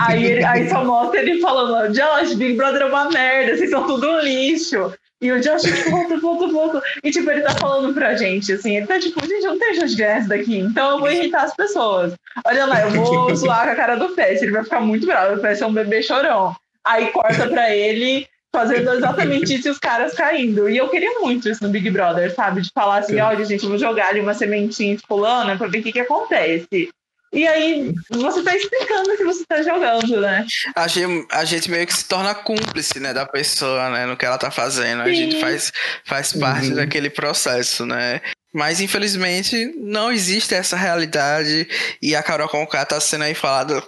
[0.00, 3.86] Aí, ele- aí só mostra ele falando, Josh, Big Brother é uma merda, vocês são
[3.86, 4.92] tudo um lixo.
[5.20, 6.82] E o Josh, tipo, volta, volta, volta.
[7.04, 9.76] E, tipo, ele tá falando pra gente, assim, ele tá tipo, gente, eu não tenho
[9.76, 12.14] chance de ganhar isso daqui, então eu vou irritar as pessoas.
[12.44, 15.36] Olha lá, eu vou zoar com a cara do Fest, ele vai ficar muito bravo,
[15.36, 16.56] o Fest é um bebê chorão.
[16.84, 20.68] Aí corta pra ele fazendo exatamente isso e os caras caindo.
[20.68, 22.60] E eu queria muito isso no Big Brother, sabe?
[22.60, 23.20] De falar assim, Sim.
[23.20, 26.00] olha, gente, eu vou jogar ali uma sementinha de fulana pra ver o que que
[26.00, 26.90] acontece.
[27.32, 30.46] E aí você tá explicando que você tá jogando, né?
[30.76, 34.26] A gente, a gente meio que se torna cúmplice, né, da pessoa, né, no que
[34.26, 35.00] ela tá fazendo.
[35.00, 35.40] A gente Sim.
[35.40, 35.72] faz,
[36.04, 36.74] faz parte Uhum.
[36.76, 38.20] daquele processo, né.
[38.52, 41.66] Mas, infelizmente, não existe essa realidade
[42.02, 43.82] e a Carol Conká tá sendo aí falada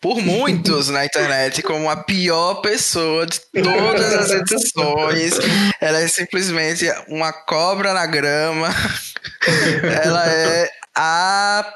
[0.00, 5.34] por muitos na internet como a pior pessoa de todas as edições.
[5.80, 8.68] Ela é simplesmente uma cobra na grama.
[10.04, 11.74] Ela é a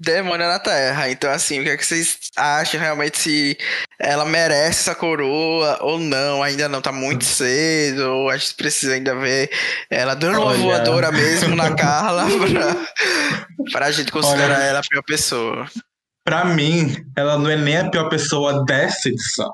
[0.00, 1.10] demônio na Terra.
[1.10, 3.58] Então, assim, o que, é que vocês acham realmente se
[3.98, 6.42] ela merece essa coroa ou não?
[6.42, 8.00] Ainda não, tá muito cedo.
[8.10, 9.50] Ou a gente precisa ainda ver
[9.90, 10.58] ela dando uma Olha.
[10.58, 14.64] voadora mesmo na Carla pra, pra gente considerar Olha.
[14.64, 15.68] ela a pior pessoa.
[16.30, 19.50] Pra mim, ela não é nem a pior pessoa dessa edição.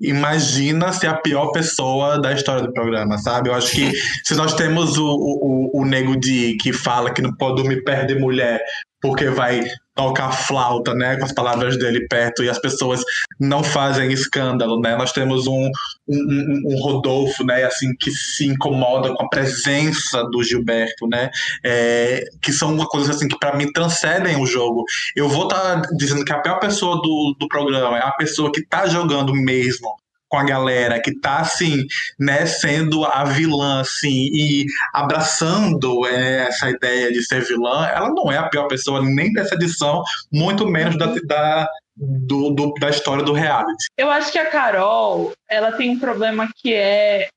[0.00, 3.48] Imagina ser a pior pessoa da história do programa, sabe?
[3.48, 3.92] Eu acho que
[4.26, 7.84] se nós temos o, o, o, o Nego Di que fala que não pode dormir
[7.84, 8.60] perto de mulher
[9.00, 9.62] porque vai
[9.94, 13.02] tocar flauta, né, com as palavras dele perto e as pessoas
[13.40, 14.96] não fazem escândalo, né?
[14.96, 15.68] Nós temos um,
[16.06, 21.30] um, um- Rodolfo, né, assim, que se incomoda com a presença do Gilberto, né?
[21.64, 24.84] É, que são uma coisa assim que para mim transcendem o jogo.
[25.16, 28.64] Eu vou estar dizendo que a pior pessoa do, do programa é a pessoa que
[28.64, 29.88] tá jogando mesmo
[30.28, 31.84] com a galera, que tá assim,
[32.18, 38.30] né, sendo a vilã, assim, e abraçando é, essa ideia de ser vilã, ela não
[38.30, 40.02] é a pior pessoa nem dessa edição,
[40.32, 43.86] muito menos da, da do, do, da história do reality.
[43.96, 47.28] Eu acho que a Carol, ela tem um problema que é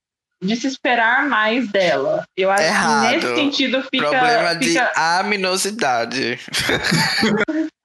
[0.41, 2.23] de se esperar mais dela.
[2.35, 3.05] Eu acho Errado.
[3.05, 4.09] que nesse sentido fica.
[4.09, 4.91] Problema de fica...
[4.95, 6.39] aminosidade.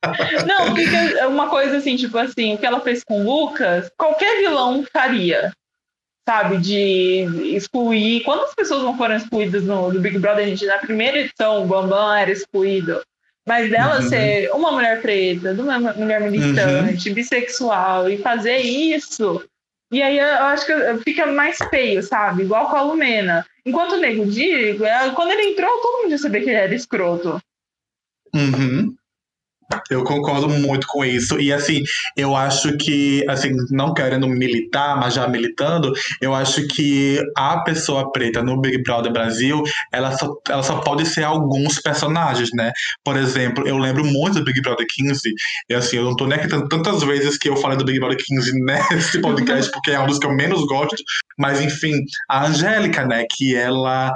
[0.47, 4.39] Não, fica uma coisa assim, tipo assim, o que ela fez com o Lucas, qualquer
[4.39, 5.53] vilão faria.
[6.29, 8.23] Sabe, de excluir.
[8.25, 10.45] Quantas pessoas não foram excluídas no, no Big Brother?
[10.45, 13.01] Gente, na primeira edição, o Bambam era excluído.
[13.47, 14.09] Mas dela uhum.
[14.09, 17.15] ser uma mulher preta, uma mulher militante, uhum.
[17.15, 19.41] bissexual, e fazer isso
[19.93, 20.73] e aí eu acho que
[21.05, 22.43] fica mais feio, sabe?
[22.43, 23.47] Igual com a Lumena.
[23.65, 24.85] Enquanto o Nego Digo,
[25.15, 27.41] quando ele entrou, todo mundo já sabia que ele era escroto.
[28.35, 28.95] Uhum.
[29.91, 31.41] Eu concordo muito com isso.
[31.41, 31.83] E assim,
[32.17, 38.11] eu acho que, assim, não querendo militar, mas já militando, eu acho que a pessoa
[38.13, 39.63] preta no Big Brother Brasil,
[39.93, 42.73] ela só, ela só pode ser alguns personagens, né?
[43.05, 45.33] Por exemplo, eu lembro muito do Big Brother 15,
[45.69, 48.19] e assim, eu não tô nem aqui tantas vezes que eu falei do Big Brother
[48.19, 51.03] 15 nesse podcast, porque é um dos que eu menos gosto,
[51.39, 51.93] mas enfim,
[52.29, 54.13] a Angélica, né, que ela,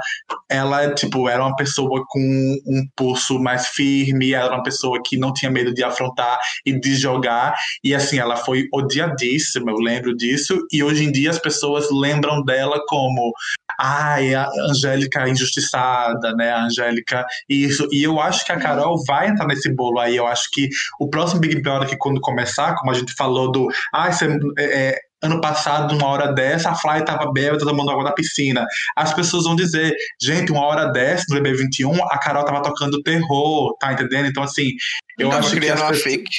[0.49, 5.33] ela, tipo, era uma pessoa com um pulso mais firme, era uma pessoa que não
[5.33, 7.55] tinha medo de afrontar e de jogar.
[7.83, 10.59] E assim, ela foi odiadíssima, eu lembro disso.
[10.71, 13.31] E hoje em dia as pessoas lembram dela como
[13.79, 16.51] ai, a Angélica injustiçada, né?
[16.51, 17.87] A Angélica isso.
[17.91, 20.15] E eu acho que a Carol vai entrar nesse bolo aí.
[20.15, 20.69] Eu acho que
[20.99, 24.27] o próximo Big Brother que quando começar, como a gente falou do, ai, você
[24.57, 28.65] é, é ano passado, uma hora dessa, a Fly tava bêbada tomando água da piscina.
[28.95, 33.75] As pessoas vão dizer, gente, uma hora dessa, no BB21, a Carol tava tocando terror,
[33.79, 34.27] tá entendendo?
[34.27, 34.71] Então, assim,
[35.17, 35.69] eu tava acho que.
[35.69, 36.01] As pessoas...
[36.01, 36.29] fake.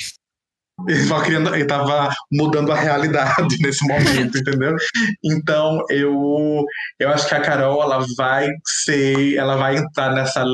[0.89, 4.75] Ele tava, criando, ele tava mudando a realidade nesse momento, entendeu?
[5.23, 6.65] Então, eu,
[6.99, 8.49] eu acho que a Carol, ela vai
[8.85, 10.45] ser, ela vai entrar nessa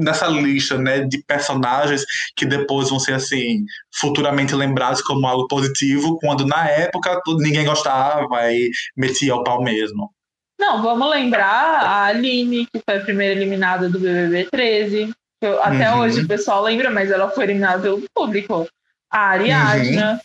[0.00, 2.04] nessa lista, né, de personagens
[2.36, 3.64] que depois vão ser assim
[3.94, 10.10] futuramente lembrados como algo positivo, quando na época ninguém gostava e metia o pau mesmo.
[10.58, 15.10] Não, vamos lembrar a Aline, que foi a primeira eliminada do BBB 13.
[15.40, 16.00] Eu, até uhum.
[16.00, 18.68] hoje o pessoal lembra, mas ela foi eliminada pelo público.
[19.10, 20.18] A Ariadna, uhum.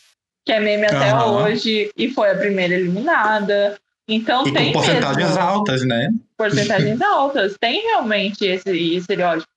[0.46, 1.44] que é meme até uhum.
[1.44, 3.78] hoje, e foi a primeira eliminada.
[4.08, 6.10] Então e tem com porcentagens mesmo, altas, né?
[6.38, 7.56] Porcentagens altas.
[7.60, 9.52] Tem realmente esse estereótipo.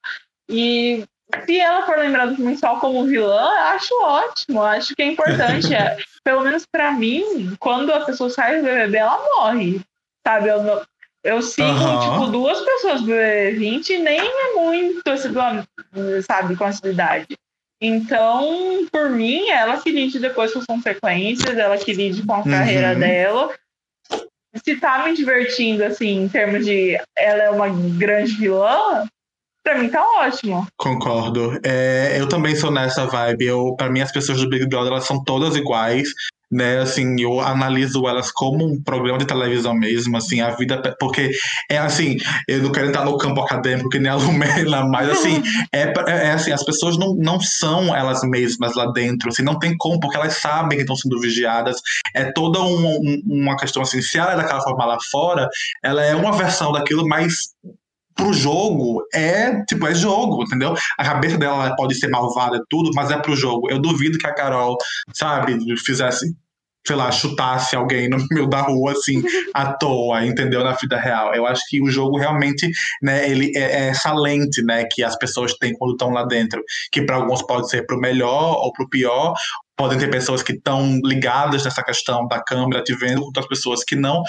[0.49, 1.05] E
[1.45, 4.63] se ela for lembrada do só como vilã, acho ótimo.
[4.63, 5.73] Acho que é importante.
[5.75, 9.81] é, pelo menos para mim, quando a pessoa sai do BBB, ela morre.
[10.27, 10.49] Sabe?
[10.49, 10.83] Eu,
[11.25, 12.01] eu sigo, uhum.
[12.01, 15.03] tipo, duas pessoas do BBB 20 e nem é muito,
[16.27, 17.37] sabe, com essa idade.
[17.81, 22.39] Então, por mim, ela que lide depois com as consequências, ela que lide com a
[22.39, 22.45] uhum.
[22.45, 23.55] carreira dela
[24.65, 29.05] se tá me divertindo, assim, em termos de ela é uma grande vilã,
[29.63, 30.67] pra mim tá ótimo.
[30.77, 31.59] Concordo.
[31.65, 33.47] É, eu também sou nessa vibe.
[33.47, 36.09] Eu, pra mim, as pessoas do Big Brother elas são todas iguais
[36.51, 41.31] né, assim, eu analiso elas como um programa de televisão mesmo, assim, a vida, porque
[41.71, 42.17] é assim,
[42.47, 45.43] eu não quero entrar no campo acadêmico que nem a Lumena, mas assim,
[45.73, 49.59] é, é, é, assim, as pessoas não, não são elas mesmas lá dentro, assim, não
[49.59, 51.77] tem como, porque elas sabem que estão sendo vigiadas,
[52.15, 55.49] é toda um, um, uma questão assim, se ela é daquela forma lá fora,
[55.83, 57.35] ela é uma versão daquilo, mas
[58.19, 60.75] pro jogo é tipo é jogo, entendeu?
[60.99, 63.71] A cabeça dela pode ser malvada tudo, mas é pro jogo.
[63.71, 64.77] Eu duvido que a Carol,
[65.15, 66.27] sabe, fizesse
[66.87, 69.23] sei lá, chutasse alguém no meio da rua, assim,
[69.53, 70.65] à toa, entendeu?
[70.65, 71.35] Na vida real.
[71.35, 72.71] Eu acho que o jogo realmente,
[73.03, 76.63] né, ele é, é essa lente, né, que as pessoas têm quando estão lá dentro,
[76.91, 79.35] que para alguns pode ser pro melhor ou pro pior,
[79.77, 83.95] podem ter pessoas que estão ligadas nessa questão da câmera te vendo, outras pessoas que
[83.95, 84.23] não,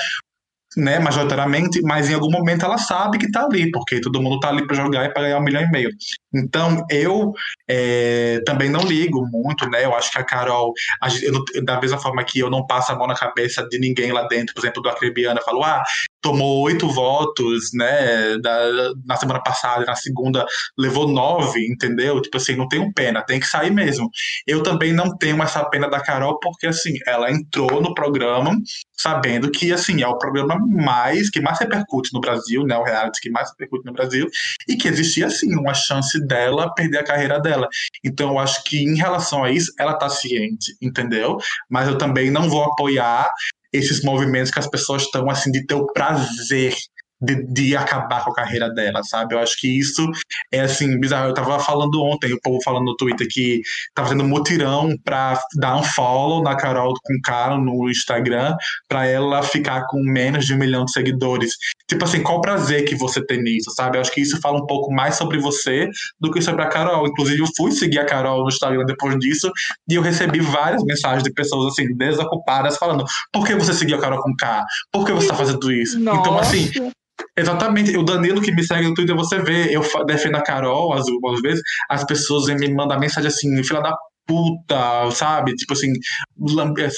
[0.77, 4.49] né, majoritariamente, mas em algum momento ela sabe que tá ali, porque todo mundo tá
[4.49, 5.89] ali para jogar e para ganhar um milhão e meio.
[6.33, 7.33] Então, eu
[7.69, 9.85] é, também não ligo muito, né?
[9.85, 12.95] Eu acho que a Carol, a, eu, da mesma forma que eu não passo a
[12.95, 15.83] mão na cabeça de ninguém lá dentro, por exemplo, do Acrebiana, falou, ah,
[16.21, 20.45] tomou oito votos, né, da, na semana passada, na segunda
[20.77, 22.21] levou nove, entendeu?
[22.21, 24.09] Tipo assim, não tenho pena, tem que sair mesmo.
[24.47, 28.51] Eu também não tenho essa pena da Carol, porque assim, ela entrou no programa
[28.99, 33.21] sabendo que, assim, é o programa mais, que mais repercute no Brasil, né, o reality
[33.21, 34.27] que mais repercute no Brasil,
[34.67, 37.58] e que existia, assim, uma chance dela perder a carreira dela.
[38.03, 41.37] Então, eu acho que em relação a isso, ela tá ciente, entendeu?
[41.69, 43.29] Mas eu também não vou apoiar
[43.71, 46.75] esses movimentos que as pessoas estão, assim, de ter o prazer
[47.21, 49.35] de, de, acabar com a carreira dela, sabe?
[49.35, 50.09] Eu acho que isso
[50.51, 51.29] é assim, bizarro.
[51.29, 53.61] Eu tava falando ontem, o povo falando no Twitter que
[53.93, 58.55] tava fazendo mutirão pra dar um follow na Carol com cara no Instagram
[58.87, 61.53] pra ela ficar com menos de um milhão de seguidores.
[61.87, 63.97] Tipo assim, qual prazer que você tem nisso, sabe?
[63.97, 65.89] Eu acho que isso fala um pouco mais sobre você
[66.19, 67.07] do que sobre a Carol.
[67.07, 69.51] Inclusive, eu fui seguir a Carol no Instagram depois disso
[69.89, 74.01] e eu recebi várias mensagens de pessoas assim, desocupadas, falando: por que você seguiu a
[74.01, 74.63] Carol com K?
[74.91, 75.99] Por que você tá fazendo isso?
[75.99, 76.19] Nossa.
[76.19, 76.91] Então, assim,
[77.39, 81.41] Exatamente, o Danilo que me segue no Twitter, você vê, eu defendo a Carol algumas
[81.41, 83.95] vezes, as pessoas me mandam mensagem assim, fila da
[84.27, 85.55] puta, sabe?
[85.55, 85.91] Tipo assim,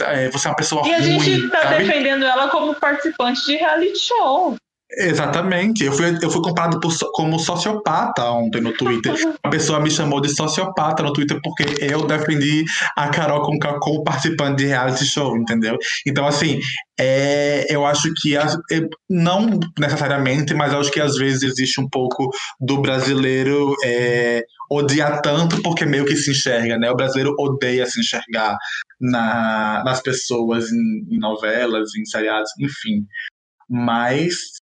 [0.05, 0.91] é, você é uma pessoa e ruim.
[0.91, 1.85] E a gente tá sabe?
[1.85, 4.55] defendendo ela como participante de reality show.
[4.97, 5.85] Exatamente.
[5.85, 9.13] Eu fui, eu fui comparado por, como sociopata ontem no Twitter.
[9.41, 12.65] A pessoa me chamou de sociopata no Twitter porque eu defendi
[12.97, 15.77] a Carol como, como participante de reality show, entendeu?
[16.05, 16.59] Então, assim,
[16.99, 18.57] é, eu acho que, as,
[19.09, 25.61] não necessariamente, mas acho que às vezes existe um pouco do brasileiro é, odiar tanto
[25.61, 26.91] porque meio que se enxerga, né?
[26.91, 28.57] O brasileiro odeia se enxergar
[28.99, 33.05] na, nas pessoas em, em novelas, em seriados, enfim.
[33.69, 34.60] Mas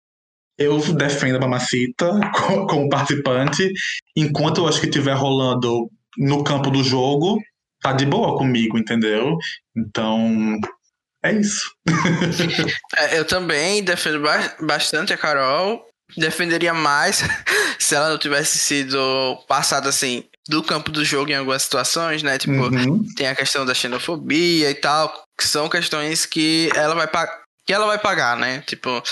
[0.59, 2.11] eu defendo a Mamacita
[2.69, 3.73] como participante,
[4.17, 7.39] enquanto eu acho que estiver rolando no campo do jogo,
[7.81, 9.37] tá de boa comigo, entendeu?
[9.77, 10.59] Então,
[11.25, 11.71] é isso.
[12.99, 14.23] é, eu também defendo
[14.61, 15.85] bastante a Carol.
[16.17, 17.23] Defenderia mais
[17.79, 18.99] se ela não tivesse sido
[19.49, 22.37] passada assim do campo do jogo em algumas situações, né?
[22.37, 23.05] Tipo, uhum.
[23.15, 27.09] tem a questão da xenofobia e tal, que são questões que ela vai
[27.65, 28.61] que ela vai pagar, né?
[28.67, 29.03] Tipo,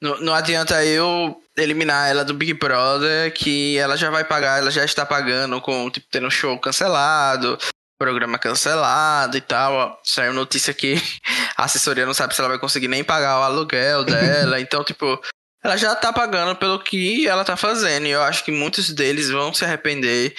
[0.00, 4.70] não, não adianta eu eliminar ela do Big Brother, que ela já vai pagar, ela
[4.70, 7.58] já está pagando com, tipo, tendo show cancelado,
[7.98, 9.72] programa cancelado e tal.
[9.72, 9.96] Ó.
[10.04, 10.94] Saiu notícia que
[11.56, 14.60] a assessoria não sabe se ela vai conseguir nem pagar o aluguel dela.
[14.62, 15.20] então, tipo,
[15.62, 18.06] ela já tá pagando pelo que ela tá fazendo.
[18.06, 20.36] E eu acho que muitos deles vão se arrepender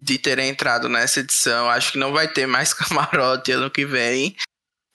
[0.00, 1.68] de terem entrado nessa edição.
[1.68, 4.34] Acho que não vai ter mais camarote ano que vem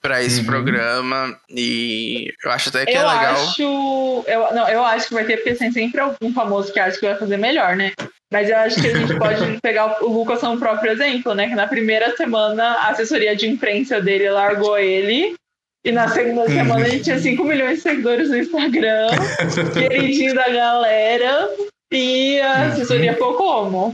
[0.07, 0.45] para esse uhum.
[0.45, 3.33] programa e eu acho até que eu é legal.
[3.33, 6.97] Acho, eu, não, eu acho que vai ter, porque tem sempre algum famoso que acha
[6.97, 7.91] que vai fazer melhor, né?
[8.31, 11.49] Mas eu acho que a gente pode pegar o Lucas como próprio exemplo, né?
[11.49, 15.35] Que na primeira semana a assessoria de imprensa dele largou ele.
[15.83, 16.47] E na segunda uhum.
[16.47, 19.07] semana ele tinha 5 milhões de seguidores no Instagram,
[19.73, 21.49] queridinho da galera,
[21.91, 22.67] e a uhum.
[22.67, 23.93] assessoria ficou como?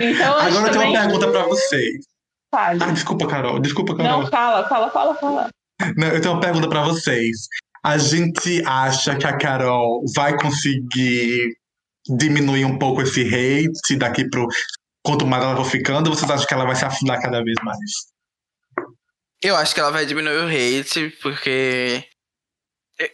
[0.00, 2.09] Então, Agora eu tenho uma pergunta para vocês.
[2.50, 2.82] Fale.
[2.82, 3.60] Ah, desculpa, Carol.
[3.60, 4.22] Desculpa, Carol.
[4.22, 5.50] Não, fala, fala, fala, fala.
[5.96, 7.46] Não, eu tenho uma pergunta para vocês.
[7.82, 11.56] A gente acha que a Carol vai conseguir
[12.18, 14.46] diminuir um pouco esse hate daqui pro.
[15.02, 17.80] Quanto mais ela for ficando, vocês acham que ela vai se afundar cada vez mais?
[19.42, 22.04] Eu acho que ela vai diminuir o hate, porque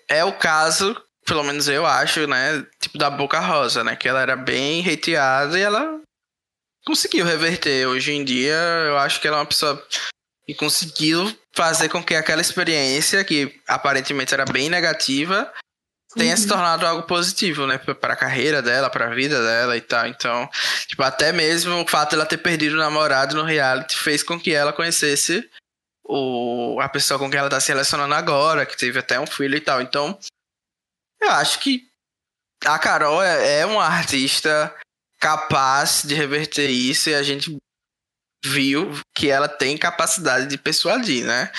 [0.08, 2.66] é o caso, pelo menos eu acho, né?
[2.80, 3.94] Tipo da Boca Rosa, né?
[3.94, 6.00] Que ela era bem hateada e ela
[6.86, 7.86] conseguiu reverter.
[7.86, 8.54] Hoje em dia,
[8.86, 9.84] eu acho que ela é uma pessoa
[10.46, 15.52] que conseguiu fazer com que aquela experiência, que aparentemente era bem negativa,
[16.14, 16.36] tenha uhum.
[16.36, 17.78] se tornado algo positivo, né?
[17.78, 20.06] Para a carreira dela, para a vida dela e tal.
[20.06, 20.48] Então,
[20.86, 24.38] tipo, até mesmo o fato de ela ter perdido o namorado no reality fez com
[24.38, 25.48] que ela conhecesse
[26.04, 29.56] o, a pessoa com quem ela está se relacionando agora, que teve até um filho
[29.56, 29.82] e tal.
[29.82, 30.16] Então,
[31.20, 31.82] eu acho que
[32.64, 34.72] a Carol é, é uma artista
[35.20, 37.56] capaz de reverter isso e a gente
[38.44, 41.50] viu que ela tem capacidade de persuadir, né?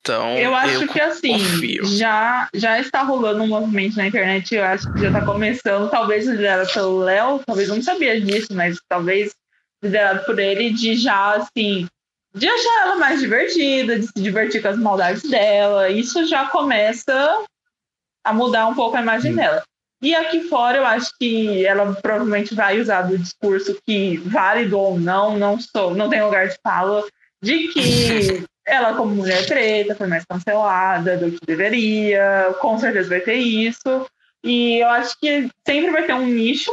[0.00, 1.84] Então, eu acho eu que assim, confio.
[1.84, 6.26] já já está rolando um movimento na internet, eu acho que já está começando, talvez
[6.26, 9.34] liderado pelo Léo, talvez eu não sabia disso, mas talvez
[9.82, 11.88] liderado por ele, de já assim,
[12.32, 15.88] de achar ela mais divertida, de se divertir com as maldades dela.
[15.88, 17.44] Isso já começa
[18.24, 19.36] a mudar um pouco a imagem hum.
[19.36, 19.62] dela.
[20.06, 25.00] E aqui fora eu acho que ela provavelmente vai usar do discurso que, válido ou
[25.00, 27.04] não, não sou, não tem lugar de fala,
[27.42, 33.18] de que ela, como mulher preta, foi mais cancelada do que deveria, com certeza vai
[33.18, 34.06] ter isso.
[34.44, 36.70] E eu acho que sempre vai ter um nicho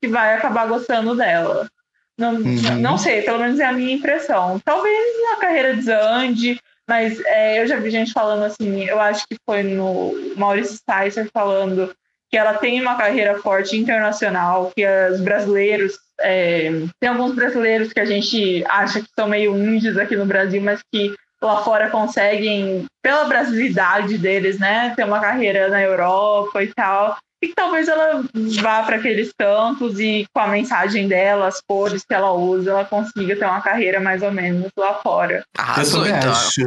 [0.00, 1.68] que vai acabar gostando dela.
[2.16, 2.78] Não, uhum.
[2.78, 4.60] não sei, pelo menos é a minha impressão.
[4.64, 4.96] Talvez
[5.32, 9.64] a carreira desande, mas é, eu já vi gente falando assim, eu acho que foi
[9.64, 11.92] no Maurício Sticer falando
[12.34, 18.00] que ela tem uma carreira forte internacional, que os brasileiros é, tem alguns brasileiros que
[18.00, 22.86] a gente acha que são meio índios aqui no Brasil, mas que lá fora conseguem,
[23.00, 27.16] pela brasilidade deles, né, ter uma carreira na Europa e tal.
[27.40, 28.24] E que talvez ela
[28.60, 32.84] vá para aqueles cantos e com a mensagem dela, as cores que ela usa, ela
[32.84, 35.44] consiga ter uma carreira mais ou menos lá fora.
[35.56, 36.32] Arrasou, eu então.
[36.32, 36.60] acho.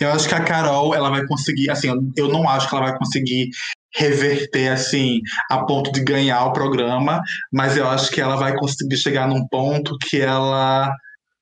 [0.00, 2.98] Eu acho que a Carol, ela vai conseguir, assim, eu não acho que ela vai
[2.98, 3.50] conseguir
[3.96, 5.20] reverter assim
[5.50, 7.20] a ponto de ganhar o programa,
[7.52, 10.92] mas eu acho que ela vai conseguir chegar num ponto que ela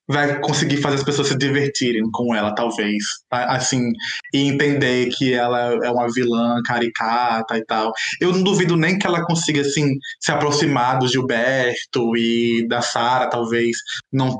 [0.07, 3.03] vai conseguir fazer as pessoas se divertirem com ela, talvez.
[3.31, 3.91] Assim,
[4.33, 7.91] e entender que ela é uma vilã caricata e tal.
[8.21, 13.29] Eu não duvido nem que ela consiga, assim, se aproximar do Gilberto e da Sara,
[13.29, 13.77] talvez,
[14.11, 14.39] não,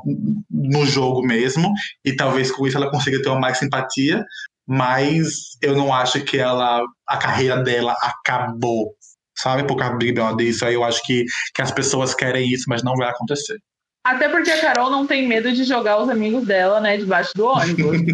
[0.52, 1.72] no jogo mesmo.
[2.04, 4.24] E talvez com isso ela consiga ter uma mais simpatia.
[4.68, 8.96] Mas eu não acho que ela, a carreira dela acabou,
[9.38, 9.64] sabe?
[9.64, 10.48] Por causa do Big Brother.
[10.48, 13.60] Isso aí eu acho que, que as pessoas querem isso, mas não vai acontecer.
[14.06, 17.48] Até porque a Carol não tem medo de jogar os amigos dela, né, debaixo do
[17.48, 17.98] ônibus.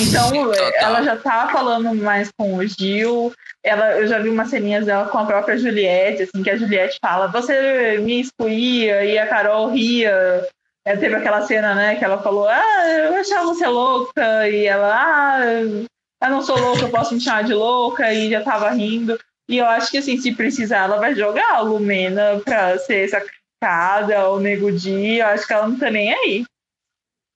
[0.00, 3.32] Então, ela já tá falando mais com o Gil.
[3.62, 6.98] Ela, eu já vi umas ceninhas dela com a própria Juliette, assim, que a Juliette
[7.02, 10.46] fala, você me excluía, e a Carol ria.
[10.86, 14.94] É, teve aquela cena, né, que ela falou, ah, eu achava você louca, e ela,
[14.94, 19.18] ah, eu não sou louca, eu posso me chamar de louca, e já tava rindo.
[19.48, 23.20] E eu acho que, assim, se precisar, ela vai jogar a Lumena pra ser essa
[23.60, 26.44] cada o Nego Di, eu acho que ela não tá nem aí.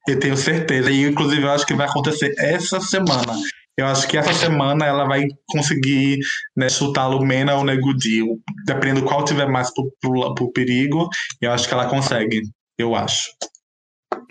[0.06, 3.32] Eu tenho certeza, e inclusive eu acho que vai acontecer essa semana.
[3.76, 6.18] Eu acho que essa semana ela vai conseguir
[6.56, 8.22] né, chutar a Lumena ou o Nego Di,
[8.64, 11.08] dependendo qual tiver mais pro, pro, pro perigo,
[11.40, 12.42] eu acho que ela consegue,
[12.80, 13.30] eu acho.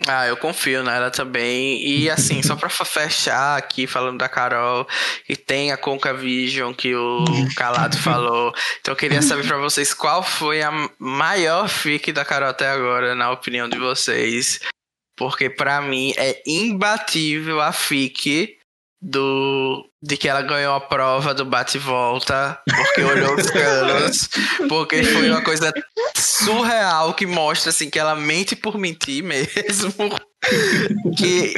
[0.06, 1.86] Ah, eu confio nela também.
[1.86, 4.86] E assim, só pra fechar aqui falando da Carol,
[5.28, 7.24] e tem a Conca Vision que o
[7.56, 8.52] Calado falou.
[8.80, 13.14] Então eu queria saber pra vocês qual foi a maior fic da Carol até agora,
[13.14, 14.60] na opinião de vocês.
[15.16, 18.56] Porque para mim é imbatível a fic
[19.00, 24.28] do de que ela ganhou a prova do bate e volta porque olhou os canos
[24.68, 25.72] porque foi uma coisa
[26.16, 29.92] surreal que mostra assim que ela mente por mentir mesmo
[31.16, 31.54] que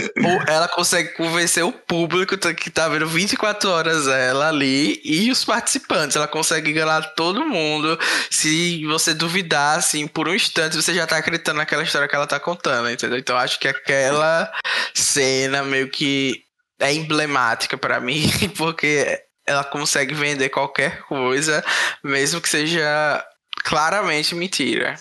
[0.48, 6.16] ela consegue convencer o público que tá vendo 24 horas ela ali e os participantes.
[6.16, 7.98] Ela consegue enganar todo mundo.
[8.28, 12.26] Se você duvidar assim por um instante você já tá acreditando naquela história que ela
[12.26, 13.18] tá contando entendeu?
[13.18, 14.50] Então acho que aquela
[14.94, 16.42] cena meio que
[16.82, 18.22] é emblemática para mim,
[18.58, 21.64] porque ela consegue vender qualquer coisa,
[22.02, 23.24] mesmo que seja
[23.64, 24.96] claramente mentira.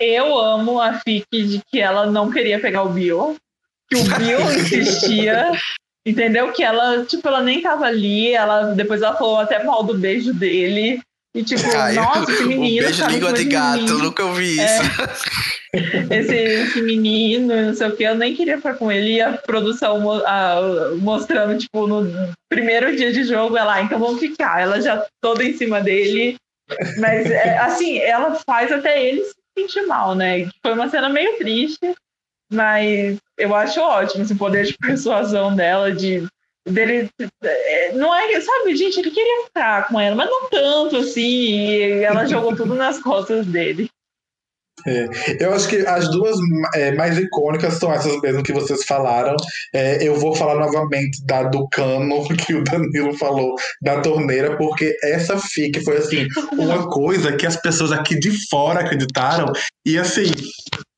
[0.00, 3.36] Eu amo a FIC de que ela não queria pegar o Bill,
[3.88, 5.52] que o Bill insistia,
[6.06, 6.52] entendeu?
[6.52, 10.32] Que ela, tipo, ela nem tava ali, ela depois ela falou até mal do beijo
[10.32, 11.00] dele.
[11.34, 11.62] E tipo,
[11.94, 12.86] nossa, esse menino.
[12.86, 14.64] O beijo língua de gato, nunca ouvi é.
[14.64, 15.02] isso.
[15.02, 15.59] É,
[16.10, 19.14] esse, esse, menino, não sei o que, eu nem queria ficar com ele.
[19.14, 22.06] E a produção a, mostrando, tipo, no
[22.48, 24.60] primeiro dia de jogo, ela, ah, então vamos ficar.
[24.60, 26.36] Ela já toda em cima dele.
[26.98, 30.48] Mas, é, assim, ela faz até ele se sentir mal, né?
[30.62, 31.94] Foi uma cena meio triste,
[32.52, 36.26] mas eu acho ótimo esse poder de persuasão dela, de
[36.68, 37.08] dele
[37.42, 42.04] é, não é sabe gente ele queria ficar com ela mas não tanto assim e
[42.04, 43.90] ela jogou tudo nas costas dele
[44.86, 45.08] é,
[45.38, 46.36] eu acho que as duas
[46.74, 49.36] é, mais icônicas são essas mesmo que vocês falaram.
[49.74, 54.96] É, eu vou falar novamente da do cano que o Danilo falou da torneira, porque
[55.02, 56.26] essa fique foi assim
[56.58, 59.52] uma coisa que as pessoas aqui de fora acreditaram
[59.84, 60.30] e assim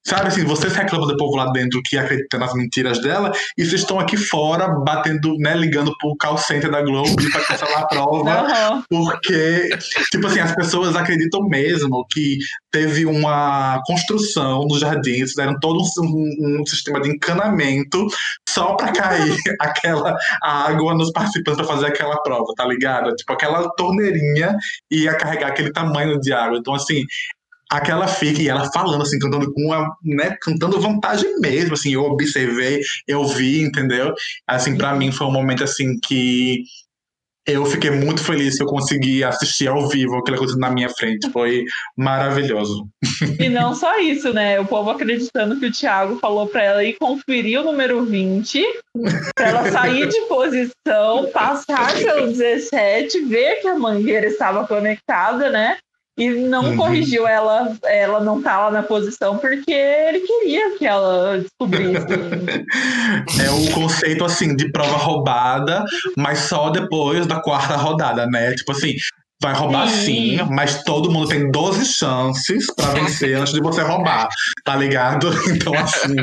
[0.04, 3.82] Sabe assim, vocês reclamam do povo lá dentro que acredita nas mentiras dela, e vocês
[3.82, 8.42] estão aqui fora batendo, né, ligando pro call center da Globo para cancelar a prova,
[8.90, 9.04] uhum.
[9.04, 9.68] porque,
[10.10, 12.38] tipo assim, as pessoas acreditam mesmo que
[12.70, 18.06] teve uma construção nos jardins, fizeram todo um, um, um sistema de encanamento
[18.48, 23.14] só para cair aquela água nos participantes para fazer aquela prova, tá ligado?
[23.14, 24.56] Tipo, aquela torneirinha
[24.90, 26.58] ia carregar aquele tamanho de água.
[26.58, 27.02] Então, assim,
[27.73, 32.05] aquela fica e ela falando assim, cantando com uma, né, cantando vantagem mesmo, assim, eu
[32.05, 34.12] observei, eu vi, entendeu?
[34.47, 36.65] Assim, para mim foi um momento assim que
[37.47, 41.28] eu fiquei muito feliz que eu consegui assistir ao vivo aquela coisa na minha frente.
[41.32, 41.65] Foi
[41.97, 42.86] maravilhoso.
[43.40, 44.61] E não só isso, né?
[44.61, 48.65] O povo acreditando que o Thiago falou para ela ir conferir o número 20,
[49.35, 55.78] para ela sair de posição, passar pelo 17, ver que a mangueira estava conectada, né?
[56.18, 56.76] E não uhum.
[56.76, 62.06] corrigiu ela, ela não tá lá na posição porque ele queria que ela descobrisse.
[63.43, 65.84] é o conceito assim de prova roubada,
[66.16, 68.55] mas só depois da quarta rodada, né?
[68.55, 68.94] Tipo assim,
[69.40, 73.82] vai roubar sim, sim mas todo mundo tem 12 chances para vencer antes de você
[73.82, 74.28] roubar,
[74.64, 75.30] tá ligado?
[75.48, 76.14] Então assim,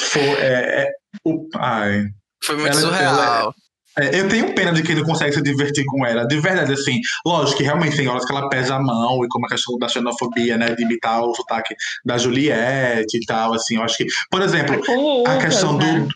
[0.00, 0.90] foi, é, é,
[1.24, 2.06] o, ai,
[2.44, 3.14] foi muito ela, surreal.
[3.14, 3.54] Ela,
[3.98, 6.26] é, eu tenho pena de quem não consegue se divertir com ela.
[6.26, 9.46] De verdade, assim, lógico que realmente tem horas que ela pesa a mão, e como
[9.46, 10.74] a questão da xenofobia, né?
[10.74, 11.74] De imitar o sotaque
[12.04, 14.06] da Juliette e tal, assim, eu acho que.
[14.30, 15.86] Por exemplo, Lucas, a questão do.
[15.86, 16.08] Né?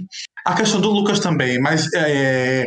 [0.46, 2.66] A questão do Lucas também, mas é,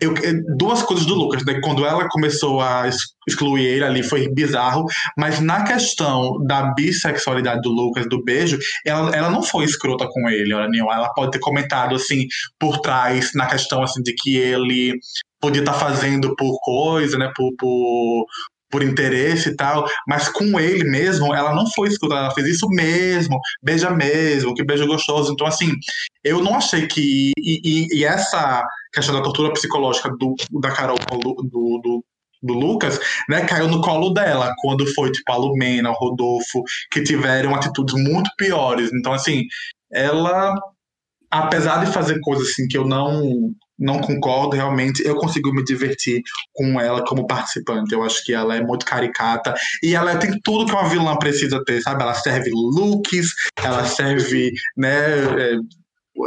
[0.00, 0.14] eu,
[0.56, 1.60] duas coisas do Lucas, né?
[1.62, 2.88] Quando ela começou a
[3.28, 4.86] excluir ele ali, foi bizarro.
[5.16, 10.28] Mas na questão da bissexualidade do Lucas, do beijo, ela, ela não foi escrota com
[10.28, 12.26] ele, ela, ela pode ter comentado, assim,
[12.58, 14.98] por trás, na questão, assim, de que ele
[15.40, 17.30] podia estar tá fazendo por coisa, né?
[17.36, 18.26] Por, por,
[18.70, 22.68] por interesse e tal, mas com ele mesmo, ela não foi escutar, ela fez isso
[22.68, 25.32] mesmo, beija mesmo, que beijo gostoso.
[25.32, 25.72] Então, assim,
[26.24, 27.32] eu não achei que.
[27.36, 32.04] E, e, e essa questão da tortura psicológica do, da Carol do, do,
[32.42, 32.98] do Lucas,
[33.28, 37.94] né, caiu no colo dela, quando foi, tipo, a Lumena, o Rodolfo, que tiveram atitudes
[37.94, 38.90] muito piores.
[38.92, 39.44] Então, assim,
[39.92, 40.54] ela,
[41.30, 45.02] apesar de fazer coisas assim que eu não não concordo realmente.
[45.04, 46.20] Eu consigo me divertir
[46.52, 47.94] com ela como participante.
[47.94, 51.64] Eu acho que ela é muito caricata e ela tem tudo que uma vilã precisa
[51.64, 52.02] ter, sabe?
[52.02, 55.56] Ela serve looks, ela serve, né?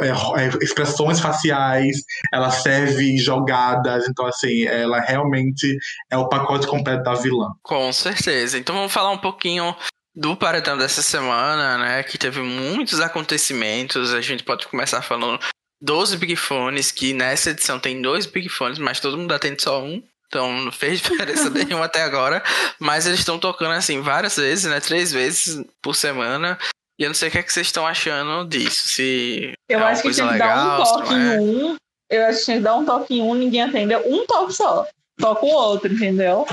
[0.01, 1.97] É, é, expressões faciais,
[2.31, 5.77] ela serve jogadas, então assim, ela realmente
[6.09, 7.49] é o pacote completo da vilã.
[7.61, 8.57] Com certeza.
[8.57, 9.75] Então vamos falar um pouquinho
[10.15, 12.03] do paredão dessa semana, né?
[12.03, 14.13] Que teve muitos acontecimentos.
[14.13, 15.39] A gente pode começar falando
[15.81, 19.83] 12 Big Fones, que nessa edição tem dois Big Fones, mas todo mundo atende só
[19.83, 20.01] um.
[20.27, 22.43] Então não fez diferença nenhuma até agora.
[22.79, 24.79] Mas eles estão tocando assim várias vezes, né?
[24.79, 26.57] Três vezes por semana.
[27.03, 28.87] E eu não sei o que, é que vocês estão achando disso.
[28.87, 31.17] Se eu é acho que tinha que dar um toque é.
[31.17, 31.75] em um.
[32.09, 34.01] Eu acho que tinha que dar um toque em um, ninguém atendeu.
[34.05, 34.87] Um toque só.
[35.17, 36.45] Toca o outro, entendeu?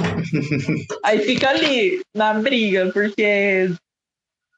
[1.04, 3.70] Aí fica ali, na briga, porque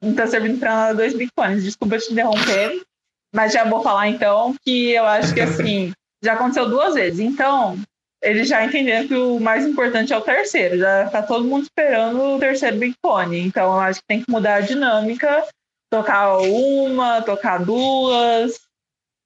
[0.02, 1.62] não tá servindo pra nada dois Big Fones.
[1.62, 2.80] Desculpa te interromper.
[3.34, 5.92] Mas já vou falar então que eu acho que assim,
[6.24, 7.20] já aconteceu duas vezes.
[7.20, 7.78] Então,
[8.22, 10.78] eles já entenderam que o mais importante é o terceiro.
[10.78, 13.40] Já tá todo mundo esperando o terceiro Big Fone.
[13.40, 15.46] Então, eu acho que tem que mudar a dinâmica,
[15.92, 18.58] tocar uma, tocar duas.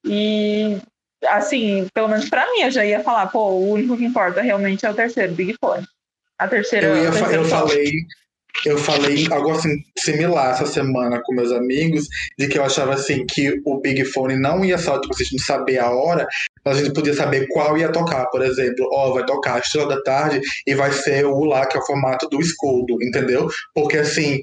[0.04, 0.78] E
[1.24, 4.84] assim, pelo menos para mim, eu já ia falar, pô, o único que importa realmente
[4.84, 5.86] é o terceiro Big Fone.
[6.36, 6.88] A terceira.
[6.88, 7.92] Eu, ia, eu falei,
[8.64, 13.24] eu falei algo assim similar essa semana com meus amigos, de que eu achava assim
[13.26, 16.26] que o Big Fone não ia só tipo, a gente saber a hora,
[16.64, 18.26] mas a gente podia saber qual ia tocar.
[18.26, 21.76] Por exemplo, ó, vai tocar às três da tarde e vai ser o lá, que
[21.76, 23.48] é o formato do escudo, entendeu?
[23.72, 24.40] Porque assim,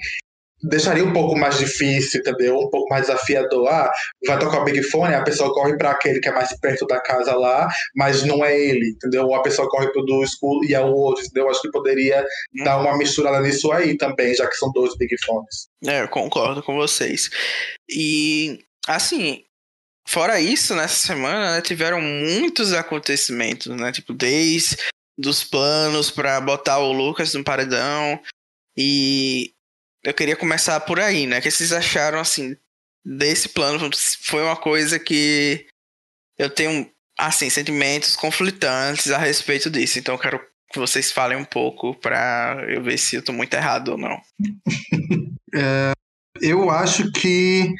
[0.63, 2.57] deixaria um pouco mais difícil, entendeu?
[2.57, 3.67] Um pouco mais desafiador.
[3.67, 3.91] Ah,
[4.25, 6.99] vai tocar o Big Fone, a pessoa corre para aquele que é mais perto da
[7.01, 9.25] casa lá, mas não é ele, entendeu?
[9.25, 11.49] Ou a pessoa corre pro do escuro e é o outro, entendeu?
[11.49, 12.25] Acho que poderia
[12.55, 12.63] hum.
[12.63, 15.67] dar uma misturada nisso aí também, já que são dois Big Fones.
[15.85, 17.29] É, eu concordo com vocês.
[17.89, 19.43] E, assim,
[20.07, 23.91] fora isso, nessa semana, né, tiveram muitos acontecimentos, né?
[23.91, 24.77] Tipo, desde
[25.17, 28.19] dos planos para botar o Lucas no paredão
[28.75, 29.52] e
[30.03, 31.39] eu queria começar por aí, né?
[31.39, 32.55] O que vocês acharam, assim,
[33.03, 33.89] desse plano?
[34.21, 35.65] Foi uma coisa que
[36.37, 39.99] eu tenho, assim, sentimentos conflitantes a respeito disso.
[39.99, 43.53] Então eu quero que vocês falem um pouco para eu ver se eu tô muito
[43.53, 44.19] errado ou não.
[45.55, 45.91] é,
[46.41, 47.73] eu acho que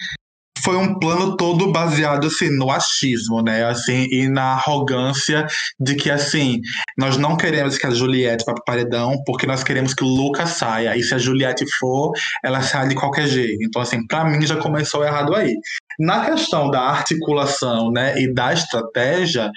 [0.64, 3.66] foi um plano todo baseado assim no achismo, né?
[3.66, 5.46] Assim, e na arrogância
[5.80, 6.60] de que assim,
[6.98, 10.52] nós não queremos que a Juliette vá para paredão, porque nós queremos que o Lucas
[10.52, 10.96] saia.
[10.96, 12.12] E se a Juliette for,
[12.44, 13.64] ela sai de qualquer jeito.
[13.64, 15.54] Então assim, para mim já começou errado aí.
[16.00, 19.52] Na questão da articulação, né, e da estratégia,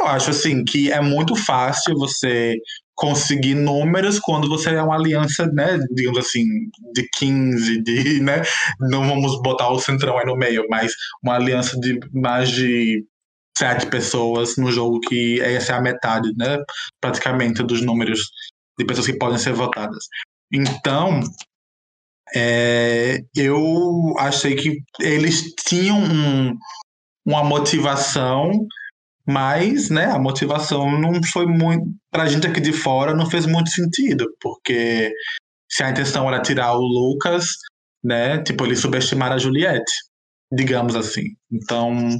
[0.00, 2.56] eu acho assim que é muito fácil você
[2.96, 6.44] conseguir números quando você é uma aliança, né, digamos assim,
[6.94, 8.42] de 15, de, né,
[8.80, 10.92] não vamos botar o centrão aí no meio, mas
[11.22, 13.04] uma aliança de mais de
[13.56, 16.58] sete pessoas no jogo que essa é a metade, né,
[17.00, 18.20] praticamente dos números
[18.78, 20.06] de pessoas que podem ser votadas.
[20.52, 21.20] Então,
[22.34, 26.56] é, eu achei que eles tinham um,
[27.26, 28.50] uma motivação
[29.26, 31.86] mas, né, a motivação não foi muito.
[32.10, 35.12] Pra gente aqui de fora, não fez muito sentido, porque
[35.70, 37.46] se a intenção era tirar o Lucas,
[38.04, 39.92] né, tipo, ele subestimar a Juliette,
[40.52, 41.24] digamos assim.
[41.52, 42.18] Então,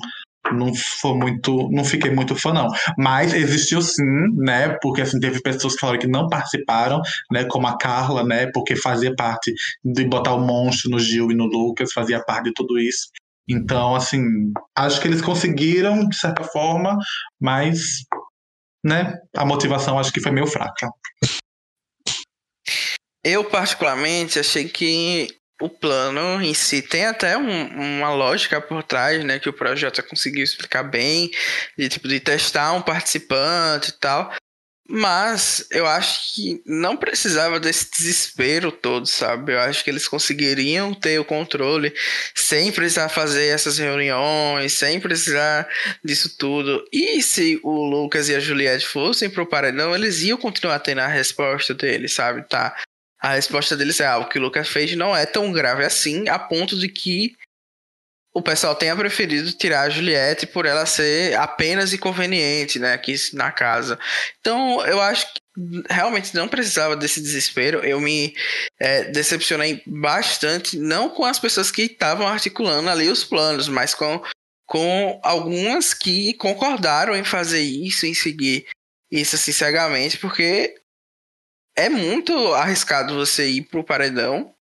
[0.52, 2.68] não foi muito, não fiquei muito fã não,
[2.98, 4.04] mas existiu sim,
[4.36, 7.00] né, porque assim teve pessoas que falaram que não participaram,
[7.32, 9.52] né, como a Carla, né, porque fazia parte
[9.84, 13.08] de botar o monstro no Gil e no Lucas, fazia parte de tudo isso.
[13.48, 16.98] Então, assim, acho que eles conseguiram, de certa forma,
[17.40, 18.04] mas
[18.84, 20.88] né, a motivação acho que foi meio fraca.
[23.24, 25.28] Eu, particularmente, achei que
[25.60, 29.38] o plano em si tem até um, uma lógica por trás, né?
[29.38, 31.30] Que o projeto conseguiu explicar bem,
[31.76, 34.32] de tipo de testar um participante e tal.
[34.88, 39.52] Mas eu acho que não precisava desse desespero todo, sabe?
[39.52, 41.92] Eu acho que eles conseguiriam ter o controle
[42.34, 45.68] sem precisar fazer essas reuniões, sem precisar
[46.04, 46.84] disso tudo.
[46.92, 51.08] E se o Lucas e a Juliette fossem pro paredão, eles iam continuar tendo a
[51.08, 52.42] resposta deles, sabe?
[52.48, 52.76] Tá.
[53.20, 56.28] A resposta deles é: ah, o que o Lucas fez não é tão grave assim,
[56.28, 57.36] a ponto de que
[58.36, 63.50] o pessoal tenha preferido tirar a Juliette por ela ser apenas inconveniente, né, aqui na
[63.50, 63.98] casa.
[64.38, 65.40] Então, eu acho que
[65.88, 67.78] realmente não precisava desse desespero.
[67.78, 68.36] Eu me
[68.78, 74.22] é, decepcionei bastante, não com as pessoas que estavam articulando ali os planos, mas com,
[74.66, 78.66] com algumas que concordaram em fazer isso, em seguir
[79.10, 80.74] isso assim cegamente, porque
[81.74, 84.54] é muito arriscado você ir pro paredão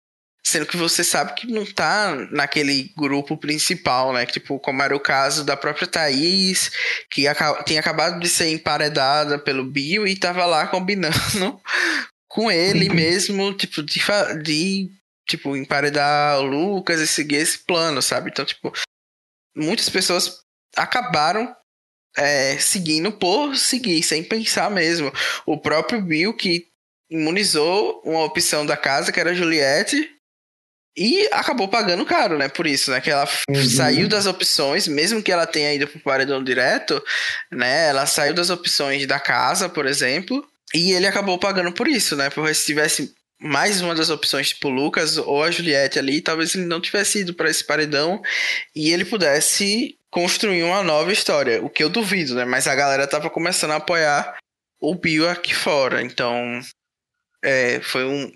[0.46, 4.26] Sendo que você sabe que não tá naquele grupo principal, né?
[4.26, 6.70] Tipo, como era o caso da própria Thaís,
[7.10, 7.24] que
[7.64, 11.16] tinha acabado de ser emparedada pelo Bill e tava lá combinando
[12.28, 12.94] com ele uhum.
[12.94, 14.00] mesmo, tipo, de,
[14.42, 14.90] de
[15.26, 18.30] tipo, emparedar o Lucas e seguir esse plano, sabe?
[18.30, 18.70] Então, tipo,
[19.56, 20.40] muitas pessoas
[20.76, 21.54] acabaram
[22.16, 25.12] é, seguindo por seguir, sem pensar mesmo.
[25.46, 26.68] O próprio Bill, que
[27.10, 30.13] imunizou uma opção da casa, que era a Juliette,
[30.96, 32.48] e acabou pagando caro, né?
[32.48, 33.00] Por isso, né?
[33.00, 33.68] Que ela uhum.
[33.68, 37.02] saiu das opções, mesmo que ela tenha ido pro paredão direto,
[37.50, 37.88] né?
[37.88, 40.46] Ela saiu das opções da casa, por exemplo.
[40.72, 42.30] E ele acabou pagando por isso, né?
[42.30, 46.54] Porque se tivesse mais uma das opções, tipo o Lucas ou a Juliette ali, talvez
[46.54, 48.22] ele não tivesse ido para esse paredão
[48.74, 51.60] e ele pudesse construir uma nova história.
[51.62, 52.44] O que eu duvido, né?
[52.44, 54.36] Mas a galera tava começando a apoiar
[54.80, 56.02] o Bill aqui fora.
[56.02, 56.60] Então,
[57.42, 58.32] é, foi um,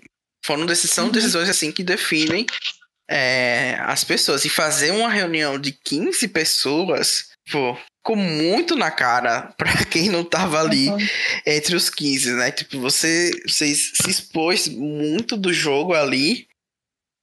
[0.49, 1.11] foram decisões, são uhum.
[1.11, 2.47] decisões assim que definem
[3.07, 4.45] é, as pessoas.
[4.45, 10.23] E fazer uma reunião de 15 pessoas, pô, ficou muito na cara para quem não
[10.23, 10.97] tava ali uhum.
[11.45, 12.51] entre os 15, né?
[12.51, 16.47] Tipo, você, você se expôs muito do jogo ali.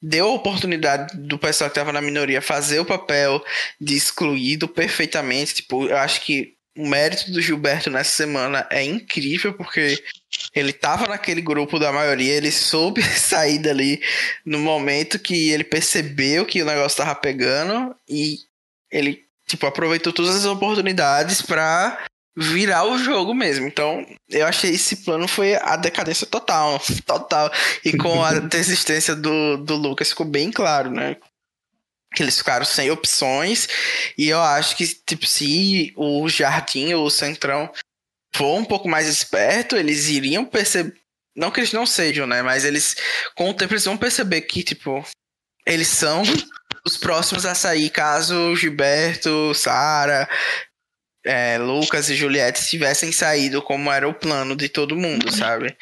[0.01, 3.45] Deu a oportunidade do pessoal que tava na minoria fazer o papel
[3.81, 5.55] de excluído perfeitamente.
[5.55, 10.01] Tipo, eu acho que o mérito do Gilberto nessa semana é incrível, porque
[10.55, 14.01] ele tava naquele grupo da maioria, ele soube sair dali
[14.45, 18.39] no momento que ele percebeu que o negócio tava pegando e
[18.91, 22.05] ele, tipo, aproveitou todas as oportunidades para
[22.37, 23.67] virar o jogo mesmo.
[23.67, 27.51] Então, eu achei esse plano foi a decadência total, total.
[27.85, 31.17] E com a desistência do, do Lucas ficou bem claro, né?
[32.15, 33.69] que eles ficaram sem opções.
[34.17, 37.71] E eu acho que, tipo, se o Jardim ou o Centrão
[38.37, 40.95] for um pouco mais esperto, eles iriam perceber.
[41.35, 42.43] Não que eles não sejam, né?
[42.43, 42.97] Mas eles,
[43.35, 45.05] com o tempo, eles vão perceber que, tipo,
[45.67, 46.23] eles são
[46.85, 50.29] os próximos a sair caso Gilberto, Sara,
[51.25, 55.77] é, Lucas e Juliette tivessem saído como era o plano de todo mundo, sabe?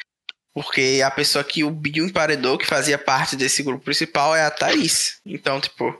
[0.53, 4.51] Porque a pessoa que o Bill emparedou, que fazia parte desse grupo principal, é a
[4.51, 5.19] Thaís.
[5.25, 5.93] Então, tipo,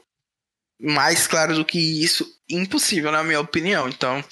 [0.82, 3.88] mais claro do que isso, impossível, na minha opinião.
[3.88, 4.24] Então,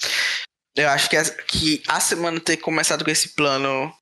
[0.76, 3.92] eu acho que a, que a semana ter começado com esse plano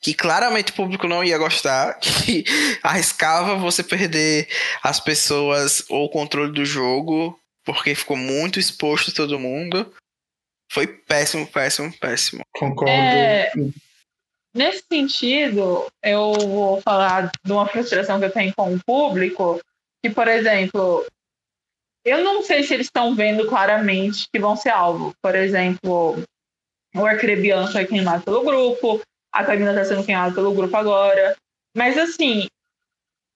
[0.00, 2.44] que claramente o público não ia gostar, que
[2.82, 4.48] arriscava você perder
[4.82, 9.92] as pessoas ou o controle do jogo, porque ficou muito exposto todo mundo.
[10.70, 12.42] Foi péssimo, péssimo, péssimo.
[12.52, 12.90] Concordo.
[12.90, 13.52] É,
[14.54, 19.60] nesse sentido, eu vou falar de uma frustração que eu tenho com o público,
[20.02, 21.06] que, por exemplo,
[22.06, 25.12] eu não sei se eles estão vendo claramente que vão ser alvo.
[25.20, 26.22] Por exemplo,
[26.94, 29.02] o Arcrebiano foi queimado pelo grupo,
[29.32, 31.36] a Camila está sendo queimada pelo grupo agora.
[31.76, 32.46] Mas assim,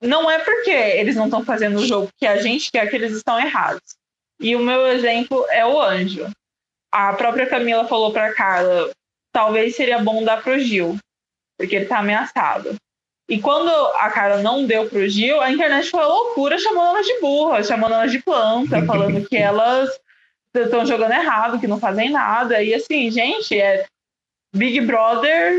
[0.00, 3.12] não é porque eles não estão fazendo o jogo que a gente quer que eles
[3.12, 3.82] estão errados.
[4.40, 6.30] E o meu exemplo é o Anjo.
[6.92, 8.92] A própria Camila falou para Carla,
[9.32, 10.96] talvez seria bom dar pro Gil,
[11.58, 12.76] porque ele tá ameaçado.
[13.30, 17.20] E quando a cara não deu pro Gil, a internet foi loucura chamando elas de
[17.20, 19.88] burra, chamando elas de planta, falando que elas
[20.52, 22.60] estão jogando errado, que não fazem nada.
[22.60, 23.86] E assim, gente, é
[24.52, 25.54] Big Brother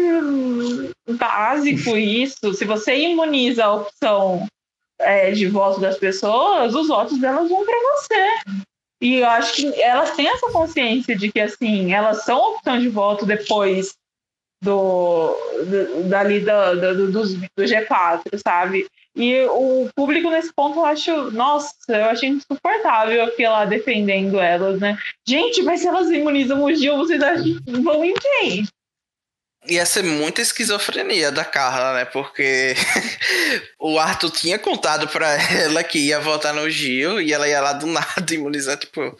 [1.11, 2.53] básico isso.
[2.53, 4.45] Se você imuniza a opção
[4.99, 8.61] é, de voto das pessoas, os votos delas vão para você.
[9.01, 12.89] E eu acho que elas têm essa consciência de que, assim, elas são opção de
[12.89, 13.95] voto depois
[14.61, 15.35] do,
[15.65, 18.87] do dali do, do, do, do G4, sabe?
[19.15, 24.79] E o público nesse ponto eu acho, nossa, eu achei insuportável aqui lá defendendo elas,
[24.79, 24.97] né?
[25.27, 27.21] Gente, mas se elas imunizam o Gil, vocês
[27.83, 28.65] vão em quem?
[29.67, 32.05] Ia ser muita esquizofrenia da Carla, né?
[32.05, 32.73] Porque
[33.77, 37.73] o Arthur tinha contado pra ela que ia votar no Gil e ela ia lá
[37.73, 39.15] do nada imunizar, tipo.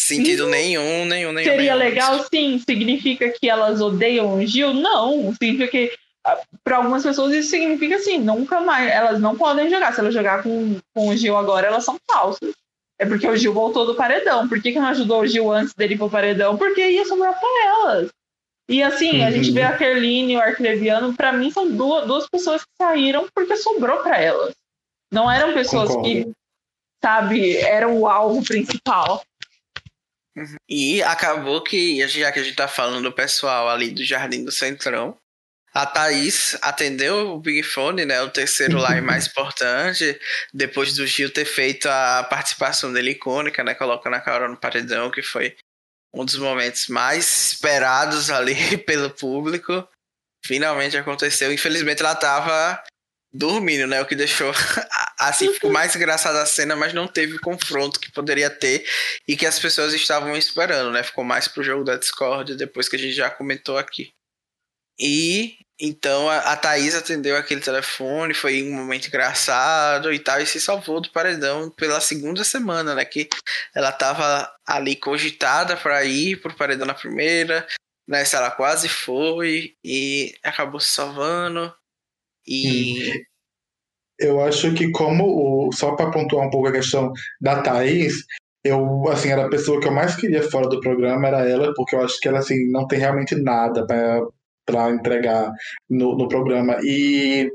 [0.00, 1.50] Sentido nenhum, nenhum, nenhum.
[1.50, 1.78] Seria nenhum.
[1.78, 2.58] legal, sim.
[2.58, 4.72] Significa que elas odeiam o Gil?
[4.72, 5.34] Não.
[5.34, 5.92] Significa que,
[6.64, 8.90] para algumas pessoas, isso significa assim: nunca mais.
[8.90, 9.92] Elas não podem jogar.
[9.92, 12.50] Se elas jogar com, com o Gil agora, elas são falsas.
[12.98, 14.48] É porque o Gil voltou do paredão.
[14.48, 16.56] Por que, que não ajudou o Gil antes dele ir pro paredão?
[16.56, 18.10] Porque ia sobrar pra elas.
[18.68, 22.28] E assim, a gente vê a Kerline e o Arcreviano, pra mim, são duas, duas
[22.28, 24.54] pessoas que saíram porque sobrou pra elas.
[25.12, 26.08] Não eram pessoas Concordo.
[26.08, 26.32] que,
[27.02, 29.22] sabe, eram o alvo principal.
[30.68, 34.52] E acabou que, já que a gente tá falando do pessoal ali do Jardim do
[34.52, 35.16] Centrão,
[35.72, 38.20] a Thaís atendeu o Big Fone, né?
[38.22, 40.18] O terceiro lá e mais importante,
[40.52, 43.74] depois do Gil ter feito a participação dele icônica, né?
[43.74, 45.56] Colocando a Carol no paredão, que foi
[46.12, 48.54] um dos momentos mais esperados ali
[48.84, 49.86] pelo público.
[50.44, 51.52] Finalmente aconteceu.
[51.52, 52.82] Infelizmente ela tava
[53.32, 54.00] dormindo, né?
[54.00, 54.52] O que deixou
[55.18, 58.84] assim ficou mais engraçada a cena, mas não teve o confronto que poderia ter
[59.26, 61.02] e que as pessoas estavam esperando, né?
[61.02, 64.12] Ficou mais pro jogo da Discord depois que a gente já comentou aqui.
[64.98, 70.46] E então a, a Thaís atendeu aquele telefone, foi um momento engraçado e tal, e
[70.46, 73.04] se salvou do paredão pela segunda semana, né?
[73.04, 73.28] Que
[73.74, 77.66] ela tava ali cogitada para ir pro paredão na primeira,
[78.06, 78.24] né?
[78.24, 81.72] Se ela quase foi e acabou se salvando.
[82.50, 83.22] E
[84.18, 88.24] Eu acho que como o, só para pontuar um pouco a questão da Thaís,
[88.64, 91.96] eu assim era a pessoa que eu mais queria fora do programa era ela, porque
[91.96, 94.22] eu acho que ela assim não tem realmente nada para
[94.66, 95.52] para entregar
[95.88, 96.78] no, no programa.
[96.84, 97.50] E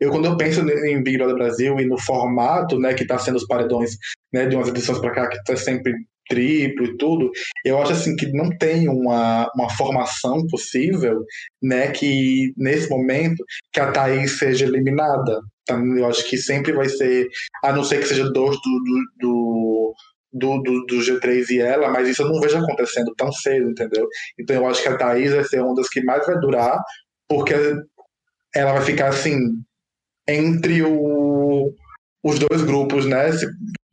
[0.00, 3.36] eu quando eu penso em Big Brother Brasil e no formato, né, que está sendo
[3.36, 3.96] os paredões,
[4.32, 5.92] né, de umas edições para cá que está sempre
[6.28, 7.30] triplo e tudo,
[7.64, 11.22] eu acho assim que não tem uma, uma formação possível,
[11.62, 15.40] né, que nesse momento que a Thaís seja eliminada.
[15.66, 15.76] Tá?
[15.76, 17.28] Eu acho que sempre vai ser,
[17.64, 19.94] a não ser que seja dois do, do,
[20.32, 24.06] do, do, do G3 e ela, mas isso eu não vejo acontecendo tão cedo, entendeu?
[24.38, 26.78] Então eu acho que a Thaís vai ser uma das que mais vai durar,
[27.28, 27.54] porque
[28.54, 29.36] ela vai ficar assim,
[30.28, 31.72] entre o,
[32.22, 33.46] os dois grupos, né, se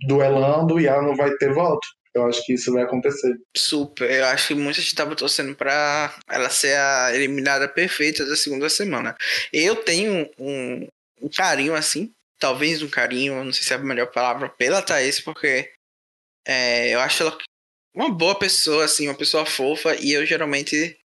[0.07, 1.87] duelando e ela não vai ter voto.
[2.13, 3.35] Eu acho que isso vai acontecer.
[3.55, 8.35] super, eu acho que muita gente estava torcendo pra ela ser a eliminada perfeita da
[8.35, 9.15] segunda semana.
[9.51, 10.87] Eu tenho um,
[11.21, 15.19] um carinho assim, talvez um carinho, não sei se é a melhor palavra, pela Thaís,
[15.19, 15.71] porque
[16.45, 17.37] é, eu acho ela
[17.95, 20.97] uma boa pessoa, assim, uma pessoa fofa, e eu geralmente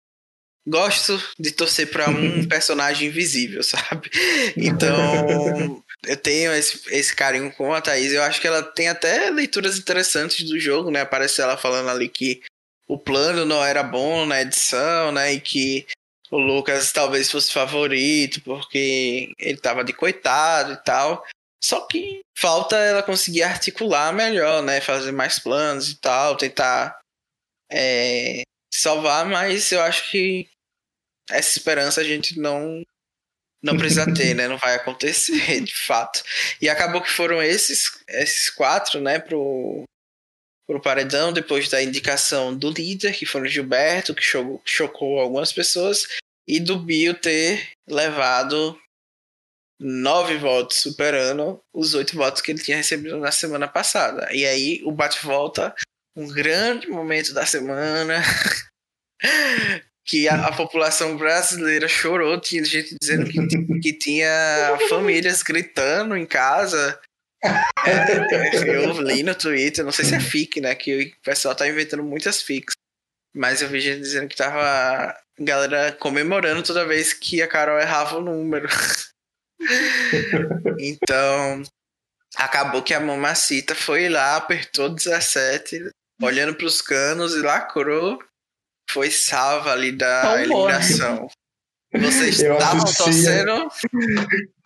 [0.68, 4.10] gosto de torcer pra um personagem invisível, sabe?
[4.58, 8.14] Então, eu tenho esse, esse carinho com a Thaís.
[8.14, 11.02] Eu acho que ela tem até leituras interessantes do jogo, né?
[11.02, 12.42] Aparece ela falando ali que
[12.88, 15.34] o plano não era bom na edição, né?
[15.34, 15.88] E que
[16.32, 21.26] o Lucas talvez fosse favorito, porque ele tava de coitado e tal.
[21.64, 24.80] Só que falta ela conseguir articular melhor, né?
[24.80, 27.00] Fazer mais planos e tal, tentar
[27.72, 28.44] é,
[28.74, 30.48] salvar, mas eu acho que
[31.30, 32.84] essa esperança a gente não
[33.68, 34.48] não precisa ter, né?
[34.48, 36.24] Não vai acontecer, de fato.
[36.62, 39.84] E acabou que foram esses esses quatro, né, pro
[40.66, 45.54] pro paredão depois da indicação do líder, que foi o Gilberto, que chocou, chocou algumas
[45.54, 46.06] pessoas,
[46.46, 48.78] e do Bill ter levado
[49.80, 54.28] nove votos, superando os oito votos que ele tinha recebido na semana passada.
[54.34, 55.74] E aí o bate-volta,
[56.16, 58.22] um grande momento da semana,
[60.08, 64.30] que a, a, população brasileira chorou, tinha gente dizendo que, que tinha
[64.88, 66.98] famílias gritando em casa.
[67.44, 70.74] É, eu li no Twitter, não sei se é fic, né?
[70.74, 72.74] Que o pessoal tá inventando muitas fics.
[73.36, 77.78] Mas eu vi gente dizendo que tava a galera comemorando toda vez que a Carol
[77.78, 78.68] errava o número.
[80.80, 81.62] então,
[82.38, 85.90] acabou que a mamacita foi lá, apertou 17,
[86.22, 88.18] olhando pros canos e lacrou
[88.90, 91.28] foi salva ali da Tão eliminação.
[91.94, 93.68] Vocês estavam torcendo?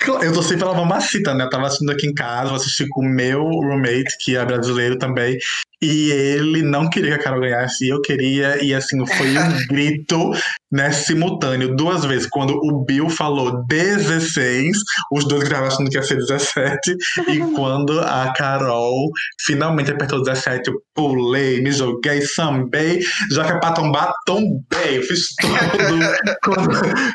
[0.08, 1.44] Eu torci pela mamacita, né?
[1.44, 5.38] Eu tava assistindo aqui em casa, assisti com o meu roommate, que é brasileiro também,
[5.82, 9.58] e ele não queria que a Carol ganhasse, e eu queria, e assim, foi um
[9.70, 10.32] grito,
[10.72, 12.28] né, simultâneo, duas vezes.
[12.28, 14.78] Quando o Bill falou 16,
[15.12, 16.96] os dois gravaram achando que ia ser 17,
[17.30, 19.10] e quando a Carol
[19.46, 23.02] finalmente apertou 17, eu pulei, me joguei, sambei,
[23.32, 25.54] já que é pra tombar, tombei, eu fiz tudo
[26.44, 26.70] quando,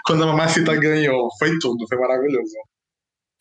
[0.04, 1.28] quando a mamacita ganhou.
[1.38, 2.52] Foi tudo, foi maravilhoso.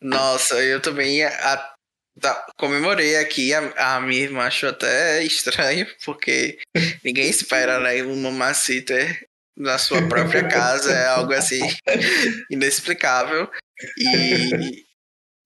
[0.02, 1.76] Nossa, eu também a,
[2.20, 6.58] Tá, comemorei aqui, a, a, minha irmã achou até estranho, porque
[7.04, 8.96] ninguém espera, né, uma mamacita
[9.58, 11.60] na sua própria casa, é algo assim
[12.50, 13.52] inexplicável.
[13.98, 14.86] E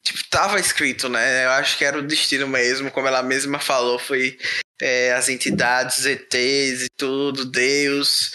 [0.03, 1.45] tipo, tava escrito, né?
[1.45, 4.37] Eu acho que era o destino mesmo, como ela mesma falou, foi
[4.79, 8.31] é, as entidades, ETs e tudo, Deus,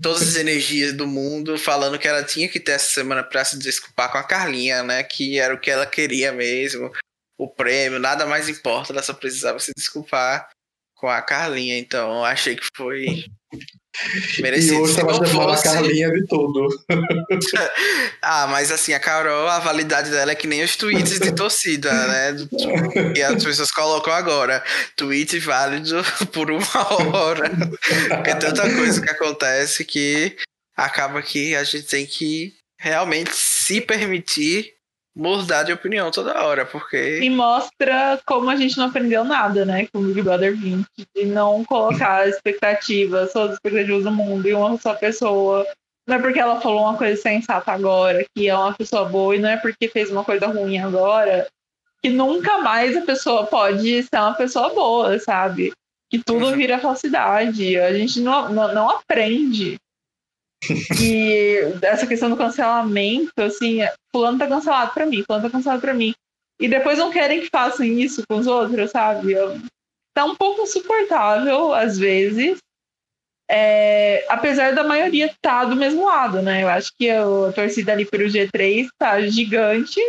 [0.00, 3.58] todas as energias do mundo, falando que ela tinha que ter essa semana para se
[3.58, 5.02] desculpar com a Carlinha, né?
[5.02, 6.90] Que era o que ela queria mesmo,
[7.38, 10.48] o prêmio, nada mais importa, ela só precisava se desculpar
[10.94, 11.78] com a Carlinha.
[11.78, 13.24] Então, achei que foi
[14.40, 14.74] Merecido.
[14.74, 15.68] E hoje tava chamando fosse...
[15.68, 16.68] a Carlinha de tudo.
[18.22, 21.92] ah, mas assim, a Carol, a validade dela é que nem os tweets de torcida,
[21.92, 22.36] né?
[23.16, 24.62] E as pessoas colocam agora.
[24.96, 26.02] Tweet válido
[26.32, 27.50] por uma hora.
[28.08, 30.36] Porque é tanta coisa que acontece que
[30.76, 34.71] acaba que a gente tem que realmente se permitir
[35.14, 37.20] mudar de opinião toda hora, porque.
[37.20, 41.26] E mostra como a gente não aprendeu nada, né, com o Big Brother 20, de
[41.26, 45.66] não colocar expectativas, todas as expectativas do mundo em uma só pessoa.
[46.06, 49.38] Não é porque ela falou uma coisa sensata agora, que é uma pessoa boa, e
[49.38, 51.46] não é porque fez uma coisa ruim agora,
[52.02, 55.72] que nunca mais a pessoa pode ser uma pessoa boa, sabe?
[56.10, 56.56] Que tudo uhum.
[56.56, 57.78] vira falsidade.
[57.78, 59.78] A gente não, não, não aprende
[61.00, 63.80] e essa questão do cancelamento, assim,
[64.14, 66.14] fulano tá cancelado pra mim, fulano tá cancelado pra mim.
[66.60, 69.34] E depois não querem que façam isso com os outros, sabe?
[70.14, 72.58] Tá um pouco insuportável, às vezes.
[73.50, 76.62] É, apesar da maioria estar tá do mesmo lado, né?
[76.62, 77.24] Eu acho que a,
[77.54, 80.00] torcida ali pro G3 tá gigante,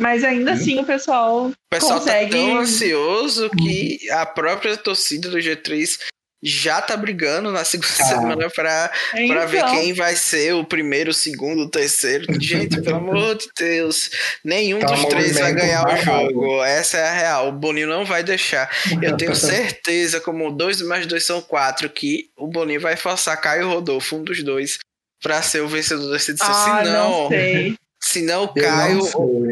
[0.00, 1.48] mas ainda assim o pessoal.
[1.48, 2.30] O pessoal tá consegue...
[2.30, 5.98] tá tão ansioso que a própria torcida do G3
[6.42, 8.04] já tá brigando na segunda ah.
[8.04, 9.36] semana pra, então.
[9.36, 9.74] pra ver então.
[9.74, 12.26] quem vai ser o primeiro, o segundo, o terceiro.
[12.40, 14.10] Gente, pelo amor de Deus,
[14.44, 16.64] nenhum tá dos três vai ganhar o jogo.
[16.64, 17.48] Essa é a real.
[17.48, 18.68] O Boninho não vai deixar.
[19.00, 23.68] Eu tenho certeza, como dois mais dois são quatro, que o Boninho vai forçar Caio
[23.68, 24.78] Rodolfo, um dos dois,
[25.22, 26.50] pra ser o vencedor dessa edição.
[26.50, 27.76] Ah, senão, não sei.
[28.02, 29.00] senão o Caio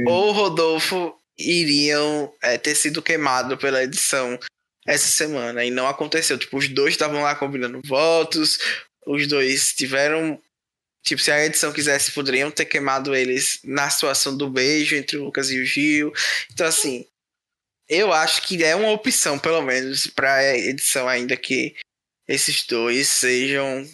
[0.06, 4.38] ou o Rodolfo iriam é, ter sido queimado pela edição
[4.86, 6.38] essa semana e não aconteceu.
[6.38, 8.58] Tipo, os dois estavam lá combinando votos,
[9.06, 10.40] os dois tiveram.
[11.02, 15.24] Tipo, se a edição quisesse, poderiam ter queimado eles na situação do beijo entre o
[15.24, 16.12] Lucas e o Gil.
[16.52, 17.06] Então, assim,
[17.88, 21.74] eu acho que é uma opção, pelo menos, pra edição ainda que
[22.28, 23.84] esses dois sejam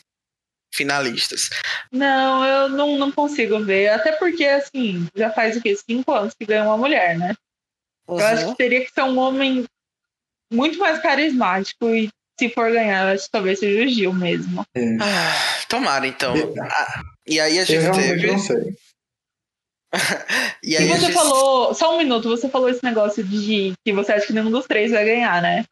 [0.74, 1.48] finalistas.
[1.90, 3.88] Não, eu não, não consigo ver.
[3.88, 5.74] Até porque, assim, já faz o quê?
[5.76, 7.34] Cinco anos que ganhou uma mulher, né?
[8.06, 8.20] Uhum.
[8.20, 9.64] Eu acho que teria que ser um homem
[10.52, 12.08] muito mais carismático e
[12.38, 14.64] se for ganhar, acho que talvez seja o Gil mesmo.
[14.74, 14.96] É.
[15.00, 16.34] Ah, tomara, então.
[16.60, 18.26] Ah, e aí a gente Eu teve.
[18.26, 18.76] Não sei.
[20.62, 21.14] e aí e você gente...
[21.14, 24.66] falou, só um minuto, você falou esse negócio de que você acha que nenhum dos
[24.66, 25.64] três vai ganhar, né?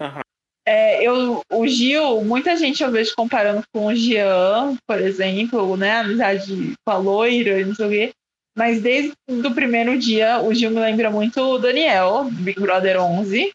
[0.00, 0.20] Uhum.
[0.66, 5.98] É, eu, o Gil, muita gente eu vejo comparando com o Jean, por exemplo, né?
[5.98, 8.10] Amizade com a loira e não sei o quê.
[8.56, 13.50] Mas desde o primeiro dia, o Gil me lembra muito o Daniel, Big Brother 11.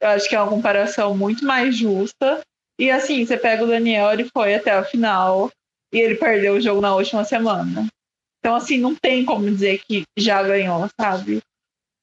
[0.00, 2.40] Eu acho que é uma comparação muito mais justa.
[2.78, 5.50] E assim, você pega o Daniel, ele foi até a final
[5.92, 7.86] e ele perdeu o jogo na última semana.
[8.38, 11.40] Então, assim, não tem como dizer que já ganhou, sabe?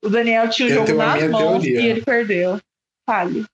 [0.04, 1.82] O Daniel tinha o eu jogo nas mãos teoria.
[1.82, 2.60] e ele perdeu.
[3.08, 3.46] Fale.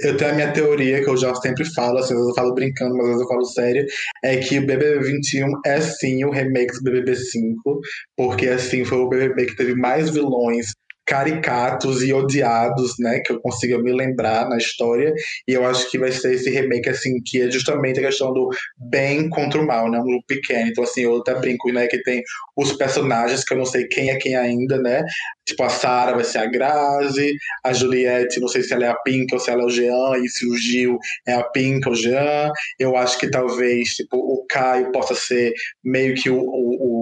[0.00, 2.54] Eu tenho a minha teoria, que eu já sempre falo, assim, às vezes eu falo
[2.54, 3.86] brincando, mas às vezes eu falo sério,
[4.22, 7.80] é que o BBB 21 é sim o remake do BBB 5,
[8.16, 10.66] porque assim, foi o BBB que teve mais vilões
[11.08, 15.10] caricatos e odiados, né, que eu consiga me lembrar na história,
[15.48, 18.50] e eu acho que vai ser esse remake, assim, que é justamente a questão do
[18.76, 22.02] bem contra o mal, né, um grupo pequeno, então, assim, eu até brinco, né, que
[22.02, 22.22] tem
[22.54, 25.02] os personagens que eu não sei quem é quem ainda, né,
[25.48, 27.32] tipo, a Sarah vai ser a Grazi,
[27.64, 30.18] a Juliette, não sei se ela é a Pink ou se ela é o Jean,
[30.22, 34.16] e se o Gil é a Pink ou o Jean, eu acho que talvez, tipo,
[34.18, 36.97] o Caio possa ser meio que o, o,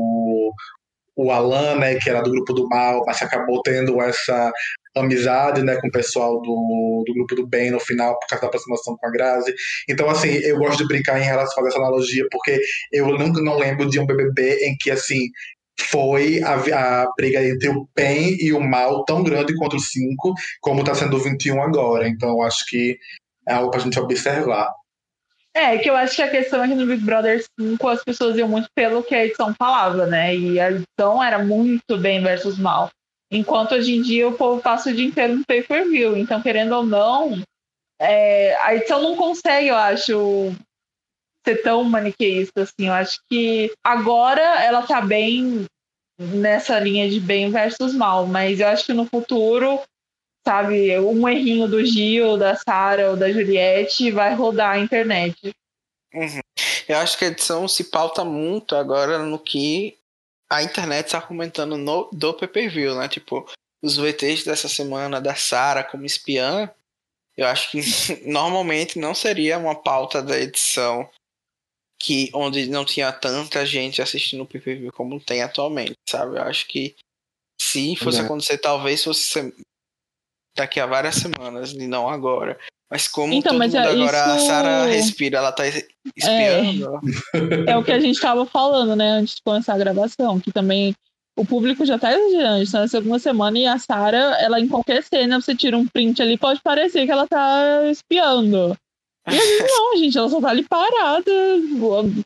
[1.17, 4.53] o Alan, né, que era do grupo do mal, mas acabou tendo essa
[4.95, 8.49] amizade, né, com o pessoal do, do grupo do bem no final, por causa da
[8.49, 9.55] aproximação com a Grazi.
[9.89, 12.61] Então, assim, eu gosto de brincar em relação a essa analogia, porque
[12.93, 15.29] eu nunca não lembro de um BBB em que, assim,
[15.81, 20.35] foi a, a briga entre o bem e o mal tão grande quanto o 5,
[20.61, 22.09] como está sendo o 21 agora.
[22.09, 22.97] Então, acho que
[23.49, 24.71] é algo para a gente observar.
[25.57, 28.37] É, que eu acho que a questão é que no Big Brother 5 as pessoas
[28.37, 30.37] iam muito pelo que a edição falava, né?
[30.37, 32.91] E a edição era muito bem versus mal.
[33.33, 36.15] Enquanto hoje em dia o povo passa o dia inteiro no pay-per-view.
[36.15, 37.43] Então, querendo ou não,
[37.99, 40.53] é, a edição não consegue, eu acho,
[41.43, 42.89] ser tão maniqueísta assim.
[42.89, 45.65] Eu acho que agora ela tá bem
[46.21, 49.81] nessa linha de bem versus mal, mas eu acho que no futuro
[50.47, 55.53] sabe, um errinho do Gil, da Sara ou da Juliette vai rodar a internet.
[56.15, 56.41] Uhum.
[56.87, 59.99] Eu acho que a edição se pauta muito agora no que
[60.49, 63.09] a internet está comentando no, do PPV, né?
[63.09, 63.45] Tipo,
[63.83, 66.71] os VTs dessa semana da Sara como espiã
[67.37, 67.81] Eu acho que
[68.25, 71.11] normalmente não seria uma pauta da edição
[72.01, 76.37] que onde não tinha tanta gente assistindo o PPV como tem atualmente, sabe?
[76.37, 76.95] Eu acho que
[77.61, 78.21] se fosse é.
[78.21, 79.53] acontecer, talvez fosse
[80.57, 82.59] daqui a várias semanas e não agora.
[82.91, 84.31] Mas como então, todo mas mundo é, agora, isso...
[84.31, 87.01] a Sarah respira, ela tá espiando.
[87.67, 90.53] É, é o que a gente tava falando, né, antes de começar a gravação, que
[90.53, 90.95] também
[91.37, 95.03] o público já tá exigindo, está na segunda semana e a Sarah, ela em qualquer
[95.03, 98.77] cena, você tira um print ali, pode parecer que ela tá espiando.
[99.29, 101.33] E vezes não, gente, ela só tá ali parada,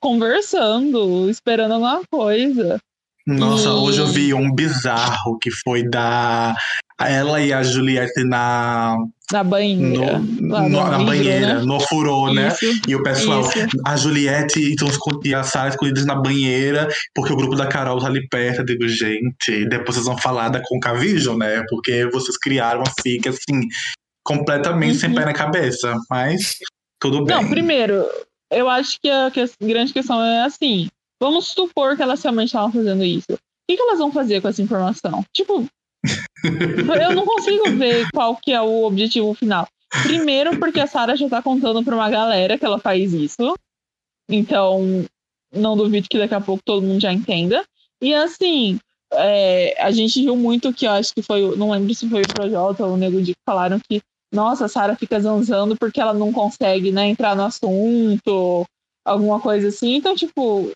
[0.01, 2.79] conversando, esperando alguma coisa.
[3.27, 3.73] Nossa, e...
[3.73, 6.55] hoje eu vi um bizarro que foi da
[7.09, 8.97] ela e a Juliette na.
[9.33, 10.19] Na banheira.
[10.19, 11.63] No, no, na banheira, né?
[11.65, 12.55] no furô, né?
[12.87, 13.69] E o pessoal, isso.
[13.87, 14.89] a Juliette então,
[15.25, 18.61] e a Sara escondidas na banheira, porque o grupo da Carol tá ali perto.
[18.61, 21.63] Eu digo, gente, depois vocês vão falar da Concavision, né?
[21.69, 23.69] Porque vocês criaram uma fique assim,
[24.25, 25.01] completamente uhum.
[25.01, 25.97] sem pé na cabeça.
[26.11, 26.57] Mas
[27.01, 27.37] tudo bem.
[27.37, 28.05] Não, primeiro,
[28.51, 30.89] eu acho que a, que a grande questão é assim:
[31.21, 33.33] vamos supor que elas realmente estavam fazendo isso.
[33.33, 35.25] O que, que elas vão fazer com essa informação?
[35.33, 35.67] Tipo,
[36.45, 39.69] eu não consigo ver qual que é o objetivo final.
[40.03, 43.55] Primeiro, porque a Sarah já tá contando pra uma galera que ela faz isso.
[44.29, 45.05] Então,
[45.53, 47.65] não duvido que daqui a pouco todo mundo já entenda.
[48.01, 48.79] E assim,
[49.13, 52.29] é, a gente viu muito que eu acho que foi, não lembro se foi o
[52.29, 54.01] Projota ou o Nego Di que falaram que,
[54.33, 58.65] nossa, a Sarah fica zanzando porque ela não consegue, né, entrar no assunto,
[59.05, 59.97] alguma coisa assim.
[59.97, 60.71] Então, tipo,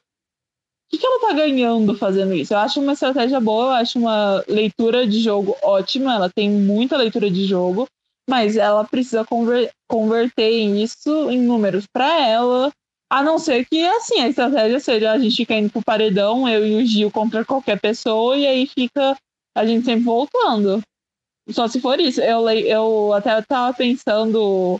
[0.94, 2.54] que, que ela tá ganhando fazendo isso?
[2.54, 6.96] Eu acho uma estratégia boa, eu acho uma leitura de jogo ótima, ela tem muita
[6.96, 7.86] leitura de jogo,
[8.28, 12.72] mas ela precisa conver converter isso em números para ela.
[13.10, 16.66] A não ser que, assim, a estratégia seja a gente fica indo pro paredão, eu
[16.66, 19.16] e o Gil contra qualquer pessoa, e aí fica
[19.56, 20.82] a gente sempre voltando.
[21.50, 22.20] Só se for isso.
[22.20, 24.78] Eu, eu até tava pensando,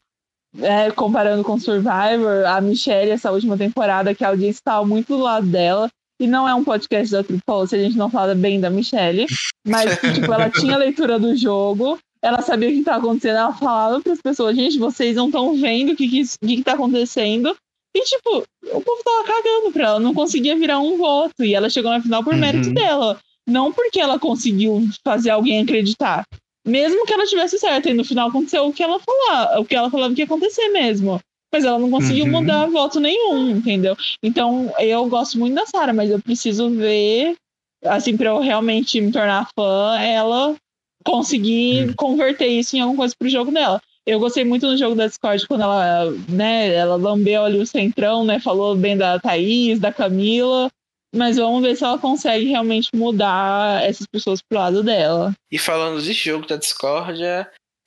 [0.59, 5.23] é, comparando com Survivor, a Michelle, essa última temporada, que a audiência estava muito do
[5.23, 5.89] lado dela.
[6.21, 9.27] E não é um podcast da Tripol se a gente não fala bem da Michelle.
[9.67, 14.01] Mas tipo, ela tinha leitura do jogo, ela sabia o que estava acontecendo, ela falava
[14.01, 17.55] para as pessoas, gente, vocês não estão vendo o que, que, que, que tá acontecendo.
[17.97, 21.45] E, tipo, o povo tava cagando pra ela, não conseguia virar um voto.
[21.45, 22.41] E ela chegou na final por uhum.
[22.41, 23.21] mérito dela.
[23.47, 26.25] Não porque ela conseguiu fazer alguém acreditar.
[26.67, 29.77] Mesmo que ela tivesse certo, e no final aconteceu o que ela falava, o que
[29.77, 31.21] ela falava que ia acontecer mesmo
[31.55, 32.33] mas ela não conseguiu uhum.
[32.33, 33.97] mudar voto nenhum, entendeu?
[34.21, 37.37] Então, eu gosto muito da Sarah, mas eu preciso ver,
[37.85, 40.57] assim, pra eu realmente me tornar fã, ela
[41.05, 41.95] conseguir uhum.
[41.95, 43.81] converter isso em alguma coisa pro jogo dela.
[44.05, 48.25] Eu gostei muito no jogo da Discord quando ela, né, ela lambeu ali o centrão,
[48.25, 50.69] né, falou bem da Thaís, da Camila,
[51.15, 55.33] mas vamos ver se ela consegue realmente mudar essas pessoas pro lado dela.
[55.53, 56.57] E falando de jogo da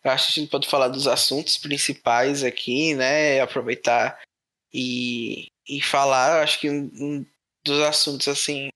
[0.03, 3.40] Discord, acho que a gente pode falar dos assuntos principais aqui, né?
[3.41, 4.19] Aproveitar
[4.74, 7.26] e, e falar, acho que um, um
[7.65, 8.69] dos assuntos assim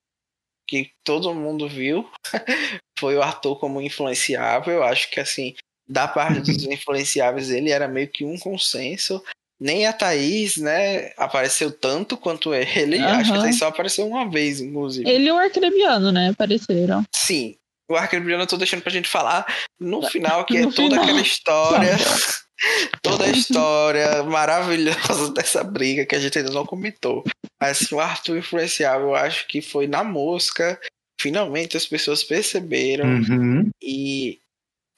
[0.67, 2.09] que todo mundo viu
[2.97, 4.75] foi o Arthur como influenciável.
[4.75, 5.53] Eu acho que assim,
[5.87, 9.23] da parte dos influenciáveis, ele era meio que um consenso.
[9.59, 12.97] Nem a Thaís, né, apareceu tanto quanto ele.
[12.97, 13.05] Uhum.
[13.13, 15.07] Acho que a Thaís só apareceu uma vez, inclusive.
[15.07, 17.03] Ele e o Arcrebiano, né, apareceram.
[17.13, 17.55] Sim,
[17.91, 19.45] o Arcrebiano eu tô deixando pra gente falar
[19.79, 21.03] no final, que é toda final.
[21.03, 21.97] aquela história.
[23.01, 27.23] toda a história maravilhosa dessa briga que a gente ainda não comentou.
[27.59, 30.79] Mas assim, o Arthur influenciável, eu acho que foi na mosca.
[31.19, 33.05] Finalmente as pessoas perceberam.
[33.05, 33.69] Uhum.
[33.81, 34.39] E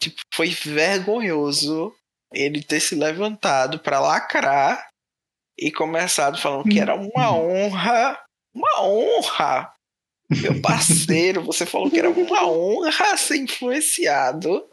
[0.01, 1.93] tipo, foi vergonhoso
[2.33, 4.87] ele ter se levantado para lacrar
[5.57, 7.65] e começado falando que era uma uhum.
[7.65, 8.19] honra.
[8.55, 9.72] Uma honra
[10.41, 14.65] meu parceiro, você falou que era uma honra ser influenciado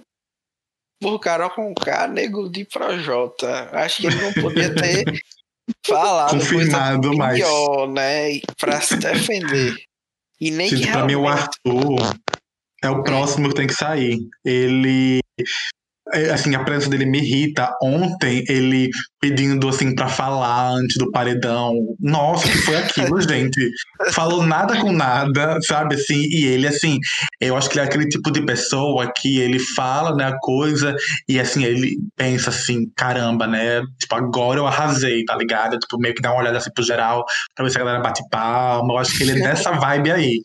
[1.00, 3.70] por Carol Conká, nego de Projota.
[3.72, 5.04] Acho que ele não podia ter
[5.86, 7.94] falado Confirmado, coisa pior, mas...
[7.94, 8.40] né?
[8.58, 9.74] Pra se defender.
[10.40, 10.92] E nem Gente, que realmente...
[10.92, 12.20] Pra mim, o Arthur
[12.82, 14.18] é o próximo que tem que sair.
[14.44, 15.20] Ele
[16.32, 17.68] assim, a presença dele me irrita.
[17.82, 21.74] Ontem, ele pedindo, assim, pra falar antes do paredão.
[22.00, 23.70] Nossa, que foi aquilo, gente?
[24.12, 26.22] Falou nada com nada, sabe, assim?
[26.30, 26.98] E ele, assim,
[27.40, 30.94] eu acho que ele é aquele tipo de pessoa que ele fala, né, a coisa
[31.28, 33.82] e, assim, ele pensa assim, caramba, né?
[33.98, 35.78] Tipo, agora eu arrasei, tá ligado?
[35.78, 37.24] Tipo, meio que dá uma olhada, assim, pro geral,
[37.54, 38.94] pra ver se a galera bate palma.
[38.94, 40.40] Eu acho que ele é dessa vibe aí.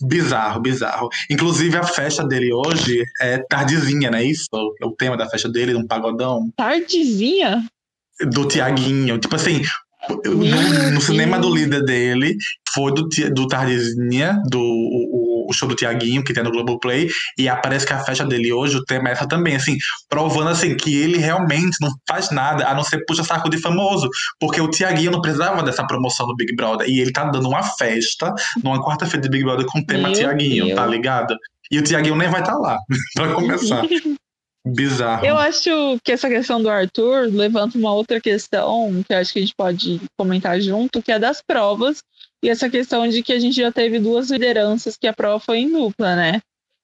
[0.00, 1.08] Bizarro, bizarro.
[1.28, 4.48] Inclusive, a festa dele hoje é tardezinha, não é isso?
[4.80, 6.48] É o tema da festa dele, um pagodão.
[6.56, 7.64] Tardezinha?
[8.30, 9.18] Do Tiaguinho.
[9.18, 9.62] Tipo assim,
[10.08, 12.36] no, no, cinema do líder dele,
[12.72, 17.08] foi do, do Tardezinha, do o, o show do Tiaguinho, que tem no Globoplay,
[17.38, 19.76] e aparece que a festa dele hoje, o tema é essa também, assim,
[20.08, 24.08] provando assim que ele realmente não faz nada a não ser puxa-saco de famoso.
[24.38, 26.88] Porque o Tiaguinho não precisava dessa promoção do Big Brother.
[26.88, 30.12] E ele tá dando uma festa numa quarta-feira de Big Brother com o tema Meu
[30.16, 30.76] Tiaguinho, Deus.
[30.76, 31.36] tá ligado?
[31.70, 32.78] E o Tiaguinho nem vai estar tá lá,
[33.14, 33.84] pra começar.
[34.66, 35.26] Bizarro.
[35.26, 39.38] Eu acho que essa questão do Arthur levanta uma outra questão que eu acho que
[39.38, 42.02] a gente pode comentar junto, que é das provas
[42.44, 45.60] e essa questão de que a gente já teve duas lideranças que a prova foi
[45.60, 46.42] em dupla, né?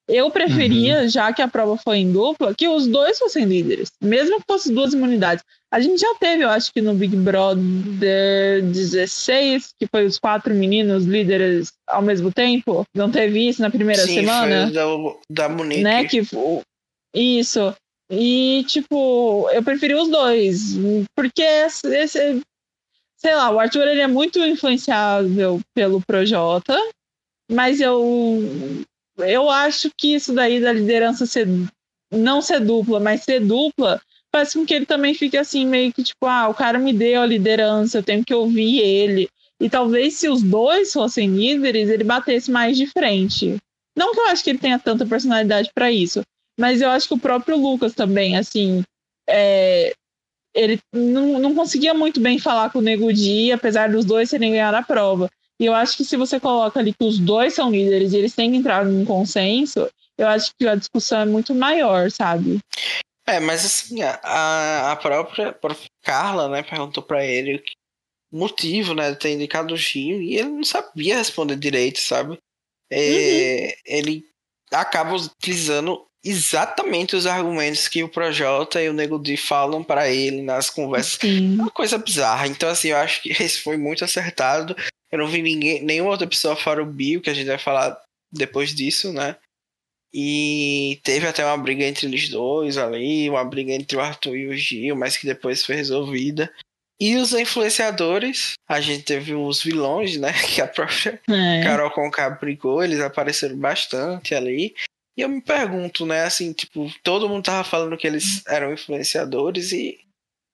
[0.08, 1.08] Eu preferia, uhum.
[1.08, 4.74] já que a prova foi em dupla, que os dois fossem líderes, mesmo que fossem
[4.74, 5.44] duas imunidades.
[5.70, 10.54] A gente já teve, eu acho que no Big Brother 16, que foi os quatro
[10.54, 12.86] meninos líderes ao mesmo tempo.
[12.96, 14.64] Não teve isso na primeira Sim, semana?
[14.64, 15.82] Foi da, da Monique.
[15.82, 16.04] Né?
[16.06, 16.22] Que,
[17.14, 17.74] isso.
[18.10, 20.74] E, tipo, eu preferi os dois.
[21.14, 22.40] Porque esse, esse
[23.20, 26.76] sei lá, o Arthur ele é muito influenciável pelo Projota,
[27.50, 28.84] mas eu
[29.18, 31.46] eu acho que isso daí da liderança ser
[32.10, 34.00] não ser dupla, mas ser dupla,
[34.32, 37.20] faz com que ele também fique assim meio que tipo, ah, o cara me deu
[37.20, 39.28] a liderança, eu tenho que ouvir ele.
[39.60, 43.58] E talvez se os dois fossem líderes, ele batesse mais de frente.
[43.96, 46.22] Não que eu acho que ele tenha tanta personalidade para isso,
[46.58, 48.82] mas eu acho que o próprio Lucas também, assim,
[49.28, 49.92] é,
[50.54, 54.52] ele não, não conseguia muito bem falar com o Nego Di, apesar dos dois terem
[54.52, 55.30] ganhado a prova.
[55.58, 58.34] E eu acho que se você coloca ali que os dois são líderes e eles
[58.34, 62.58] têm que entrar num consenso, eu acho que a discussão é muito maior, sabe?
[63.26, 67.62] É, mas assim, a, a própria, a própria Carla, né, perguntou para ele
[68.32, 72.38] o motivo, né, de ter indicado o Gil e ele não sabia responder direito, sabe?
[72.90, 73.72] É, uhum.
[73.84, 74.24] Ele
[74.72, 80.42] acaba utilizando exatamente os argumentos que o Projota e o Nego Di falam para ele
[80.42, 81.18] nas conversas.
[81.20, 81.58] Sim.
[81.58, 82.46] É uma coisa bizarra.
[82.46, 84.76] Então, assim, eu acho que esse foi muito acertado.
[85.10, 88.00] Eu não vi ninguém, nenhuma outra pessoa fora o Bill, que a gente vai falar
[88.32, 89.36] depois disso, né?
[90.12, 94.48] E teve até uma briga entre eles dois ali, uma briga entre o Arthur e
[94.48, 96.52] o Gil, mas que depois foi resolvida.
[97.00, 100.32] E os influenciadores, a gente teve os vilões, né?
[100.54, 101.62] Que a própria é.
[101.62, 104.74] Carol Conká brigou, eles apareceram bastante ali.
[105.20, 109.70] E eu me pergunto, né, assim, tipo, todo mundo tava falando que eles eram influenciadores
[109.70, 110.00] e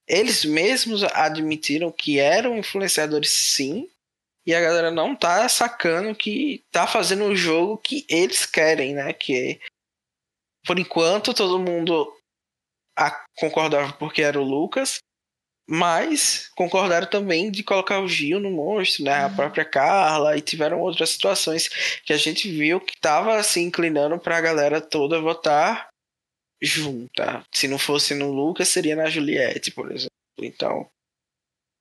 [0.09, 3.88] eles mesmos admitiram que eram influenciadores sim,
[4.44, 9.12] e a galera não tá sacando que tá fazendo o jogo que eles querem, né,
[9.12, 9.60] que
[10.66, 12.12] por enquanto todo mundo
[13.38, 14.98] concordava porque era o Lucas,
[15.68, 19.24] mas concordaram também de colocar o Gil no monstro, né?
[19.24, 19.34] A uhum.
[19.34, 21.68] própria Carla, e tiveram outras situações
[22.05, 25.88] que a gente viu que estava se inclinando para a galera toda votar
[26.62, 27.44] junta.
[27.52, 30.10] Se não fosse no Lucas, seria na Juliette, por exemplo.
[30.38, 30.88] Então.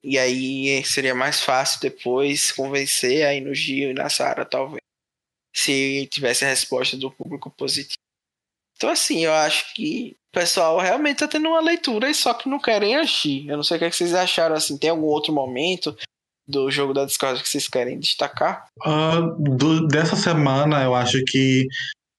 [0.04, 4.82] E aí seria mais fácil depois convencer aí no Gil e na Sara, talvez.
[5.56, 7.96] Se tivesse a resposta do público positivo.
[8.76, 12.60] Então, assim, eu acho que pessoal realmente tá tendo uma leitura e só que não
[12.60, 13.48] querem agir.
[13.48, 15.96] Eu não sei o que, é que vocês acharam, assim, tem algum outro momento
[16.46, 18.66] do jogo da Discord que vocês querem destacar?
[18.86, 21.66] Uh, do, dessa semana, eu acho que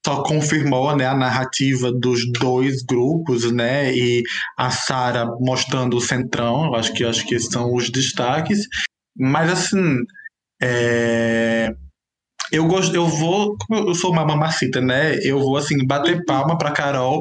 [0.05, 3.95] só confirmou né, a narrativa dos dois grupos, né?
[3.95, 4.23] E
[4.57, 8.67] a Sara mostrando o centrão, eu acho que, acho que são os destaques.
[9.17, 9.99] Mas assim,
[10.63, 11.69] é,
[12.51, 15.17] eu gosto, eu vou, eu sou uma mamacita, né?
[15.23, 17.21] Eu vou assim bater palma para Carol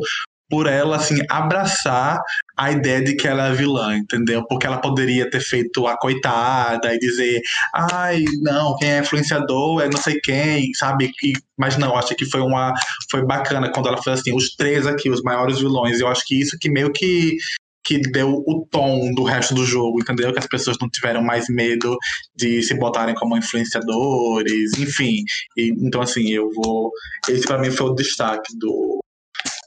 [0.49, 2.19] por ela assim abraçar
[2.57, 4.45] a ideia de que ela é vilã, entendeu?
[4.47, 7.41] Porque ela poderia ter feito a coitada e dizer,
[7.73, 11.11] ai, não, quem é influenciador é não sei quem, sabe?
[11.23, 12.73] E, mas não, acho que foi uma
[13.09, 15.99] foi bacana quando ela fez assim, os três aqui, os maiores vilões.
[15.99, 17.37] Eu acho que isso que meio que
[17.85, 20.33] que deu o tom do resto do jogo, entendeu?
[20.33, 21.95] Que as pessoas não tiveram mais medo
[22.35, 25.23] de se botarem como influenciadores, enfim.
[25.55, 26.91] E, então, assim, eu vou.
[27.29, 28.99] Esse para mim foi o destaque do,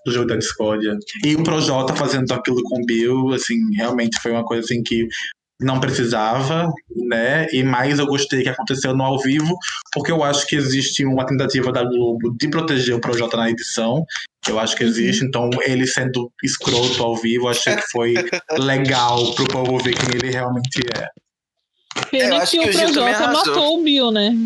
[0.08, 0.96] do jogo da discórdia.
[1.24, 5.06] E o Projota fazendo aquilo com o Bill, assim, realmente foi uma coisa assim que
[5.60, 6.72] não precisava,
[7.08, 7.48] né?
[7.52, 9.56] E mais eu gostei que aconteceu no ao vivo,
[9.92, 14.04] porque eu acho que existe uma tentativa da Globo de proteger o Projota na edição.
[14.48, 18.14] Eu acho que existe, então ele sendo escroto ao vivo, achei que foi
[18.56, 21.08] legal pro povo ver quem ele realmente é.
[22.10, 24.36] Pena que, que, o Projota matou o Bill, né?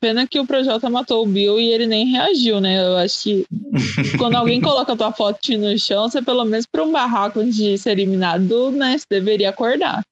[0.00, 2.84] Pena que o Projota matou o Bill e ele nem reagiu, né?
[2.84, 3.46] Eu acho que
[4.18, 7.76] quando alguém coloca a tua foto no chão, você pelo menos para um barraco de
[7.78, 8.96] ser eliminado, né?
[8.96, 10.02] Você deveria acordar.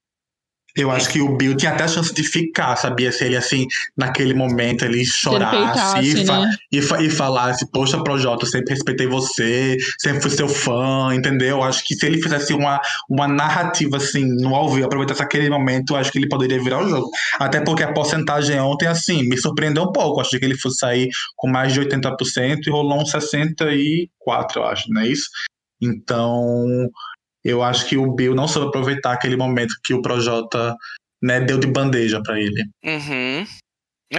[0.77, 3.11] Eu acho que o Bill tinha até a chance de ficar, sabia?
[3.11, 3.66] Se ele, assim,
[3.97, 6.57] naquele momento, ele chorasse peitasse, e, fa né?
[6.73, 11.57] e, e falasse: Poxa, Projota, eu sempre respeitei você, sempre fui seu fã, entendeu?
[11.57, 15.48] Eu acho que se ele fizesse uma, uma narrativa, assim, no ao vivo, aproveitasse aquele
[15.48, 17.11] momento, eu acho que ele poderia virar o jogo.
[17.39, 20.20] Até porque a porcentagem ontem, assim, me surpreendeu um pouco.
[20.20, 24.09] Achei que ele fosse sair com mais de 80% e rolou uns 64%,
[24.57, 25.28] eu acho, não é isso?
[25.81, 26.89] Então,
[27.47, 30.74] eu acho que o Bill não soube aproveitar aquele momento que o Projota
[31.23, 32.64] né, deu de bandeja pra ele.
[32.85, 33.47] Uhum.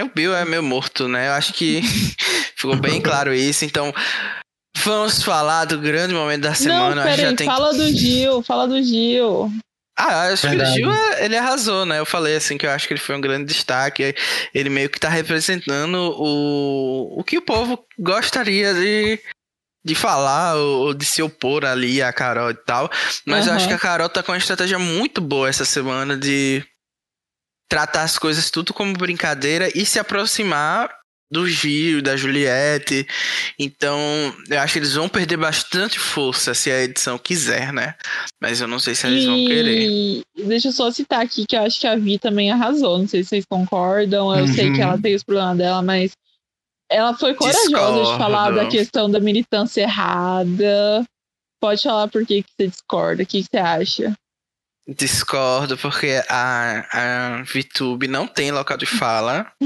[0.04, 1.28] O Bill é meio morto, né?
[1.28, 1.82] Eu acho que
[2.56, 3.64] ficou bem claro isso.
[3.64, 3.92] Então,
[4.78, 6.96] vamos falar do grande momento da semana.
[6.96, 7.46] Não, peraí, já tem...
[7.46, 9.50] fala do Gil, fala do Gil.
[9.98, 10.74] Ah, acho Verdade.
[10.74, 11.98] que o Gil, é- ele arrasou, né?
[11.98, 14.14] Eu falei assim que eu acho que ele foi um grande destaque.
[14.54, 19.20] Ele meio que tá representando o, o que o povo gostaria de,
[19.84, 22.90] de falar ou de se opor ali a Carol e tal.
[23.24, 23.56] Mas eu Aham.
[23.56, 26.64] acho que a Carol tá com uma estratégia muito boa essa semana de
[27.70, 30.90] tratar as coisas tudo como brincadeira e se aproximar
[31.30, 33.06] do Gil, da Juliette.
[33.58, 34.00] Então,
[34.48, 37.94] eu acho que eles vão perder bastante força se a edição quiser, né?
[38.40, 39.82] Mas eu não sei se eles vão querer.
[39.90, 42.98] E deixa eu só citar aqui que eu acho que a Vi também arrasou.
[42.98, 44.34] Não sei se vocês concordam.
[44.34, 44.72] Eu sei Uhum.
[44.72, 46.12] que ela tem os problemas dela, mas
[46.90, 48.18] ela foi corajosa de Discordo.
[48.18, 51.04] falar da questão da militância errada.
[51.60, 53.22] Pode falar por que, que você discorda.
[53.22, 54.14] O que, que você acha?
[54.96, 56.86] Discordo, porque a,
[57.40, 59.46] a VTube não tem local de fala.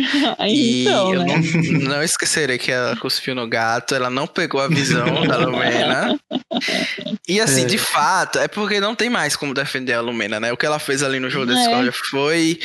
[0.49, 1.37] e então, eu né?
[1.37, 6.19] não, não esquecerei que ela cuspiu no gato, ela não pegou a visão da Lumena.
[7.29, 7.67] E assim, É.
[7.67, 10.53] de fato, é porque não tem mais como defender a Lumena, né?
[10.53, 11.57] O que ela fez ali no jogo da É.
[11.57, 12.59] Discord foi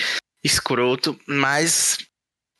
[0.43, 1.99] escroto, mas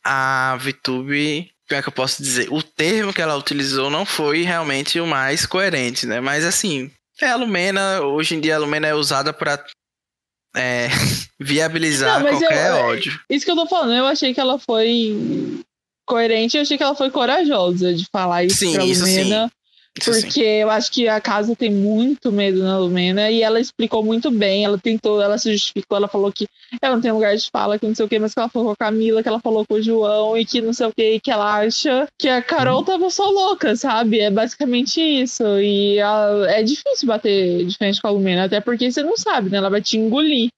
[0.05, 2.47] a VTube, como é que eu posso dizer?
[2.51, 6.19] O termo que ela utilizou não foi realmente o mais coerente, né?
[6.21, 6.89] Mas assim,
[7.21, 9.63] é a Lumena, hoje em dia a Lumena é usada pra
[10.55, 10.87] é,
[11.39, 13.19] viabilizar Não, mas eu- qualquer ódio.
[13.29, 15.61] Isso que eu tô falando, eu achei que ela foi
[16.05, 19.29] coerente, eu achei que ela foi corajosa de falar isso Sim, pra isso sim.
[19.99, 20.21] Isso sim.
[20.21, 24.29] Porque eu acho que a casa tem muito medo na Lumena e ela explicou muito
[24.31, 24.63] bem.
[24.65, 26.47] Ela tentou, ela se justificou, ela falou que
[26.81, 28.67] ela não tem lugar de fala, que não sei o que, mas que ela falou
[28.67, 31.19] com a Camila, que ela falou com o João e que não sei o que,
[31.19, 34.19] que ela acha que a Carol tava só louca, sabe?
[34.19, 35.43] É basicamente isso.
[35.59, 39.49] E ela- é difícil bater de frente com a Lumena, até porque você não sabe,
[39.49, 39.57] né?
[39.57, 40.49] Ela vai te engolir.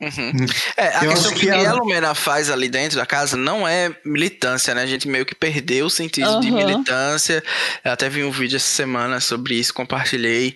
[0.00, 0.32] Uhum.
[0.76, 3.66] É, a Eu questão que, que a ela- Lumena faz ali dentro da casa não
[3.66, 4.82] é militância, né?
[4.82, 6.56] A gente meio que perdeu o sentido de Aham.
[6.56, 7.42] militância.
[7.84, 10.54] Eu até vi um vídeo essa semana sobre isso, compartilhei.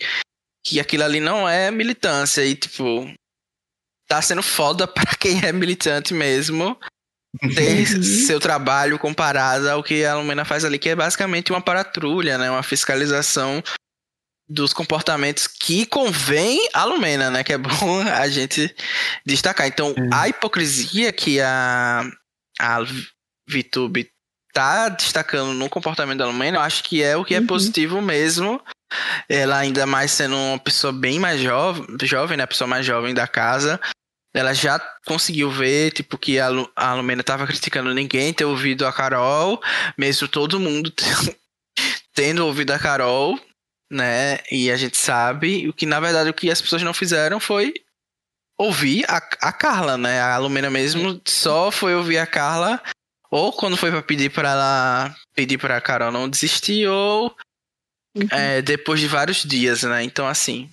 [0.66, 2.44] Que aquilo ali não é militância.
[2.44, 3.10] E, tipo,
[4.08, 6.78] tá sendo foda pra quem é militante mesmo
[7.54, 8.02] ter Uhum.
[8.02, 12.50] seu trabalho comparado ao que a Lumena faz ali, que é basicamente uma patrulha, né?
[12.50, 13.62] Uma fiscalização
[14.48, 17.44] dos comportamentos que convém à Lumena, né?
[17.44, 18.74] Que é bom a gente
[19.26, 19.66] destacar.
[19.66, 20.08] Então, Sim.
[20.12, 22.02] a hipocrisia que a,
[22.58, 22.78] a
[23.48, 24.08] VTube
[24.52, 27.46] tá destacando no comportamento da Lumena, eu acho que é o que é Uhum.
[27.46, 28.60] positivo mesmo.
[29.28, 32.44] Ela ainda mais sendo uma pessoa bem mais jovem, jovem, né?
[32.44, 33.78] A pessoa mais jovem da casa.
[34.34, 38.86] Ela já conseguiu ver, tipo, que a, Lu- a Lumena tava criticando ninguém, ter ouvido
[38.86, 39.60] a Carol,
[39.96, 40.92] mesmo todo mundo
[42.14, 43.38] tendo ouvido a Carol,
[43.90, 44.38] né?
[44.50, 47.72] E a gente sabe o que, na verdade, o que as pessoas não fizeram foi
[48.58, 50.20] ouvir a, a Carla, né?
[50.20, 52.82] A Lumena mesmo só foi ouvir a Carla,
[53.30, 57.34] ou quando foi pra pedir pra ela pedir pra Carol não desistir, ou
[58.16, 58.26] Uhum.
[58.32, 60.02] é, depois de vários dias, né?
[60.02, 60.68] Então, assim,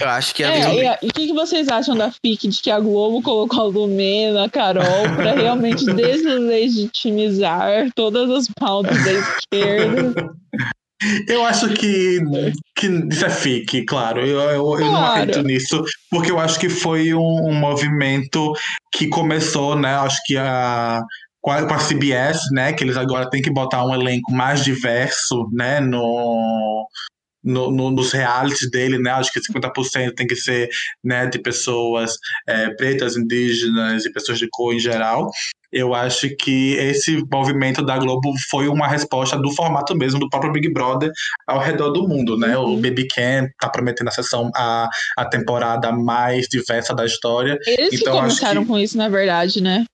[0.00, 2.10] eu acho que a É, Lumena- e a- e o que, que vocês acham da
[2.10, 8.48] FIC de que a Globo colocou a Lumena, a Carol, pra realmente deslegitimizar todas as
[8.58, 9.12] pautas da
[9.46, 10.14] esquerda?
[11.28, 12.18] Eu acho que,
[12.74, 14.20] que isso é fique, claro.
[14.26, 15.10] Eu, eu, eu não Claro.
[15.10, 18.52] acredito nisso, porque eu acho que foi um, um movimento
[18.92, 19.94] que começou, né?
[19.96, 21.00] Acho que a,
[21.40, 22.72] com a, com a CBS, né?
[22.72, 25.80] Que eles agora têm que botar um elenco mais diverso, né?
[25.80, 26.86] No,
[27.44, 29.10] no, no- nos realities dele, né?
[29.10, 30.68] Acho que 50% tem que ser
[31.04, 32.14] né, de pessoas
[32.48, 35.30] é, pretas, indígenas e pessoas de cor em geral.
[35.72, 40.52] Eu acho que esse movimento da Globo foi uma resposta do formato mesmo do próprio
[40.52, 41.10] Big Brother
[41.46, 42.56] ao redor do mundo, né?
[42.56, 42.76] O.
[42.76, 44.88] Baby Cam tá prometendo a sessão a,
[45.18, 47.58] a temporada mais diversa da história.
[47.66, 49.84] Eles que Então, acho começaram que- com isso, na verdade, né?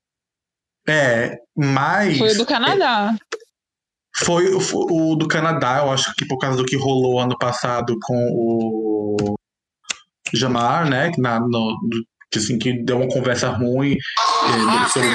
[0.89, 3.15] É, mas Foi o do Canadá.
[4.25, 7.97] foi o, o do Canadá, eu acho que por causa do que rolou ano passado
[8.03, 9.35] com o
[10.35, 11.11] Jamar, né?
[11.13, 11.77] que Na, no,
[12.33, 13.93] que, assim, que deu uma conversa ruim.
[13.93, 15.09] eh, sobre.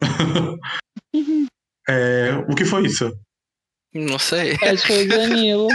[1.86, 3.12] É, o que foi isso?
[3.94, 4.52] não sei.
[4.62, 5.68] Acho que foi o Danilo.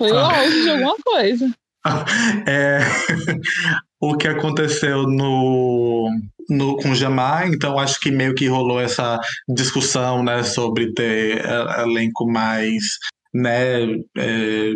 [0.00, 0.38] Foi o Ah.
[0.38, 1.50] auge de alguma coisa.
[2.48, 2.80] É,
[4.00, 6.08] o que aconteceu no,
[6.48, 11.44] no, com o Jamar, então acho que meio que rolou essa discussão né, sobre ter
[11.80, 12.82] elenco mais
[13.32, 13.84] né,
[14.16, 14.72] é,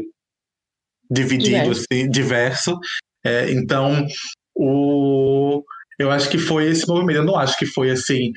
[1.11, 1.85] dividido, diverso.
[1.91, 2.79] Assim, diverso.
[3.25, 4.07] É, então,
[4.55, 5.63] o,
[5.99, 7.19] eu acho que foi esse movimento.
[7.19, 8.33] Eu não acho que foi assim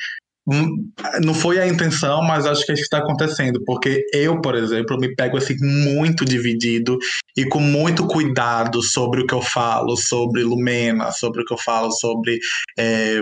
[1.22, 4.98] não foi a intenção, mas acho que é isso está acontecendo, porque eu, por exemplo,
[5.00, 6.98] me pego assim muito dividido
[7.38, 11.58] e com muito cuidado sobre o que eu falo sobre Lumena, sobre o que eu
[11.58, 12.40] falo sobre
[12.78, 13.22] é,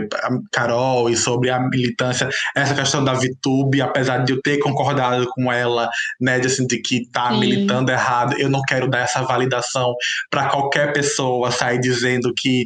[0.52, 5.52] Carol e sobre a militância, essa questão da VTube, apesar de eu ter concordado com
[5.52, 5.90] ela,
[6.20, 7.40] né, de, assim, de que tá Sim.
[7.40, 9.94] militando errado, eu não quero dar essa validação
[10.30, 12.66] para qualquer pessoa sair dizendo que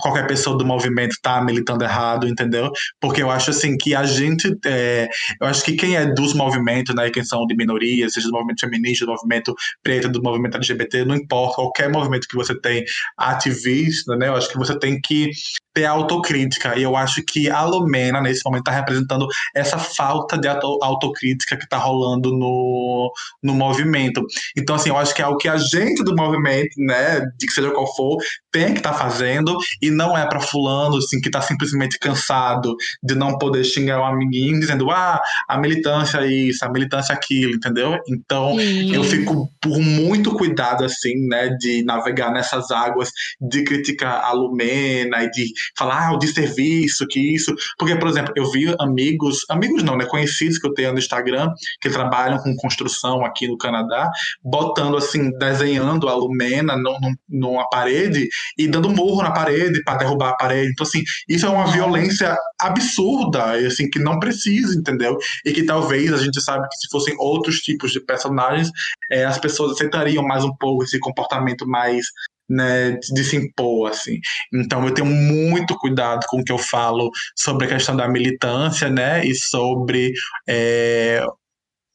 [0.00, 2.70] qualquer pessoa do movimento tá militando errado, entendeu?
[3.00, 5.08] Porque eu acho assim que a gente, é,
[5.40, 8.60] eu acho que quem é dos movimentos, né, quem são de minorias, seja do movimento
[8.60, 12.84] feminista, do movimento preto, do movimento LGBT, não importa, qualquer movimento que você tem
[13.18, 15.30] ativista, né, eu acho que você tem que
[15.74, 16.78] ter autocrítica.
[16.78, 21.64] E eu acho que a Lumena, nesse momento, está representando essa falta de autocrítica que
[21.64, 23.12] está rolando no,
[23.42, 24.24] no movimento.
[24.56, 27.52] Então, assim, eu acho que é o que a gente do movimento, né, de que
[27.52, 28.18] seja qual for,
[28.50, 32.74] tem que estar tá fazendo e não é para fulano, assim, que está simplesmente cansado
[33.02, 37.12] de não poder xingar o um amiguinho dizendo, ah, a militância é isso, a militância
[37.12, 37.98] é aquilo, entendeu?
[38.08, 38.94] Então, Sim.
[38.94, 45.22] eu fico por muito cuidado, assim, né, de navegar nessas águas, de criticar a Lumena
[45.24, 47.54] e de falar, ah, o desserviço, que isso.
[47.78, 51.52] Porque, por exemplo, eu vi amigos, amigos não, né, conhecidos que eu tenho no Instagram,
[51.80, 54.10] que trabalham com construção aqui no Canadá,
[54.42, 58.28] botando, assim, desenhando a Lumena no, no, numa parede
[58.58, 60.72] e dando murro na parede para derrubar a parede.
[60.72, 65.18] Então, assim, isso é uma violência absurda, assim, que não precisa, entendeu?
[65.44, 68.70] E que talvez a gente sabe que se fossem outros tipos de personagens,
[69.10, 72.06] é, as pessoas aceitariam mais um pouco esse comportamento mais
[72.52, 74.18] né, de se impor, assim.
[74.52, 78.88] Então eu tenho muito cuidado com o que eu falo sobre a questão da militância,
[78.90, 80.12] né, e sobre
[80.48, 81.24] é,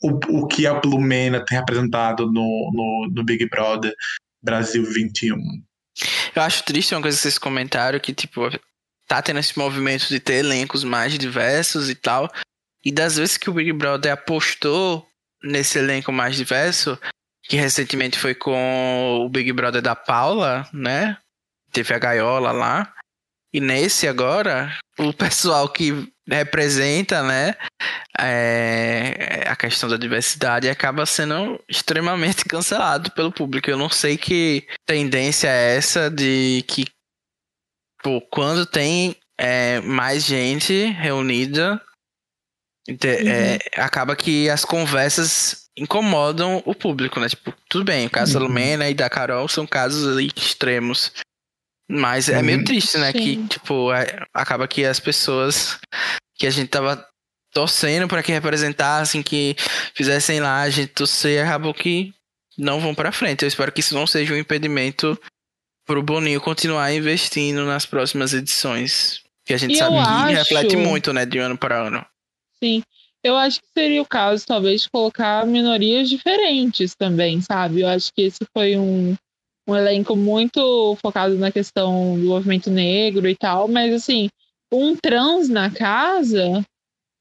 [0.02, 3.94] o, o que a Blumena tem representado no, no, no Big Brother
[4.42, 5.38] Brasil 21.
[6.36, 8.50] Eu acho triste uma coisa que vocês comentaram, que, tipo,
[9.08, 12.32] tá tendo esse movimento de ter elencos mais diversos e tal.
[12.86, 15.08] E das vezes que o Big Brother apostou
[15.44, 17.00] nesse elenco mais diverso,
[17.48, 21.18] que recentemente foi com o Big Brother da Paula, né?
[21.72, 22.94] Teve a gaiola lá.
[23.54, 27.56] E nesse agora, o pessoal que representa, né,
[28.20, 33.70] é, a questão da diversidade acaba sendo extremamente cancelado pelo público.
[33.70, 36.86] Eu não sei que tendência é essa de que
[38.04, 41.82] pô, quando tem é, mais gente reunida,
[42.90, 43.84] é, uhum.
[43.84, 47.30] acaba que as conversas incomodam o público, né?
[47.30, 48.40] Tipo, tudo bem, o caso uhum.
[48.40, 51.12] da Lumena e da Carol são casos aí extremos.
[51.90, 52.66] Mas é meio uhum.
[52.66, 53.12] triste, né?
[53.12, 53.20] Sim.
[53.20, 55.80] Que, tipo, é, acaba que as pessoas
[56.36, 57.06] que a gente tava
[57.54, 59.56] torcendo para que representassem, que
[59.94, 62.14] fizessem lá a gente torcer, acabou que
[62.58, 63.44] não vão para frente.
[63.44, 65.18] Eu espero que isso não seja um impedimento
[65.86, 69.22] pro Boninho continuar investindo nas próximas edições.
[69.46, 70.34] Que a gente e sabe que acho...
[70.34, 72.06] reflete muito, né, de ano para ano.
[72.62, 72.84] Sim.
[73.24, 77.82] Eu acho que seria o caso, talvez, de colocar minorias diferentes também, sabe?
[77.82, 79.16] Eu acho que esse foi um,
[79.68, 84.30] um elenco muito focado na questão do movimento negro e tal, mas assim,
[84.72, 86.64] um trans na casa,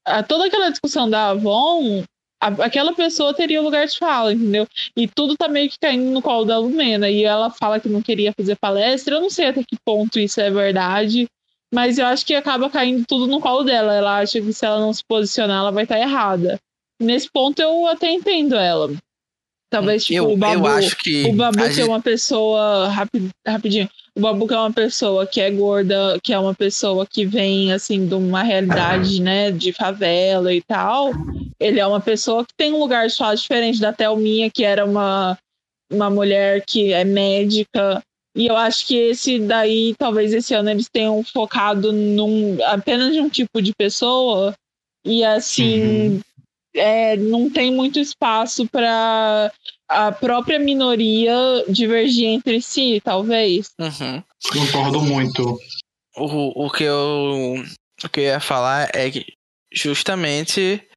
[0.05, 2.03] a, toda aquela discussão da Avon,
[2.41, 4.67] a, aquela pessoa teria lugar de fala, entendeu?
[4.95, 8.01] E tudo tá meio que caindo no colo da Lumena, e ela fala que não
[8.01, 11.27] queria fazer palestra, eu não sei até que ponto isso é verdade,
[11.73, 13.93] mas eu acho que acaba caindo tudo no colo dela.
[13.93, 16.59] Ela acha que se ela não se posicionar, ela vai estar errada.
[17.01, 18.91] Nesse ponto eu até entendo ela.
[19.69, 20.65] Talvez, tipo, eu, o Babu.
[20.65, 21.81] Eu acho que o Babu que gente...
[21.81, 22.87] é uma pessoa.
[22.87, 23.89] Rapid, rapidinho.
[24.15, 27.73] O Babu que é uma pessoa que é gorda, que é uma pessoa que vem,
[27.73, 31.11] assim, de uma realidade, né, de favela e tal.
[31.59, 35.37] Ele é uma pessoa que tem um lugar só diferente da Thelminha, que era uma,
[35.91, 38.01] uma mulher que é médica.
[38.37, 43.27] E eu acho que esse daí, talvez esse ano eles tenham focado num apenas um
[43.27, 44.53] tipo de pessoa.
[45.03, 46.21] E assim, uhum.
[46.75, 49.51] é, não tem muito espaço para
[49.89, 51.33] a própria minoria
[51.67, 53.71] divergir entre si, talvez.
[53.79, 54.21] Uhum.
[54.53, 55.59] Concordo muito.
[56.15, 57.55] O, o, que eu,
[58.03, 59.25] o que eu ia falar é que
[59.73, 60.87] justamente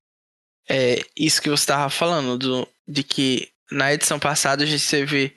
[0.69, 5.35] é isso que você estava falando, do, de que na edição passada a gente teve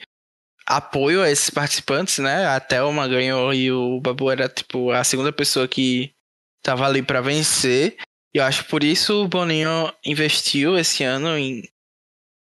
[0.65, 2.45] apoio a esses participantes, né?
[2.47, 6.13] A Thelma ganhou e o Babu era, tipo, a segunda pessoa que
[6.61, 7.97] tava ali para vencer.
[8.33, 11.63] E eu acho por isso o Boninho investiu esse ano em,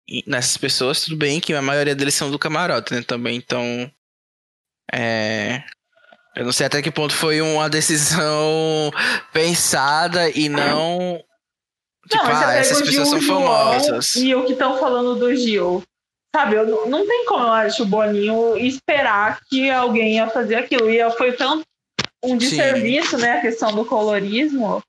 [0.09, 1.03] em, nessas pessoas.
[1.03, 3.03] Tudo bem que a maioria deles são do camarote, né?
[3.03, 3.91] Também, então.
[4.93, 5.63] É.
[6.37, 8.91] Eu não sei até que ponto foi uma decisão
[9.33, 11.23] pensada e não.
[12.09, 14.17] Tipo, não, ah, essas pessoas são famosas.
[14.17, 15.83] E o que estão falando do Gil.
[16.35, 20.91] Sabe, eu, não tem como eu acho o Boninho esperar que alguém ia fazer aquilo.
[20.91, 21.63] E foi tão
[22.25, 23.23] um desserviço, Sim.
[23.23, 23.39] né?
[23.39, 24.83] A questão do colorismo.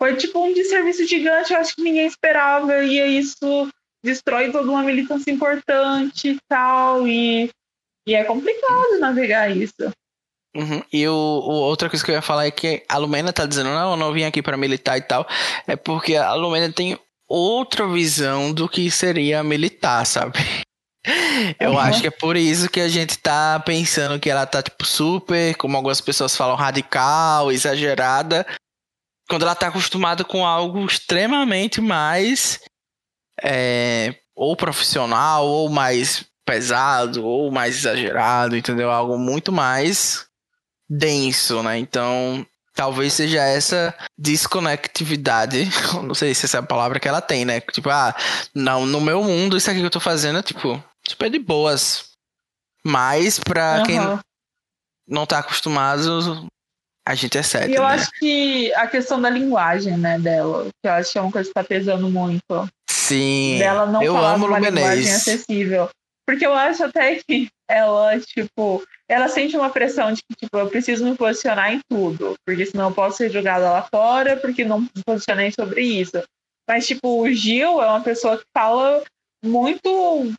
[0.00, 2.84] Foi tipo um desserviço gigante, eu acho que ninguém esperava.
[2.84, 3.68] E isso
[4.04, 7.08] destrói toda uma militância importante e tal.
[7.08, 7.50] E,
[8.06, 9.90] e é complicado navegar isso.
[10.54, 10.80] Uhum.
[10.92, 13.70] E o, o, outra coisa que eu ia falar é que a Lumena tá dizendo,
[13.70, 15.26] não, eu não vim aqui para militar e tal.
[15.66, 16.96] É porque a Lumena tem
[17.28, 20.38] outra visão do que seria militar, sabe?
[21.60, 21.78] Eu uhum.
[21.78, 25.54] acho que é por isso que a gente tá pensando que ela tá, tipo, super,
[25.56, 28.46] como algumas pessoas falam, radical, exagerada.
[29.28, 32.60] Quando ela tá acostumada com algo extremamente mais.
[33.42, 38.90] É, ou profissional, ou mais pesado, ou mais exagerado, entendeu?
[38.90, 40.26] Algo muito mais
[40.88, 41.78] denso, né?
[41.78, 45.68] Então, talvez seja essa desconectividade,
[46.02, 47.60] não sei se essa é a palavra que ela tem, né?
[47.60, 48.14] Tipo, ah,
[48.54, 52.10] não, no meu mundo, isso aqui que eu tô fazendo é, tipo, super de boas.
[52.84, 53.84] Mas pra uhum.
[53.84, 53.98] quem
[55.08, 56.46] não tá acostumado,
[57.06, 57.70] a gente é certo.
[57.70, 57.88] E eu né?
[57.88, 61.48] acho que a questão da linguagem, né, dela, que eu acho que é uma coisa
[61.48, 62.68] que tá pesando muito.
[62.88, 63.56] Sim.
[63.58, 65.88] Dela não eu falar amo uma linguagem acessível.
[66.26, 70.70] Porque eu acho até que ela, tipo, ela sente uma pressão de que, tipo, eu
[70.70, 74.80] preciso me posicionar em tudo, porque senão eu posso ser jogada lá fora, porque não
[74.80, 76.22] me posicionei sobre isso.
[76.66, 79.04] Mas, tipo, o Gil é uma pessoa que fala
[79.44, 80.32] muito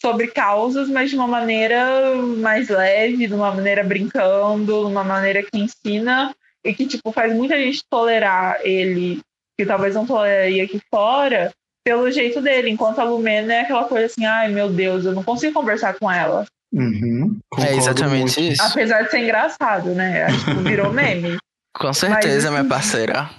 [0.00, 5.42] sobre causas, mas de uma maneira mais leve, de uma maneira brincando, de uma maneira
[5.42, 6.34] que ensina
[6.64, 9.20] e que, tipo, faz muita gente tolerar ele,
[9.58, 11.50] que talvez não toleraria aqui fora,
[11.84, 12.70] pelo jeito dele.
[12.70, 16.10] Enquanto a Lumena é aquela coisa assim, ai meu Deus, eu não consigo conversar com
[16.10, 16.46] ela.
[16.72, 18.52] Uhum, é exatamente muito.
[18.52, 18.62] isso.
[18.62, 20.24] Apesar de ser engraçado, né?
[20.24, 21.36] Acho que virou meme.
[21.76, 23.30] Com certeza, Mas, minha parceira.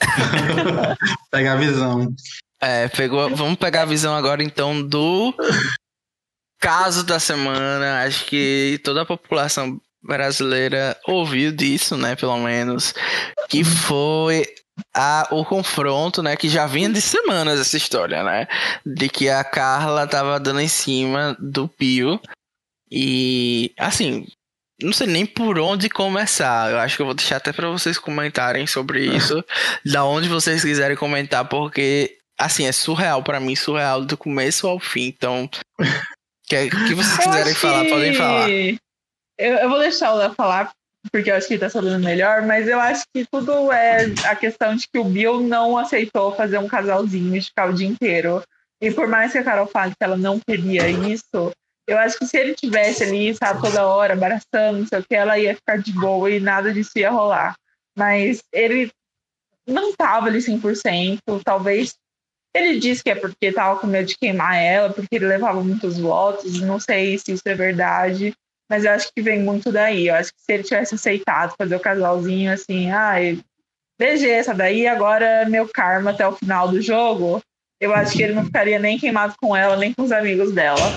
[1.30, 2.12] Pega a visão.
[2.60, 3.34] É, pegou.
[3.34, 5.34] Vamos pegar a visão agora então do
[6.64, 8.02] caso da semana.
[8.04, 12.16] Acho que toda a população brasileira ouviu disso, né?
[12.16, 12.94] Pelo menos.
[13.48, 14.46] Que foi
[14.94, 16.36] a, o confronto, né?
[16.36, 18.48] Que já vinha de semanas essa história, né?
[18.84, 22.18] De que a Carla tava dando em cima do Pio.
[22.90, 24.26] E, assim,
[24.82, 26.70] não sei nem por onde começar.
[26.70, 29.44] Eu acho que eu vou deixar até para vocês comentarem sobre isso,
[29.84, 34.80] da onde vocês quiserem comentar, porque assim é surreal para mim, surreal do começo ao
[34.80, 35.06] fim.
[35.06, 35.48] Então,
[36.46, 38.50] que, que vocês quiserem falar, podem falar.
[38.50, 38.78] Eu,
[39.38, 40.72] eu vou deixar o Léo falar
[41.12, 44.34] porque eu acho que ele tá sabendo melhor, mas eu acho que tudo é a
[44.34, 48.42] questão de que o Bill não aceitou fazer um casalzinho e ficar o dia inteiro.
[48.80, 51.52] E por mais que a Carol fale que ela não queria isso,
[51.86, 55.14] eu acho que se ele tivesse ali, sabe, toda hora, abraçando, não sei o que,
[55.14, 57.54] ela ia ficar de boa e nada disso ia rolar.
[57.96, 58.90] Mas ele
[59.66, 61.94] não tava ali 100%, talvez
[62.54, 65.98] ele disse que é porque tava com medo de queimar ela, porque ele levava muitos
[65.98, 68.32] votos, não sei se isso é verdade,
[68.70, 70.08] mas eu acho que vem muito daí.
[70.08, 73.40] Eu acho que se ele tivesse aceitado fazer o casalzinho assim, ai,
[73.98, 77.42] beijei essa daí, agora é meu karma até o final do jogo,
[77.80, 80.96] eu acho que ele não ficaria nem queimado com ela, nem com os amigos dela.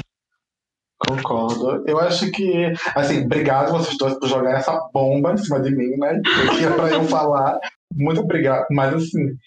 [1.00, 1.84] Concordo.
[1.88, 5.96] Eu acho que, assim, obrigado vocês dois por jogar essa bomba em cima de mim,
[5.98, 6.20] né?
[6.58, 7.60] Que é pra eu falar.
[7.94, 8.66] Muito obrigado.
[8.72, 9.38] Mas, assim,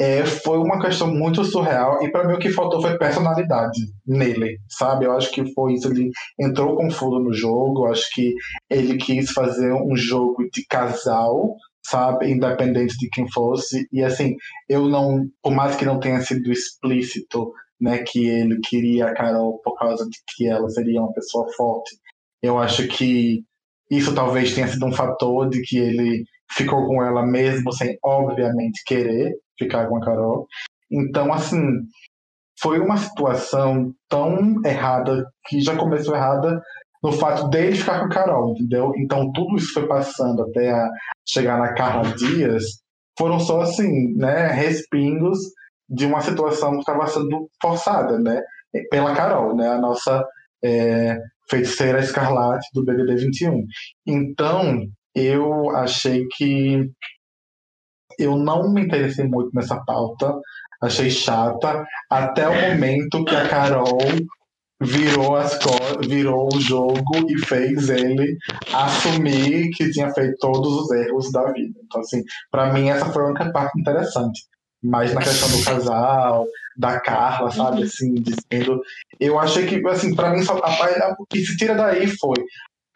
[0.00, 2.02] é, foi uma questão muito surreal.
[2.02, 5.04] E para mim o que faltou foi personalidade nele, sabe?
[5.04, 5.88] Eu acho que foi isso.
[5.88, 6.10] Ele
[6.40, 7.86] entrou com fundo no jogo.
[7.86, 8.32] Eu acho que
[8.70, 11.54] ele quis fazer um jogo de casal,
[11.84, 12.30] sabe?
[12.30, 13.86] Independente de quem fosse.
[13.92, 14.36] E, assim,
[14.70, 19.60] eu não, por mais que não tenha sido explícito né, que ele queria a Carol
[19.62, 21.94] por causa de que ela seria uma pessoa forte.
[22.42, 23.44] Eu acho que
[23.90, 28.82] isso talvez tenha sido um fator de que ele ficou com ela mesmo sem, obviamente,
[28.86, 30.46] querer ficar com a Carol.
[30.90, 31.60] Então, assim,
[32.60, 36.60] foi uma situação tão errada que já começou errada
[37.02, 38.92] no fato dele ficar com a Carol, entendeu?
[38.96, 40.88] Então, tudo isso foi passando até a
[41.26, 42.64] chegar na Carla Dias,
[43.18, 45.38] foram só assim, né, respingos
[45.88, 48.40] de uma situação que estava sendo forçada, né?
[48.90, 49.68] Pela Carol, né?
[49.68, 50.24] A nossa
[50.62, 51.18] é,
[51.48, 53.64] feiticeira escarlate do BBB 21.
[54.06, 54.84] Então,
[55.14, 56.88] eu achei que
[58.22, 60.32] eu não me interessei muito nessa pauta,
[60.82, 63.98] achei chata, até o momento que a Carol
[64.82, 65.58] virou, as
[66.08, 68.36] virou o jogo e fez ele
[68.72, 71.78] assumir que tinha feito todos os erros da vida.
[71.84, 74.48] Então, assim, para mim essa foi a única parte interessante
[74.82, 77.84] mais na questão do casal, da Carla, sabe, uhum.
[77.84, 78.80] assim, dizendo.
[79.18, 82.36] Eu achei que, assim, pra mim, só, a, o que se tira daí foi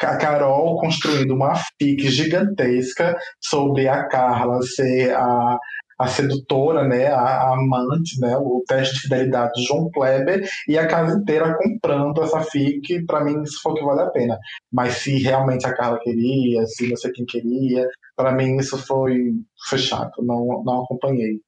[0.05, 5.59] a Carol construindo uma fic gigantesca sobre a Carla ser a,
[5.99, 10.77] a sedutora, né, a, a, amante, né, o teste de fidelidade de João Kleber e
[10.79, 14.39] a casa inteira comprando essa fic, para mim isso foi o que vale a pena.
[14.73, 19.33] Mas se realmente a Carla queria, se não sei quem queria, para mim isso foi,
[19.69, 21.41] foi chato, não, não acompanhei.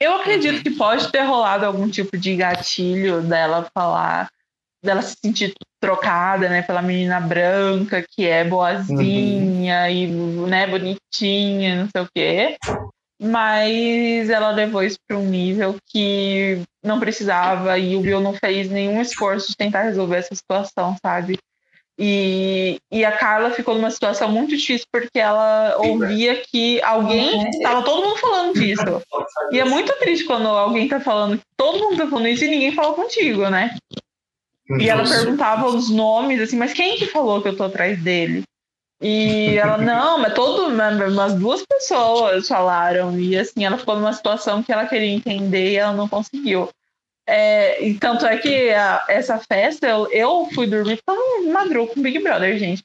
[0.00, 4.30] Eu acredito que pode ter rolado algum tipo de gatilho dela falar,
[4.82, 9.90] dela se sentir trocada, né, pela menina branca que é boazinha uhum.
[9.90, 10.06] e,
[10.48, 12.56] né, bonitinha, não sei o quê.
[13.22, 18.70] Mas ela levou isso para um nível que não precisava e o Bill não fez
[18.70, 21.38] nenhum esforço de tentar resolver essa situação, sabe?
[22.02, 27.46] E, e a Carla ficou numa situação muito difícil porque ela ouvia que alguém.
[27.50, 29.02] Estava todo mundo falando disso.
[29.52, 32.72] E é muito triste quando alguém tá falando, todo mundo tá falando isso e ninguém
[32.72, 33.76] fala contigo, né?
[34.78, 38.44] E ela perguntava os nomes, assim, mas quem que falou que eu tô atrás dele?
[39.00, 43.18] E ela, não, mas todo, umas duas pessoas falaram.
[43.18, 46.68] E assim, ela ficou numa situação que ela queria entender e ela não conseguiu.
[47.26, 51.20] É, e tanto é que a, essa festa, eu, eu fui dormir, tava
[51.52, 52.84] madruga com Big Brother, gente.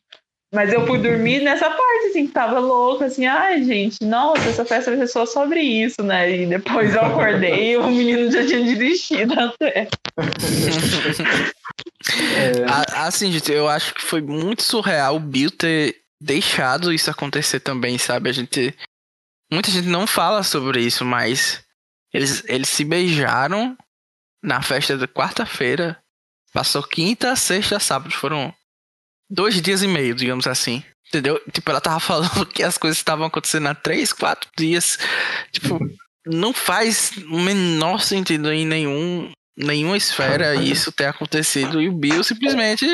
[0.54, 4.64] Mas eu fui dormir nessa parte, assim, que tava louca, assim, ai, gente, nossa, essa
[4.64, 6.32] festa vai ser só sobre isso, né?
[6.32, 9.88] E depois eu acordei e o menino já tinha desistido até.
[12.38, 12.64] é.
[12.96, 17.98] Assim, gente, eu acho que foi muito surreal o Bill ter deixado isso acontecer também,
[17.98, 18.30] sabe?
[18.30, 18.74] A gente.
[19.52, 21.64] Muita gente não fala sobre isso, mas
[22.14, 23.78] eles, eles se beijaram
[24.42, 26.02] na festa de quarta-feira.
[26.54, 28.14] Passou quinta, sexta, sábado.
[28.14, 28.54] Foram
[29.30, 30.84] dois dias e meio, digamos assim.
[31.08, 31.40] Entendeu?
[31.52, 34.98] Tipo, ela tava falando que as coisas estavam acontecendo há três, quatro dias.
[35.52, 35.80] Tipo,
[36.26, 41.82] não faz o menor sentido em nenhum, nenhuma esfera isso ter acontecido.
[41.82, 42.86] E o Bill simplesmente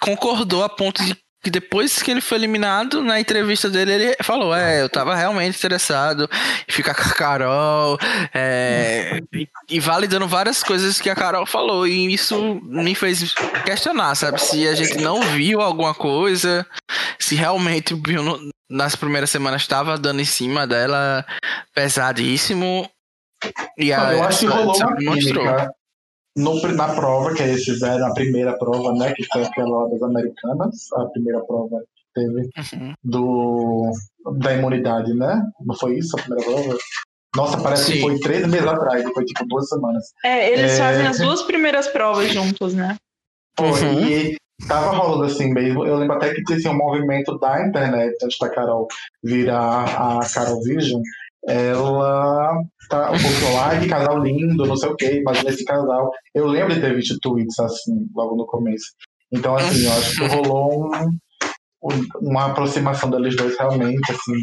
[0.00, 4.54] concordou a ponto de que depois que ele foi eliminado, na entrevista dele, ele falou:
[4.54, 6.28] É, eu tava realmente interessado
[6.68, 7.98] em ficar com a Carol,
[8.34, 9.20] é,
[9.68, 13.34] e, validando várias coisas que a Carol falou, e isso me fez
[13.64, 14.40] questionar, sabe?
[14.40, 16.66] Se a gente não viu alguma coisa,
[17.18, 18.22] se realmente o Bill
[18.68, 21.24] nas primeiras semanas estava dando em cima dela
[21.74, 22.88] pesadíssimo.
[23.78, 25.72] E a, eu acho que rolou uma química
[26.36, 30.92] no, na prova que eles fizeram, a primeira prova, né, que foi aquela das americanas,
[30.94, 32.94] a primeira prova que teve uhum.
[33.02, 33.90] do,
[34.38, 35.42] da imunidade, né?
[35.64, 36.78] Não foi isso a primeira prova?
[37.36, 37.92] Nossa, parece Sim.
[37.92, 40.04] que foi três meses atrás, foi tipo duas semanas.
[40.24, 40.76] É, eles é...
[40.76, 42.96] fazem as duas primeiras provas juntos, né?
[43.56, 44.04] Foi, uhum.
[44.04, 44.36] e
[44.66, 45.86] tava rolando assim mesmo.
[45.86, 48.88] Eu lembro até que tinha assim, um movimento da internet antes da Carol
[49.22, 51.00] virar a Carol Vision,
[51.46, 56.10] ela tá postou lá, que casal lindo, não sei o que, imagina esse casal.
[56.34, 58.86] Eu lembro de ter visto tweets assim, logo no começo.
[59.32, 60.90] Então, assim, eu acho que rolou
[61.82, 64.42] um, uma aproximação deles dois realmente, assim.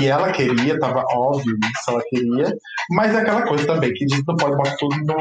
[0.00, 2.52] E ela queria, tava óbvio isso, ela queria,
[2.90, 5.16] mas é aquela coisa também, que gente não pode botar tudo no,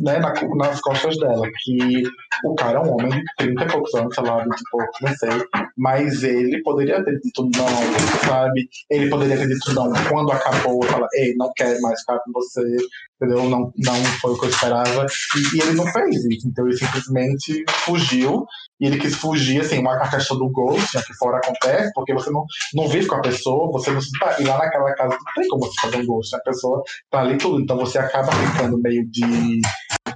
[0.00, 2.02] né, na, nas costas dela, que
[2.44, 5.30] o cara é um homem de 30 e poucos anos, sei lá, tipo, não sei,
[5.76, 8.68] mas ele poderia ter dito não, sabe?
[8.90, 12.76] Ele poderia ter dito não quando acabou, falar, ei, não quero mais ficar com você,
[13.20, 13.48] entendeu?
[13.48, 15.06] Não, não foi o que eu esperava,
[15.36, 18.46] e, e ele não fez isso, então ele simplesmente fugiu,
[18.80, 22.30] e ele quis fugir, assim, uma, a questão do ghost, aqui fora acontece, porque você
[22.30, 22.44] não,
[22.74, 25.66] não vive com a pessoa, você não tá, e lá naquela casa não tem como
[25.66, 29.60] você fazer um ghost, a pessoa tá ali tudo, então você acaba ficando meio de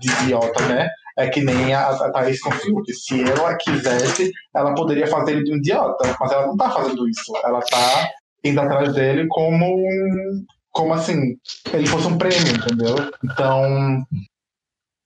[0.00, 0.88] de idiota, né?
[1.16, 5.44] É que nem a, a Thaís confirmou que se ela quisesse, ela poderia fazer ele
[5.44, 7.32] de um idiota, mas ela não tá fazendo isso.
[7.44, 8.10] Ela tá
[8.44, 10.44] indo atrás dele como um.
[10.74, 11.38] Como assim,
[11.72, 12.96] ele fosse um prêmio, entendeu?
[13.24, 14.04] Então,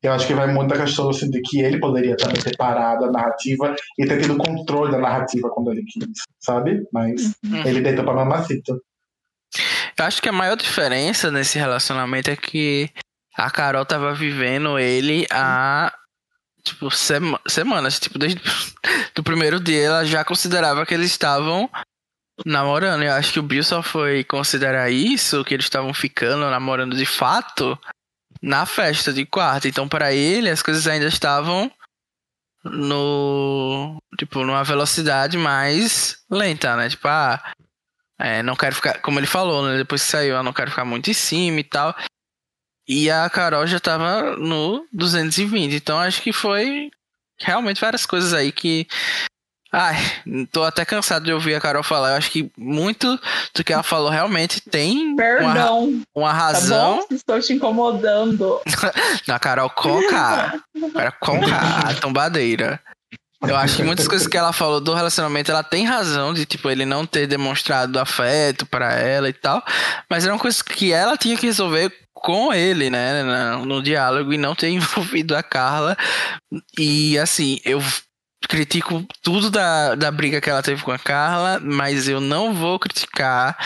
[0.03, 3.05] eu acho que vai muito da questão assim, de que ele poderia também ter parado
[3.05, 6.87] a narrativa e ter tido controle da narrativa quando ele quis, sabe?
[6.93, 7.67] Mas uhum.
[7.67, 8.79] ele deitou pra mamacita.
[9.99, 12.89] Eu acho que a maior diferença nesse relacionamento é que
[13.37, 15.93] a Carol tava vivendo ele há
[16.63, 18.41] tipo sema semanas, tipo desde
[19.19, 21.69] o primeiro dia ela já considerava que eles estavam
[22.45, 23.03] namorando.
[23.03, 27.07] Eu acho que o Bill só foi considerar isso, que eles estavam ficando namorando de
[27.07, 27.79] fato
[28.43, 29.69] na festa de quarto.
[29.69, 31.71] Então para ele as coisas ainda estavam
[32.65, 36.89] no tipo numa velocidade mais lenta, né?
[36.89, 37.43] Tipo, ah,
[38.19, 39.77] é, não quero ficar, como ele falou, né?
[39.77, 41.95] Depois que saiu, eu não quero ficar muito em cima e tal.
[42.87, 45.75] E a Carol já tava no 220.
[45.75, 46.91] Então acho que foi
[47.39, 48.87] realmente várias coisas aí que.
[49.71, 49.97] Ai,
[50.51, 52.11] tô até cansado de ouvir a Carol falar.
[52.11, 53.21] Eu acho que muito
[53.55, 55.85] do que ela falou realmente tem Perdão.
[55.85, 57.07] uma, uma razão.
[57.07, 57.15] Tá?
[57.15, 58.61] Estou te incomodando.
[59.29, 60.09] Na Carol K.
[60.95, 61.57] Cara, com K,
[61.91, 62.81] a tombadeira.
[63.47, 66.69] Eu acho que muitas coisas que ela falou do relacionamento, ela tem razão de, tipo,
[66.69, 69.63] ele não ter demonstrado afeto para ela e tal.
[70.11, 74.39] Mas eram coisas que ela tinha que resolver com ele, né, no, no diálogo e
[74.39, 75.97] não ter envolvido a Carla.
[76.77, 77.81] E assim, eu
[78.47, 82.79] critico tudo da, da briga que ela teve com a Carla, mas eu não vou
[82.79, 83.57] criticar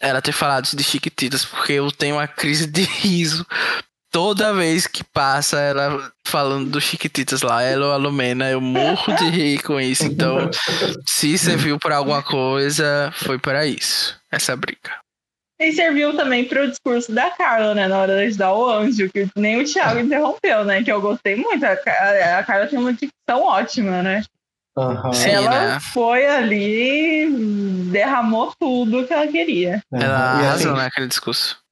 [0.00, 3.46] ela ter falado de Chiquititas, porque eu tenho uma crise de riso
[4.14, 9.12] toda vez que passa ela falando do Chiquititas lá, ela ou a Lumena, eu morro
[9.16, 10.04] de rir com isso.
[10.04, 10.48] Então,
[11.04, 15.03] se serviu para alguma coisa, foi para isso, essa briga.
[15.60, 17.86] E serviu também para o discurso da Carla, né?
[17.86, 20.82] Na hora de dar o anjo, que nem o Thiago interrompeu, né?
[20.82, 21.64] Que eu gostei muito.
[21.64, 21.76] A,
[22.44, 24.22] Carla tem uma dicção ótima, né?
[24.76, 25.12] Uhum.
[25.12, 25.80] Sim, ela né?
[25.80, 27.30] foi ali,
[27.92, 29.80] derramou tudo que ela queria.
[29.92, 31.63] Ela arrasou assim, naquele discurso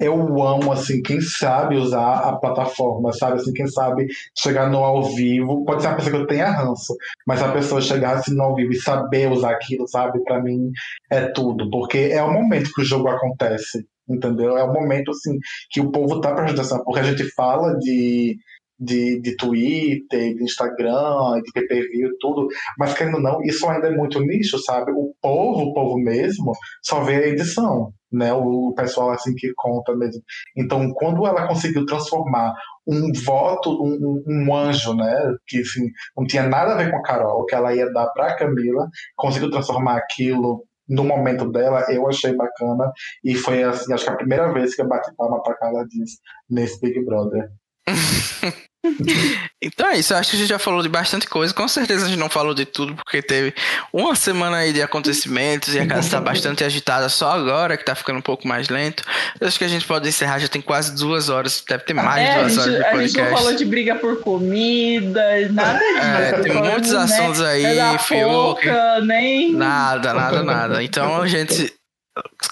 [0.00, 3.36] eu amo, assim, quem sabe usar a plataforma, sabe?
[3.36, 4.06] Assim, quem sabe
[4.36, 5.64] chegar no ao vivo.
[5.64, 6.96] Pode ser uma pessoa que eu tenha ranço,
[7.26, 10.22] mas a pessoa chegar assim no ao vivo e saber usar aquilo, sabe?
[10.24, 10.70] Para mim
[11.10, 14.56] é tudo, porque é o momento que o jogo acontece, entendeu?
[14.56, 15.38] É o momento, assim,
[15.70, 18.36] que o povo tá prestando atenção, porque a gente fala de
[18.80, 22.48] de, de Twitter, de Instagram, de PPV, tudo,
[22.78, 24.90] mas querendo ou não, isso ainda é muito nicho, sabe?
[24.92, 26.52] O povo, o povo mesmo,
[26.82, 28.32] só vê a edição, né?
[28.32, 30.22] O pessoal assim que conta mesmo.
[30.56, 32.54] Então, quando ela conseguiu transformar
[32.86, 35.34] um voto, um, um anjo, né?
[35.46, 38.36] Que assim, não tinha nada a ver com a Carol, que ela ia dar para
[38.36, 42.92] Camila, conseguiu transformar aquilo no momento dela, eu achei bacana
[43.24, 46.18] e foi assim, acho que a primeira vez que eu bati palma para Carla diz
[46.50, 47.48] nesse Big Brother.
[49.60, 51.52] então é isso, acho que a gente já falou de bastante coisa.
[51.52, 53.54] Com certeza a gente não falou de tudo, porque teve
[53.92, 57.94] uma semana aí de acontecimentos e a casa está bastante agitada só agora, que está
[57.94, 59.02] ficando um pouco mais lento.
[59.40, 62.26] Eu acho que a gente pode encerrar, já tem quase duas horas, deve ter mais
[62.26, 62.98] é, de duas horas de podcast.
[62.98, 66.06] A gente não falou de briga por comida, nada disso.
[66.06, 66.98] É, tem muitos né?
[66.98, 67.64] assuntos aí,
[67.98, 68.66] Fiuk.
[69.06, 69.52] Nem...
[69.54, 70.82] Nada, nada, nada.
[70.82, 71.72] Então, gente,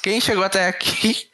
[0.03, 1.29] quem chegou até aqui,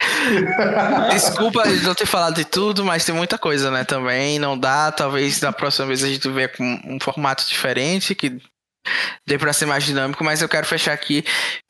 [1.13, 3.85] desculpa de não ter falado de tudo, mas tem muita coisa, né?
[3.85, 4.91] Também não dá.
[4.91, 8.41] Talvez da próxima vez a gente venha com um formato diferente que
[9.27, 10.25] dê para ser mais dinâmico.
[10.25, 11.25] Mas eu quero fechar aqui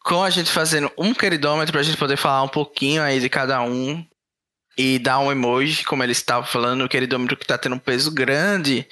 [0.04, 3.28] com a gente fazendo um queridômetro para a gente poder falar um pouquinho aí de
[3.28, 4.04] cada um
[4.76, 8.10] e dar um emoji, como ele estava falando, o queridômetro que está tendo um peso
[8.10, 8.86] grande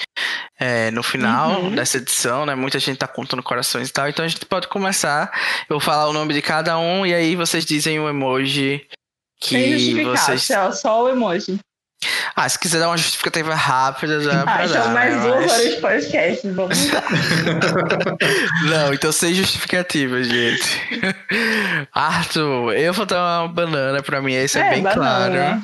[0.62, 1.74] é, no final uhum.
[1.74, 2.54] dessa edição, né?
[2.54, 4.08] Muita gente tá contando corações e tal.
[4.08, 5.28] Então a gente pode começar.
[5.68, 8.86] Eu vou falar o nome de cada um e aí vocês dizem o emoji
[9.40, 10.78] que Sem justificar, vocês.
[10.78, 11.58] Só o emoji.
[12.36, 15.80] Ah, se quiser dar uma justificativa rápida, já ah, então dar, mais duas horas de
[15.80, 16.78] podcast, vamos
[18.70, 20.80] Não, então sem justificativa, gente.
[21.92, 24.96] Arthur, eu vou dar uma banana pra mim, esse é, é bem banana.
[24.96, 25.62] claro.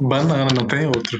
[0.00, 1.18] Banana, não tem outro.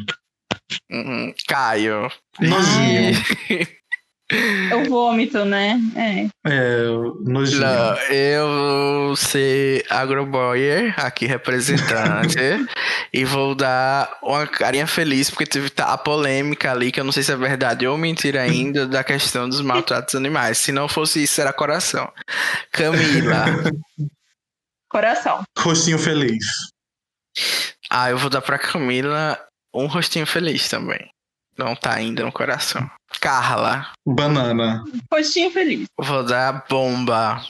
[0.91, 1.35] Uhum.
[1.47, 2.11] Caio.
[2.41, 3.15] Nojinho.
[4.33, 5.79] É o vômito, né?
[5.95, 6.27] É.
[6.47, 6.87] É,
[7.27, 7.61] nojinho.
[7.61, 12.39] Não, eu vou ser agroboyer, aqui representante,
[13.13, 17.23] e vou dar uma carinha feliz, porque teve a polêmica ali, que eu não sei
[17.23, 20.57] se é verdade ou mentira ainda, da questão dos maltratos animais.
[20.57, 22.11] Se não fosse isso, era coração.
[22.73, 23.45] Camila.
[24.89, 25.43] Coração.
[25.59, 26.45] Rostinho feliz.
[27.91, 29.39] Ah, eu vou dar pra Camila
[29.75, 31.09] um rostinho feliz também.
[31.57, 32.89] Não tá ainda no coração.
[33.21, 33.89] Carla.
[34.07, 34.83] Banana.
[35.13, 35.87] Rostinho feliz.
[35.99, 37.45] Vou dar bomba.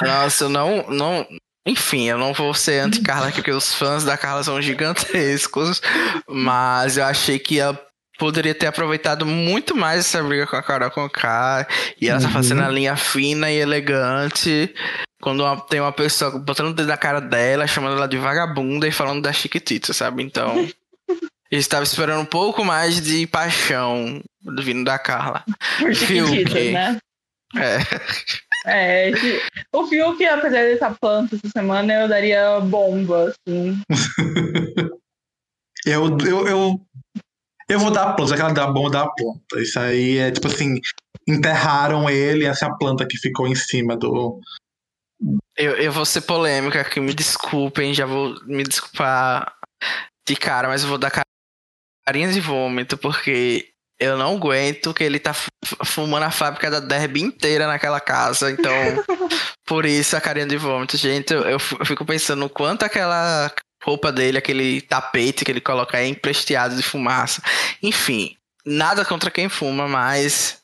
[0.00, 1.26] Nossa, eu não, não.
[1.66, 5.82] Enfim, eu não vou ser anti-Carla aqui, porque os fãs da Carla são gigantescos.
[6.28, 7.80] Mas eu achei que ela
[8.18, 11.66] poderia ter aproveitado muito mais essa briga com a Carol com K.
[12.00, 12.32] E ela tá uhum.
[12.32, 14.72] tá fazendo a linha fina e elegante.
[15.24, 18.86] Quando uma, tem uma pessoa botando o dedo na cara dela, chamando ela de vagabunda
[18.86, 20.22] e falando da Chiquitita, sabe?
[20.22, 20.68] Então.
[21.50, 24.20] Eu estava esperando um pouco mais de paixão
[24.58, 25.44] vindo da Carla.
[25.78, 26.98] Por Chiquitita, né?
[27.56, 27.78] É.
[28.66, 29.12] É,
[29.72, 33.78] o Fiuk, apesar de estar planta essa semana, eu daria bomba, assim.
[35.86, 36.80] eu, eu, eu,
[37.68, 39.60] eu vou dar a planta, aquela da bomba da planta.
[39.60, 40.80] Isso aí é tipo assim,
[41.28, 44.40] enterraram ele, essa é a planta que ficou em cima do,
[45.56, 49.54] eu, eu vou ser polêmica aqui, me desculpem, já vou me desculpar
[50.26, 51.24] de cara, mas eu vou dar
[52.06, 53.68] carinha de vômito, porque
[53.98, 55.32] eu não aguento que ele tá
[55.84, 58.74] fumando a fábrica da Derby inteira naquela casa, então
[59.64, 60.96] por isso a carinha de vômito.
[60.96, 63.52] Gente, eu, eu fico pensando o quanto aquela
[63.82, 67.42] roupa dele, aquele tapete que ele coloca é empresteado de fumaça.
[67.82, 68.34] Enfim,
[68.64, 70.63] nada contra quem fuma, mas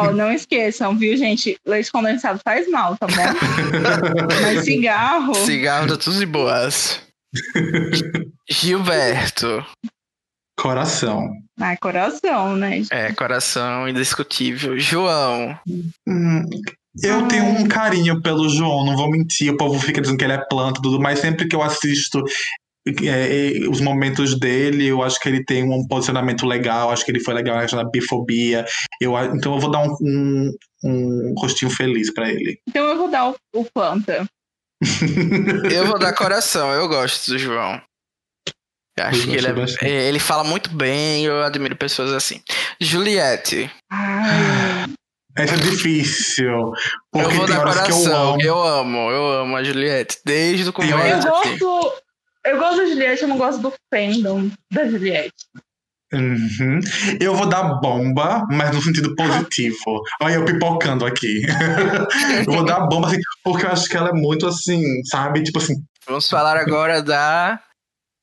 [0.00, 1.58] Oh, não esqueçam, viu, gente?
[1.66, 3.14] Leite condensado faz mal, tá bom?
[4.42, 5.34] Mas cigarro.
[5.34, 7.00] Cigarro tá tudo de boas.
[8.48, 9.64] Gilberto.
[10.58, 11.30] Coração.
[11.60, 12.82] Ah, coração, né?
[12.90, 14.78] É, coração indiscutível.
[14.78, 15.56] João.
[16.08, 16.42] Hum,
[17.02, 19.52] eu tenho um carinho pelo João, não vou mentir.
[19.52, 22.24] O povo fica dizendo que ele é planta, tudo, mas sempre que eu assisto
[23.02, 27.10] é, é, os momentos dele, eu acho que ele tem um posicionamento legal, acho que
[27.10, 28.64] ele foi legal na questão da bifobia.
[29.00, 32.60] Eu, então eu vou dar um, um, um rostinho feliz para ele.
[32.68, 34.26] Então eu vou dar o, o planta.
[35.72, 37.80] eu vou dar coração, eu gosto do João.
[38.98, 39.46] Eu acho eu que ele,
[39.82, 42.40] é, ele fala muito bem, eu admiro pessoas assim.
[42.80, 43.70] Juliette.
[45.36, 46.72] É difícil.
[47.12, 48.98] Porque eu vou tem dar horas coração, que eu amo.
[48.98, 50.18] eu amo, eu amo a Juliette.
[50.24, 51.28] Desde o começo.
[51.28, 51.92] Eu gosto,
[52.44, 55.34] eu gosto da Juliette, eu não gosto do fandom da Juliette.
[56.12, 56.80] Uhum.
[57.20, 60.02] Eu vou dar bomba, mas no sentido positivo.
[60.22, 61.42] Olha eu pipocando aqui.
[62.46, 65.42] eu vou dar bomba, assim, porque eu acho que ela é muito assim, sabe?
[65.42, 65.74] Tipo assim.
[66.06, 67.60] Vamos falar agora da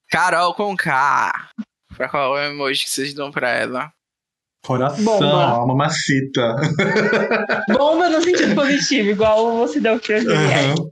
[0.10, 1.50] Carol com K.
[1.96, 3.92] Pra qual é o emoji que vocês dão pra ela?
[4.66, 5.68] Coração, Bomba.
[5.68, 6.56] mamacita.
[7.72, 10.82] Bomba no sentido positivo, igual você deu pra Juliette.
[10.82, 10.92] Uhum.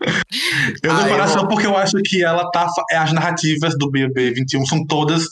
[0.82, 1.48] Eu dou ah, coração eu...
[1.48, 2.66] porque eu acho que ela tá.
[2.92, 5.24] As narrativas do BBB 21 são todas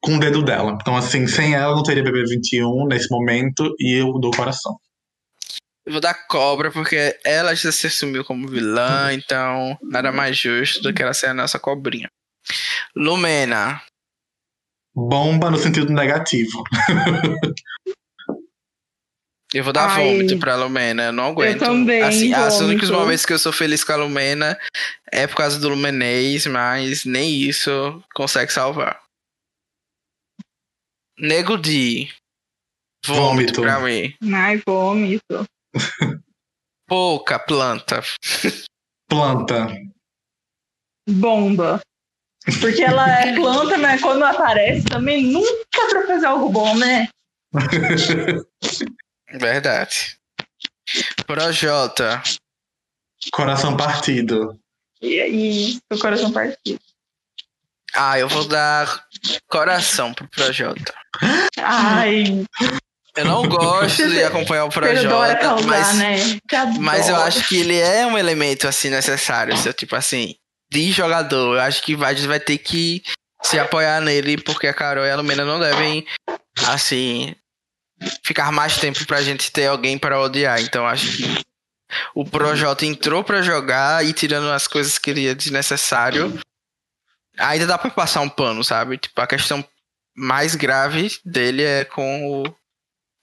[0.00, 0.76] com o dedo dela.
[0.80, 4.76] Então, assim, sem ela não teria BBB 21 nesse momento e eu dou coração.
[5.86, 10.82] Eu vou dar cobra porque ela já se assumiu como vilã, então nada mais justo
[10.82, 12.08] do que ela ser a nossa cobrinha.
[12.94, 13.82] Lumena.
[14.94, 16.62] Bomba no sentido negativo.
[19.54, 21.62] Eu vou dar Ai, vômito pra Lumena, eu não aguento.
[21.62, 22.02] Eu também.
[22.02, 24.58] Assim, as únicos momentos que eu sou feliz com a Lumena
[25.12, 29.00] é por causa do Lumenês, mas nem isso consegue salvar.
[31.16, 32.12] Nego de
[33.06, 33.22] vômito,
[33.54, 33.62] vômito.
[33.62, 34.12] pra mim.
[34.34, 35.44] Ai, vômito.
[36.88, 38.02] Pouca planta.
[39.08, 39.68] Planta.
[41.08, 41.80] Bomba.
[42.60, 47.08] Porque ela é planta, mas quando aparece também nunca pra fazer algo bom, né?
[49.38, 50.18] Verdade.
[51.26, 52.22] Projota.
[53.32, 54.58] Coração partido.
[55.00, 56.80] E aí, o coração partido.
[57.94, 59.04] Ah, eu vou dar
[59.48, 60.94] coração pro Projota.
[61.58, 62.44] Ai.
[63.16, 66.40] Eu não gosto de acompanhar o Projota, causar, mas, né?
[66.80, 70.34] mas eu acho que ele é um elemento assim necessário, seu tipo assim,
[70.72, 71.54] de jogador.
[71.54, 73.02] Eu acho que vai vai ter que
[73.42, 76.04] se apoiar nele porque a Carol e a Lumena não devem
[76.66, 77.36] assim
[78.24, 80.60] ficar mais tempo pra gente ter alguém para odiar.
[80.60, 81.44] Então acho que
[82.14, 86.38] o Projota entrou para jogar e tirando as coisas que ele ia desnecessário.
[87.38, 88.98] Ainda dá para passar um pano, sabe?
[88.98, 89.64] Tipo, a questão
[90.16, 92.56] mais grave dele é com o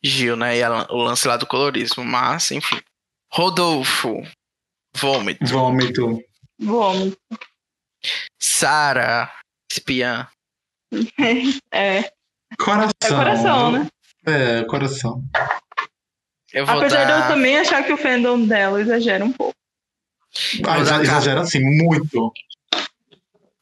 [0.03, 0.57] Gil, né?
[0.57, 2.03] E a, o lance lá do colorismo.
[2.03, 2.79] Mas, enfim.
[3.31, 4.21] Rodolfo.
[4.95, 5.45] Vômito.
[5.45, 6.21] Vômito.
[6.59, 7.17] Vômito.
[8.39, 9.31] Sara.
[9.71, 10.27] Espiã.
[11.73, 12.11] É.
[12.59, 12.91] Coração.
[13.01, 13.87] É coração, né?
[14.25, 15.23] É, coração.
[16.53, 17.17] Apesar dar...
[17.17, 19.55] de eu também achar que o fandom dela exagera um pouco.
[20.65, 22.31] Ah, exagera assim, muito.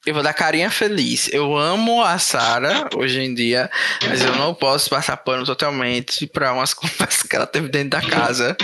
[0.06, 1.30] Eu vou dar carinha feliz.
[1.32, 3.70] Eu amo a Sara hoje em dia,
[4.08, 8.02] mas eu não posso passar pano totalmente para umas conversas que ela teve dentro da
[8.02, 8.56] casa.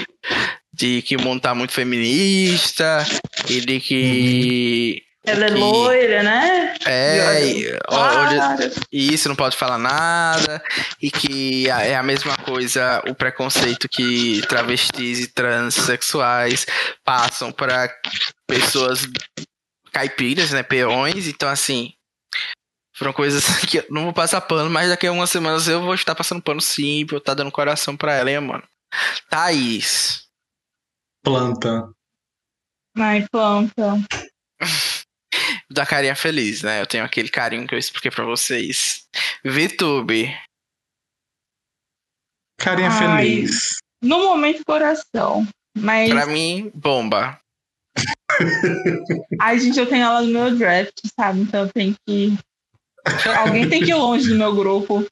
[0.74, 3.06] De que o mundo tá muito feminista
[3.48, 6.76] e de que ela é loira, né?
[6.86, 8.58] É, olha,
[8.92, 10.64] isso, não pode falar nada.
[11.02, 16.66] E que é a mesma coisa o preconceito que travestis e transexuais
[17.04, 17.90] passam para
[18.48, 19.08] pessoas
[19.92, 20.62] caipiras, né?
[20.62, 21.28] Peões.
[21.28, 21.94] Então, assim,
[22.94, 25.94] foram coisas que eu não vou passar pano, mas daqui a umas semanas eu vou
[25.94, 28.64] estar passando pano sim, vou estar dando coração pra ela, hein, mano.
[29.30, 30.28] Thaís.
[31.24, 31.90] Planta.
[32.98, 34.00] Ai, planta.
[35.70, 36.82] da carinha feliz, né?
[36.82, 39.08] Eu tenho aquele carinho que eu expliquei para vocês.
[39.44, 40.36] VTube.
[42.60, 43.78] Carinha Ai, feliz.
[44.02, 45.48] No momento, coração.
[45.78, 46.10] Mas.
[46.10, 47.40] Pra mim, bomba.
[49.42, 51.42] Ai, gente, eu tenho ela no meu draft, sabe?
[51.42, 52.38] Então eu tenho que.
[53.38, 55.06] Alguém tem que ir longe do meu grupo.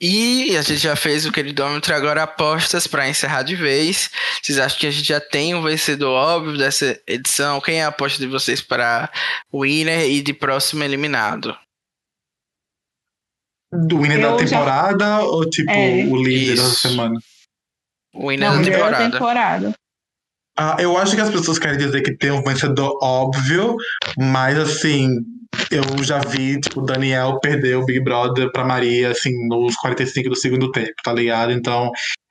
[0.00, 4.10] E a gente já fez o queridômetro, agora apostas para encerrar de vez.
[4.40, 7.60] Vocês acham que a gente já tem um vencedor óbvio dessa edição?
[7.60, 9.10] Quem é a aposta de vocês para
[9.50, 11.56] o winner e de próximo eliminado?
[13.72, 15.20] Do winner Eu da temporada já...
[15.20, 16.04] ou tipo é.
[16.04, 16.62] o líder Isso.
[16.62, 17.20] da semana?
[18.14, 19.04] O winner Não, da temporada.
[19.04, 19.74] Da temporada.
[20.56, 23.76] Ah, eu acho que as pessoas querem dizer que tem um vencedor óbvio,
[24.16, 25.24] mas assim,
[25.70, 30.30] eu já vi, tipo, o Daniel perder o Big Brother pra Maria, assim, nos 45
[30.30, 31.52] do segundo tempo, tá ligado?
[31.52, 31.90] Então,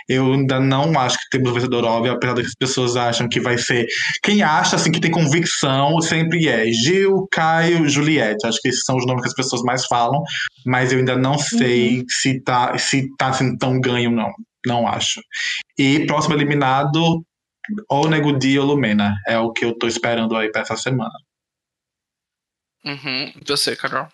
[0.09, 3.85] Eu ainda não acho que temos vencedor óbvio, apesar das pessoas acham que vai ser.
[4.23, 8.47] Quem acha assim que tem convicção sempre é Gil, Caio, Juliette.
[8.47, 10.21] Acho que esses são os nomes que as pessoas mais falam,
[10.65, 12.05] mas eu ainda não sei uhum.
[12.07, 14.31] se tá, se tá sendo tão ganho, não.
[14.65, 15.19] Não acho.
[15.77, 17.21] E próximo eliminado,
[17.89, 19.13] ou Nego Di ou Lumena.
[19.27, 21.11] É o que eu tô esperando aí pra essa semana.
[22.85, 23.33] Uhum.
[23.45, 24.07] Você, Carol?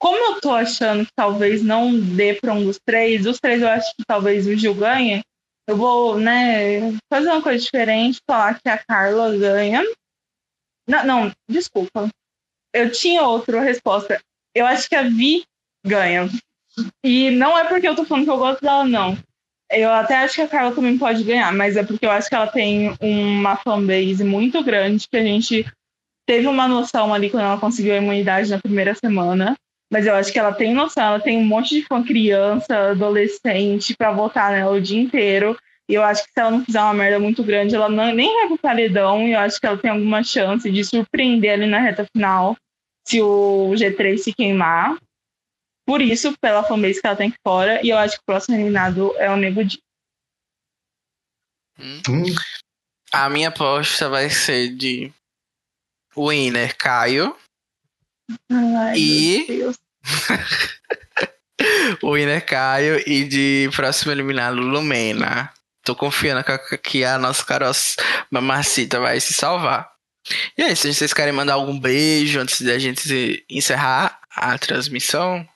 [0.00, 3.68] Como eu tô achando que talvez não dê para um dos três, dos três eu
[3.68, 5.22] acho que talvez o Gil ganhe,
[5.68, 6.80] eu vou, né,
[7.12, 9.82] fazer uma coisa diferente, falar que a Carla ganha.
[10.88, 12.08] Não, não, desculpa.
[12.74, 14.20] Eu tinha outra resposta.
[14.54, 15.44] Eu acho que a Vi
[15.86, 16.28] ganha.
[17.04, 19.18] E não é porque eu tô falando que eu gosto dela, não.
[19.70, 22.34] Eu até acho que a Carla também pode ganhar, mas é porque eu acho que
[22.34, 25.64] ela tem uma fanbase muito grande, que a gente
[26.30, 29.56] teve uma noção ali quando ela conseguiu a imunidade na primeira semana.
[29.92, 33.96] Mas eu acho que ela tem noção, ela tem um monte de fã criança, adolescente,
[33.98, 35.58] para votar nela o dia inteiro.
[35.88, 38.32] E eu acho que se ela não fizer uma merda muito grande, ela não, nem
[38.32, 39.26] vai pro paredão.
[39.26, 42.56] E eu acho que ela tem alguma chance de surpreender ali na reta final
[43.04, 44.96] se o G3 se queimar.
[45.84, 47.84] Por isso, pela fanbase que ela tem aqui fora.
[47.84, 49.80] E eu acho que o próximo eliminado é o Nego Di.
[51.76, 52.24] Hum.
[53.10, 55.12] A minha aposta vai ser de
[56.16, 57.34] winner Caio.
[58.50, 59.64] Ai, e
[62.02, 65.52] o winner Caio e de próximo eliminado Lumena.
[65.82, 66.44] Tô confiando
[66.82, 67.72] que a nossa Carol
[68.30, 69.90] Mamacita vai se salvar.
[70.56, 75.46] E é isso, vocês querem mandar algum beijo antes de a gente encerrar a transmissão?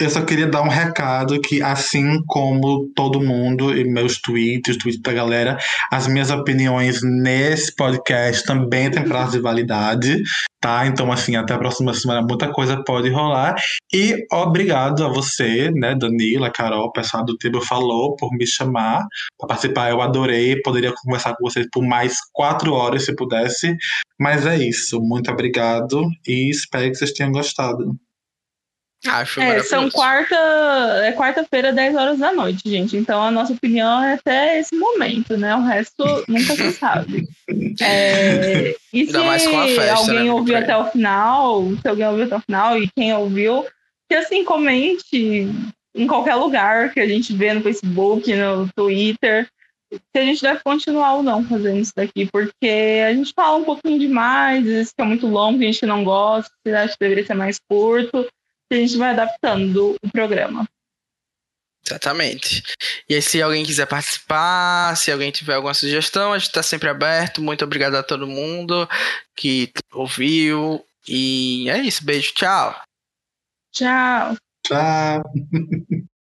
[0.00, 5.00] Eu só queria dar um recado que, assim como todo mundo e meus tweets, tweets
[5.00, 5.56] da galera,
[5.92, 10.20] as minhas opiniões nesse podcast também têm prazo de validade,
[10.60, 10.84] tá?
[10.88, 13.54] Então, assim, até a próxima semana muita coisa pode rolar.
[13.92, 19.06] E obrigado a você, né, Danila, Carol, o pessoal do Tibo falou por me chamar
[19.38, 19.90] para participar.
[19.90, 23.76] Eu adorei, poderia conversar com vocês por mais quatro horas se pudesse.
[24.18, 27.94] Mas é isso, muito obrigado e espero que vocês tenham gostado.
[29.06, 30.34] Acho é, são quarta,
[31.04, 32.96] é quarta-feira, 10 horas da noite, gente.
[32.96, 35.54] Então a nossa opinião é até esse momento, né?
[35.54, 37.28] O resto nunca se sabe.
[37.80, 42.40] É, e se festa, alguém né, ouviu até o final, se alguém ouviu até o
[42.40, 43.66] final e quem ouviu,
[44.08, 45.48] que assim comente
[45.94, 49.46] em qualquer lugar que a gente vê no Facebook, no Twitter,
[49.92, 53.64] se a gente deve continuar ou não fazendo isso daqui, porque a gente fala um
[53.64, 57.26] pouquinho demais, às vezes fica muito longo, a gente não gosta, se acha que deveria
[57.26, 58.26] ser mais curto
[58.76, 60.66] a gente vai adaptando o programa.
[61.86, 62.62] Exatamente.
[63.08, 66.88] E aí, se alguém quiser participar, se alguém tiver alguma sugestão, a gente está sempre
[66.88, 67.42] aberto.
[67.42, 68.88] Muito obrigado a todo mundo
[69.36, 70.84] que ouviu.
[71.06, 72.04] E é isso.
[72.04, 72.32] Beijo.
[72.32, 72.74] Tchau.
[73.70, 74.36] Tchau.
[74.64, 75.22] Tchau.